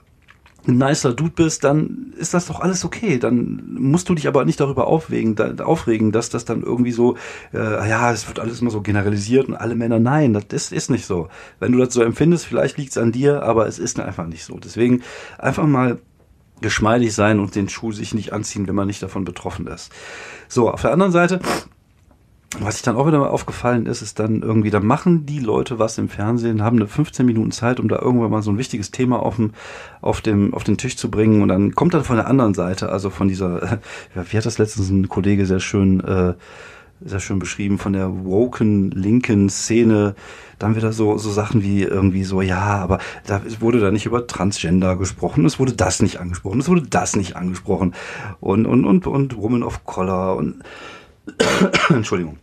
ein 0.68 0.78
nicer 0.78 1.14
Dude 1.14 1.32
bist, 1.32 1.64
dann 1.64 2.14
ist 2.18 2.34
das 2.34 2.48
doch 2.48 2.60
alles 2.60 2.84
okay. 2.84 3.20
Dann 3.20 3.76
musst 3.78 4.10
du 4.10 4.16
dich 4.16 4.28
aber 4.28 4.46
nicht 4.46 4.60
darüber 4.60 4.88
aufregen, 4.88 5.36
da, 5.36 5.54
aufregen 5.64 6.12
dass 6.12 6.30
das 6.30 6.46
dann 6.46 6.64
irgendwie 6.64 6.92
so, 6.92 7.18
äh, 7.54 7.90
ja, 7.90 8.12
es 8.12 8.28
wird 8.28 8.40
alles 8.40 8.62
immer 8.62 8.72
so 8.72 8.82
generalisiert 8.82 9.48
und 9.48 9.56
alle 9.56 9.76
Männer, 9.76 10.00
nein, 10.00 10.34
das 10.34 10.46
ist, 10.52 10.74
ist 10.74 10.90
nicht 10.90 11.06
so. 11.06 11.30
Wenn 11.60 11.72
du 11.72 11.78
das 11.78 11.94
so 11.94 12.02
empfindest, 12.02 12.46
vielleicht 12.46 12.78
liegt 12.78 12.92
es 12.92 12.98
an 12.98 13.12
dir, 13.12 13.44
aber 13.44 13.68
es 13.68 13.80
ist 13.80 14.00
einfach 14.00 14.28
nicht 14.28 14.44
so. 14.44 14.58
Deswegen 14.58 15.04
einfach 15.38 15.66
mal 15.66 16.00
geschmeidig 16.62 17.14
sein 17.14 17.40
und 17.40 17.56
den 17.56 17.70
Schuh 17.70 17.92
sich 17.92 18.14
nicht 18.14 18.34
anziehen, 18.34 18.68
wenn 18.68 18.76
man 18.76 18.88
nicht 18.88 19.04
davon 19.04 19.26
betroffen 19.26 19.68
ist. 19.68 19.92
So, 20.48 20.72
auf 20.72 20.82
der 20.82 20.92
anderen 20.92 21.12
Seite 21.12 21.40
was 22.60 22.76
sich 22.76 22.84
dann 22.84 22.96
auch 22.96 23.08
wieder 23.08 23.20
mal 23.20 23.28
aufgefallen 23.28 23.86
ist, 23.88 24.02
ist 24.02 24.20
dann 24.20 24.42
irgendwie, 24.42 24.70
da 24.70 24.80
machen 24.80 25.26
die 25.26 25.40
Leute 25.40 25.80
was 25.80 25.98
im 25.98 26.08
Fernsehen, 26.08 26.64
haben 26.64 26.78
eine 26.78 26.88
15 26.88 27.26
Minuten 27.26 27.52
Zeit, 27.52 27.80
um 27.80 27.90
da 27.90 28.00
irgendwann 28.00 28.32
mal 28.32 28.42
so 28.42 28.52
ein 28.52 28.58
wichtiges 28.58 28.92
Thema 28.92 29.22
auf, 29.22 29.36
dem, 29.36 29.52
auf, 30.02 30.22
dem, 30.22 30.54
auf 30.54 30.64
den 30.64 30.78
Tisch 30.78 30.96
zu 30.96 31.12
bringen 31.12 31.42
und 31.42 31.50
dann 31.50 31.76
kommt 31.76 31.94
dann 31.94 32.06
von 32.06 32.16
der 32.16 32.28
anderen 32.28 32.54
Seite, 32.54 32.90
also 32.90 33.10
von 33.10 33.28
dieser, 33.28 33.80
wie 34.16 34.38
hat 34.38 34.46
das 34.46 34.58
letztens 34.58 34.90
ein 34.90 35.10
Kollege 35.10 35.46
sehr 35.46 35.60
schön, 35.60 36.00
äh, 36.00 36.36
sehr 37.02 37.20
schön 37.20 37.40
beschrieben, 37.40 37.78
von 37.78 37.94
der 37.94 38.26
woken 38.26 38.92
linken 38.92 39.50
Szene, 39.50 40.16
dann 40.60 40.76
wieder 40.76 40.92
so, 40.92 41.18
so 41.18 41.32
Sachen 41.32 41.62
wie 41.62 41.84
irgendwie 41.84 42.24
so, 42.24 42.42
ja, 42.42 42.62
aber 42.62 43.00
da 43.26 43.42
wurde 43.60 43.80
da 43.80 43.92
nicht 43.92 44.06
über 44.06 44.26
Transgender 44.26 44.96
gesprochen, 44.96 45.46
es 45.46 45.60
wurde 45.60 45.74
das 45.74 46.02
nicht 46.02 46.20
angesprochen, 46.20 46.60
es 46.60 46.70
wurde 46.70 46.82
das 46.82 47.16
nicht 47.16 47.36
angesprochen. 47.36 47.94
Und, 48.40 48.66
und, 48.66 48.86
und, 48.86 49.06
und 49.06 49.38
Woman 49.38 49.64
of 49.64 49.86
Color 49.86 50.38
und 50.38 50.64
Entschuldigung. 51.90 52.38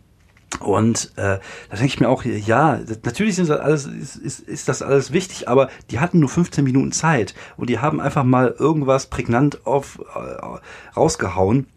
Und 0.59 1.11
äh, 1.17 1.39
da 1.69 1.75
denke 1.75 1.85
ich 1.85 1.99
mir 1.99 2.07
auch, 2.07 2.23
ja, 2.23 2.79
natürlich 3.03 3.35
sind 3.35 3.49
das 3.49 3.59
alles, 3.59 3.85
ist, 3.85 4.15
ist, 4.15 4.39
ist 4.39 4.69
das 4.69 4.81
alles 4.81 5.11
wichtig, 5.11 5.49
aber 5.49 5.69
die 5.91 5.99
hatten 5.99 6.19
nur 6.19 6.29
15 6.29 6.63
Minuten 6.63 6.93
Zeit 6.93 7.35
und 7.57 7.69
die 7.69 7.79
haben 7.79 7.99
einfach 7.99 8.23
mal 8.23 8.55
irgendwas 8.57 9.07
prägnant 9.07 9.65
auf 9.65 9.99
äh, 10.15 10.95
rausgehauen 10.95 11.67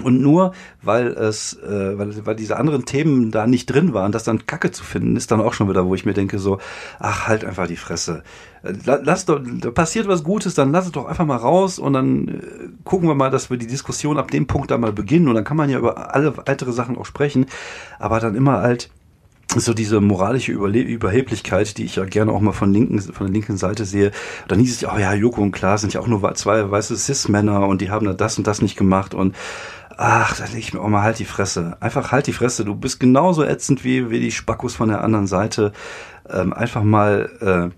Und 0.00 0.20
nur 0.20 0.52
weil 0.82 1.08
es, 1.08 1.54
äh, 1.62 1.98
weil, 1.98 2.26
weil 2.26 2.36
diese 2.36 2.56
anderen 2.56 2.84
Themen 2.84 3.30
da 3.30 3.46
nicht 3.46 3.66
drin 3.66 3.94
waren, 3.94 4.12
das 4.12 4.24
dann 4.24 4.46
Kacke 4.46 4.70
zu 4.70 4.84
finden, 4.84 5.16
ist 5.16 5.30
dann 5.30 5.40
auch 5.40 5.54
schon 5.54 5.68
wieder, 5.68 5.86
wo 5.86 5.94
ich 5.94 6.04
mir 6.04 6.14
denke 6.14 6.38
so, 6.38 6.58
ach 6.98 7.26
halt 7.26 7.44
einfach 7.44 7.66
die 7.66 7.76
Fresse. 7.76 8.22
Äh, 8.62 8.74
lass 8.84 9.24
doch, 9.24 9.40
da 9.42 9.70
passiert 9.70 10.08
was 10.08 10.24
Gutes, 10.24 10.54
dann 10.54 10.72
lass 10.72 10.86
es 10.86 10.92
doch 10.92 11.06
einfach 11.06 11.26
mal 11.26 11.36
raus 11.36 11.78
und 11.78 11.92
dann 11.92 12.28
äh, 12.28 12.40
gucken 12.84 13.08
wir 13.08 13.14
mal, 13.14 13.30
dass 13.30 13.50
wir 13.50 13.56
die 13.56 13.66
Diskussion 13.66 14.18
ab 14.18 14.30
dem 14.30 14.46
Punkt 14.46 14.70
da 14.70 14.78
mal 14.78 14.92
beginnen 14.92 15.28
und 15.28 15.34
dann 15.34 15.44
kann 15.44 15.56
man 15.56 15.70
ja 15.70 15.78
über 15.78 16.14
alle 16.14 16.36
weitere 16.36 16.72
Sachen 16.72 16.96
auch 16.96 17.06
sprechen, 17.06 17.46
aber 17.98 18.20
dann 18.20 18.34
immer 18.34 18.60
halt 18.60 18.90
so 19.54 19.74
diese 19.74 20.00
moralische 20.00 20.52
Überle 20.52 20.80
Überheblichkeit, 20.80 21.78
die 21.78 21.84
ich 21.84 21.96
ja 21.96 22.04
gerne 22.04 22.32
auch 22.32 22.40
mal 22.40 22.52
von 22.52 22.72
linken 22.72 23.00
von 23.00 23.26
der 23.26 23.32
linken 23.32 23.56
Seite 23.56 23.84
sehe. 23.84 24.10
Dann 24.48 24.58
hieß 24.58 24.82
es, 24.82 24.88
oh 24.88 24.98
ja, 24.98 25.14
Joko 25.14 25.42
und 25.42 25.52
Klaas 25.52 25.82
sind 25.82 25.94
ja 25.94 26.00
auch 26.00 26.06
nur 26.06 26.34
zwei 26.34 26.70
weiße 26.70 26.96
Cis-Männer 26.96 27.66
und 27.66 27.80
die 27.80 27.90
haben 27.90 28.06
da 28.06 28.12
das 28.12 28.38
und 28.38 28.46
das 28.46 28.60
nicht 28.60 28.76
gemacht 28.76 29.14
und 29.14 29.34
Ach, 29.96 30.36
da 30.36 30.44
leg 30.44 30.58
ich 30.58 30.74
mir 30.74 30.80
auch 30.80 30.88
mal 30.88 31.02
halt 31.02 31.18
die 31.18 31.24
Fresse. 31.24 31.76
Einfach 31.80 32.12
halt 32.12 32.26
die 32.26 32.32
Fresse. 32.32 32.64
Du 32.64 32.74
bist 32.74 33.00
genauso 33.00 33.44
ätzend 33.44 33.82
wie, 33.82 34.10
wie 34.10 34.20
die 34.20 34.30
Spackos 34.30 34.74
von 34.74 34.88
der 34.88 35.02
anderen 35.02 35.26
Seite. 35.26 35.72
Ähm, 36.28 36.52
einfach 36.52 36.82
mal 36.82 37.72
äh, 37.72 37.74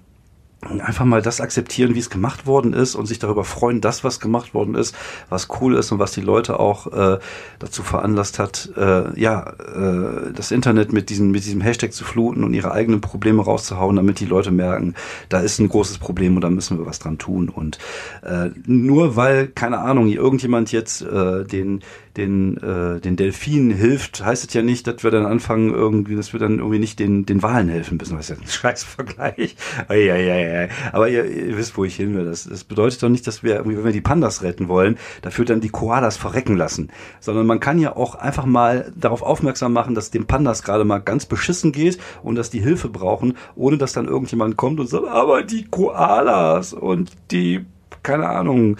einfach 0.61 1.04
mal 1.04 1.22
das 1.22 1.40
akzeptieren, 1.40 1.94
wie 1.94 2.00
es 2.00 2.11
gemacht 2.11 2.46
worden 2.46 2.72
ist 2.72 2.96
und 2.96 3.07
sich 3.07 3.20
darüber 3.20 3.44
freuen, 3.44 3.81
dass 3.81 4.02
was 4.02 4.18
gemacht 4.18 4.54
worden 4.54 4.74
ist, 4.74 4.94
was 5.28 5.48
cool 5.61 5.76
ist 5.76 5.92
und 5.92 6.00
was 6.00 6.12
die 6.12 6.20
Leute 6.20 6.59
auch 6.59 6.88
äh, 6.92 7.18
dazu 7.61 7.85
veranlasst 7.85 8.40
hat, 8.40 8.70
äh, 8.76 9.18
ja, 9.18 9.50
äh, 9.50 10.33
das 10.35 10.50
Internet 10.50 10.92
mit 10.92 11.11
diesem, 11.11 11.31
mit 11.31 11.44
diesem 11.44 11.61
Hashtag 11.61 11.92
zu 11.92 12.04
fluten 12.04 12.42
und 12.42 12.54
ihre 12.54 12.72
eigenen 12.72 13.00
Probleme 13.00 13.42
rauszuhauen, 13.42 13.96
damit 13.96 14.18
die 14.18 14.26
Leute 14.26 14.50
merken, 14.50 14.94
da 15.28 15.38
ist 15.38 15.61
ein 15.61 15.68
großes 15.68 15.98
Problem 15.98 16.35
und 16.35 16.42
da 16.42 16.50
müssen 16.50 16.76
wir 16.78 16.87
was 16.87 16.98
dran 16.98 17.18
tun. 17.18 17.48
Und 17.48 17.78
äh, 18.24 18.50
nur 18.66 19.14
weil, 19.14 19.46
keine 19.46 19.78
Ahnung, 19.78 20.09
irgendjemand 20.09 20.72
jetzt 20.72 21.02
äh, 21.02 21.44
den 21.44 21.83
den, 22.18 22.57
äh, 22.59 23.00
den 23.00 23.16
Delfinen 23.16 23.70
hilft, 23.70 24.24
heißt 24.24 24.46
es 24.46 24.52
ja 24.52 24.62
nicht, 24.62 24.87
dass 24.87 25.04
wir 25.04 25.11
dann 25.11 25.24
anfangen, 25.24 25.72
irgendwie, 25.72 26.16
dass 26.16 26.33
wir 26.33 26.40
dann 26.40 26.59
irgendwie 26.59 26.81
nicht 26.81 26.98
den, 26.98 27.24
den 27.24 27.42
Wahlen 27.42 27.68
helfen 27.68 27.96
müssen. 27.96 28.16
Das 28.16 28.28
ist 28.28 28.37
ja 28.37 28.42
ein 28.42 28.48
scheiß 28.50 28.83
Vergleich. 28.85 29.57
Aber 29.87 31.09
ihr, 31.09 31.24
ihr 31.24 31.57
wisst, 31.57 31.76
wo 31.76 31.85
ich 31.85 31.96
hin 31.96 32.14
will. 32.14 32.24
Das, 32.24 32.44
das 32.44 32.64
bedeutet 32.64 33.02
doch 33.02 33.09
nicht, 33.09 33.26
dass 33.26 33.42
wir, 33.42 33.57
irgendwie, 33.57 33.78
wenn 33.78 33.85
wir 33.85 33.92
die 33.92 34.00
Pandas 34.00 34.42
retten 34.42 34.68
wollen, 34.68 34.98
dafür 35.22 35.44
dann 35.44 35.61
die 35.61 35.68
Koalas 35.68 36.16
verrecken 36.16 36.57
lassen. 36.57 36.90
Sondern 37.20 37.46
man 37.46 37.61
kann 37.61 37.78
ja 37.78 37.96
auch 37.96 38.16
einfach 38.16 38.44
mal 38.44 38.92
darauf 38.96 39.22
aufmerksam 39.22 39.72
machen, 39.72 39.94
dass 39.94 40.11
dem 40.11 40.26
Pandas 40.26 40.64
gerade 40.64 40.85
mal 40.85 40.98
ganz 40.98 41.26
beschissen 41.26 41.72
geht 41.72 41.98
und 42.22 42.35
dass 42.35 42.50
die 42.50 42.61
Hilfe 42.61 42.88
brauchen, 42.88 43.35
ohne 43.54 43.78
dass 43.78 43.92
dann 43.92 44.07
irgendjemand 44.07 44.57
kommt 44.57 44.81
und 44.81 44.88
sagt, 44.88 45.07
aber 45.07 45.44
die 45.44 45.64
Koalas 45.64 46.72
und 46.72 47.12
die, 47.31 47.64
keine 48.02 48.28
Ahnung, 48.28 48.76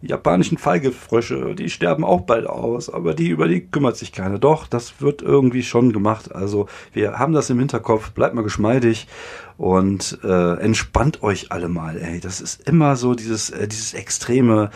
japanischen 0.00 0.58
Feigefrösche, 0.58 1.54
die 1.54 1.70
sterben 1.70 2.04
auch 2.04 2.22
bald 2.22 2.46
aus, 2.46 2.88
aber 2.92 3.14
die 3.14 3.28
über 3.28 3.48
die 3.48 3.66
kümmert 3.66 3.96
sich 3.96 4.12
keiner. 4.12 4.38
Doch, 4.38 4.66
das 4.66 5.00
wird 5.00 5.22
irgendwie 5.22 5.62
schon 5.62 5.92
gemacht. 5.92 6.34
Also 6.34 6.68
wir 6.92 7.18
haben 7.18 7.32
das 7.32 7.50
im 7.50 7.58
Hinterkopf, 7.58 8.10
bleibt 8.12 8.34
mal 8.34 8.42
geschmeidig 8.42 9.08
und 9.56 10.18
äh, 10.22 10.54
entspannt 10.60 11.22
euch 11.22 11.50
alle 11.50 11.68
mal. 11.68 11.96
Ey, 11.96 12.20
das 12.20 12.40
ist 12.40 12.68
immer 12.68 12.96
so 12.96 13.14
dieses 13.14 13.50
äh, 13.50 13.66
dieses 13.66 13.94
extreme 13.94 14.70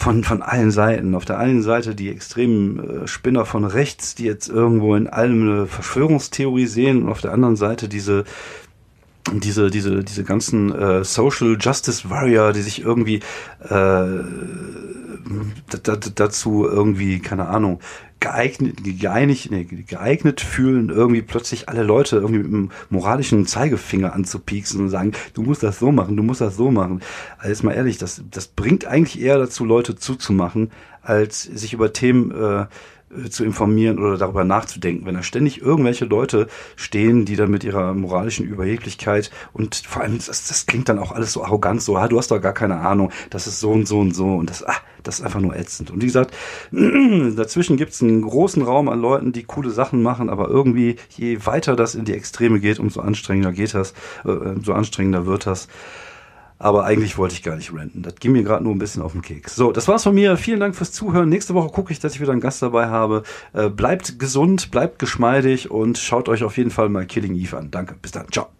von, 0.00 0.24
von 0.24 0.42
allen 0.42 0.70
Seiten. 0.70 1.14
Auf 1.14 1.26
der 1.26 1.38
einen 1.38 1.62
Seite 1.62 1.94
die 1.94 2.08
extremen 2.08 3.02
äh, 3.02 3.06
Spinner 3.06 3.44
von 3.44 3.64
rechts, 3.64 4.14
die 4.14 4.24
jetzt 4.24 4.48
irgendwo 4.48 4.94
in 4.94 5.06
allem 5.06 5.42
eine 5.42 5.66
Verschwörungstheorie 5.66 6.66
sehen 6.66 7.02
und 7.02 7.10
auf 7.10 7.20
der 7.20 7.32
anderen 7.32 7.56
Seite 7.56 7.88
diese 7.88 8.24
diese, 9.34 9.70
diese, 9.70 10.02
diese 10.02 10.24
ganzen 10.24 10.74
äh, 10.74 11.04
Social 11.04 11.56
Justice 11.60 12.10
Warrior, 12.10 12.52
die 12.52 12.62
sich 12.62 12.82
irgendwie 12.82 13.20
äh, 13.68 14.06
dazu 16.14 16.66
irgendwie, 16.66 17.20
keine 17.20 17.48
Ahnung, 17.48 17.80
geeignet, 18.20 18.76
geeinigt, 18.84 19.50
nee, 19.50 19.64
geeignet 19.64 20.40
fühlen, 20.42 20.90
irgendwie 20.90 21.22
plötzlich 21.22 21.68
alle 21.68 21.82
Leute 21.82 22.16
irgendwie 22.16 22.42
mit 22.42 22.52
einem 22.52 22.70
moralischen 22.90 23.46
Zeigefinger 23.46 24.12
anzupieksen 24.12 24.80
und 24.80 24.88
sagen, 24.90 25.12
du 25.32 25.42
musst 25.42 25.62
das 25.62 25.78
so 25.78 25.90
machen, 25.90 26.16
du 26.16 26.22
musst 26.22 26.42
das 26.42 26.56
so 26.56 26.70
machen. 26.70 27.00
Also 27.38 27.48
jetzt 27.48 27.64
mal 27.64 27.72
ehrlich, 27.72 27.96
das, 27.96 28.22
das 28.30 28.46
bringt 28.48 28.84
eigentlich 28.84 29.20
eher 29.20 29.38
dazu, 29.38 29.64
Leute 29.64 29.96
zuzumachen, 29.96 30.70
als 31.02 31.42
sich 31.42 31.72
über 31.72 31.92
Themen 31.94 32.30
äh, 32.30 32.66
zu 33.28 33.44
informieren 33.44 33.98
oder 33.98 34.16
darüber 34.16 34.44
nachzudenken. 34.44 35.04
Wenn 35.04 35.14
da 35.14 35.22
ständig 35.22 35.60
irgendwelche 35.60 36.04
Leute 36.04 36.46
stehen, 36.76 37.24
die 37.24 37.34
dann 37.34 37.50
mit 37.50 37.64
ihrer 37.64 37.92
moralischen 37.94 38.46
Überheblichkeit 38.46 39.30
und 39.52 39.74
vor 39.74 40.02
allem, 40.02 40.18
das, 40.18 40.46
das 40.46 40.66
klingt 40.66 40.88
dann 40.88 40.98
auch 40.98 41.10
alles 41.10 41.32
so 41.32 41.42
arrogant, 41.44 41.82
so, 41.82 41.96
ah, 41.96 42.06
du 42.06 42.18
hast 42.18 42.30
doch 42.30 42.40
gar 42.40 42.52
keine 42.52 42.76
Ahnung, 42.76 43.10
das 43.30 43.46
ist 43.46 43.60
so 43.60 43.72
und 43.72 43.88
so 43.88 43.98
und 43.98 44.14
so 44.14 44.34
und 44.34 44.48
das, 44.48 44.64
ah, 44.64 44.76
das 45.02 45.18
ist 45.18 45.24
einfach 45.24 45.40
nur 45.40 45.56
ätzend. 45.56 45.90
Und 45.90 46.02
wie 46.02 46.06
gesagt, 46.06 46.34
dazwischen 46.70 47.76
gibt 47.76 47.92
es 47.92 48.02
einen 48.02 48.22
großen 48.22 48.62
Raum 48.62 48.88
an 48.88 49.00
Leuten, 49.00 49.32
die 49.32 49.42
coole 49.42 49.70
Sachen 49.70 50.02
machen, 50.02 50.30
aber 50.30 50.48
irgendwie, 50.48 50.96
je 51.10 51.44
weiter 51.44 51.74
das 51.74 51.96
in 51.96 52.04
die 52.04 52.14
Extreme 52.14 52.60
geht, 52.60 52.78
umso 52.78 53.00
anstrengender 53.00 53.52
geht 53.52 53.74
das, 53.74 53.92
äh, 54.24 54.54
so 54.62 54.72
anstrengender 54.72 55.26
wird 55.26 55.46
das. 55.46 55.68
Aber 56.60 56.84
eigentlich 56.84 57.16
wollte 57.16 57.34
ich 57.34 57.42
gar 57.42 57.56
nicht 57.56 57.72
renten. 57.72 58.02
Das 58.02 58.16
ging 58.16 58.32
mir 58.32 58.42
gerade 58.42 58.62
nur 58.62 58.74
ein 58.74 58.78
bisschen 58.78 59.02
auf 59.02 59.12
den 59.12 59.22
Keks. 59.22 59.56
So, 59.56 59.72
das 59.72 59.88
war's 59.88 60.02
von 60.02 60.14
mir. 60.14 60.36
Vielen 60.36 60.60
Dank 60.60 60.76
fürs 60.76 60.92
Zuhören. 60.92 61.30
Nächste 61.30 61.54
Woche 61.54 61.70
gucke 61.70 61.90
ich, 61.90 62.00
dass 62.00 62.14
ich 62.14 62.20
wieder 62.20 62.32
einen 62.32 62.42
Gast 62.42 62.60
dabei 62.60 62.88
habe. 62.88 63.22
Äh, 63.54 63.70
bleibt 63.70 64.18
gesund, 64.18 64.70
bleibt 64.70 64.98
geschmeidig 64.98 65.70
und 65.70 65.96
schaut 65.96 66.28
euch 66.28 66.44
auf 66.44 66.58
jeden 66.58 66.70
Fall 66.70 66.90
mal 66.90 67.06
Killing 67.06 67.34
Eve 67.34 67.56
an. 67.56 67.70
Danke. 67.70 67.94
Bis 68.00 68.12
dann. 68.12 68.30
Ciao. 68.30 68.59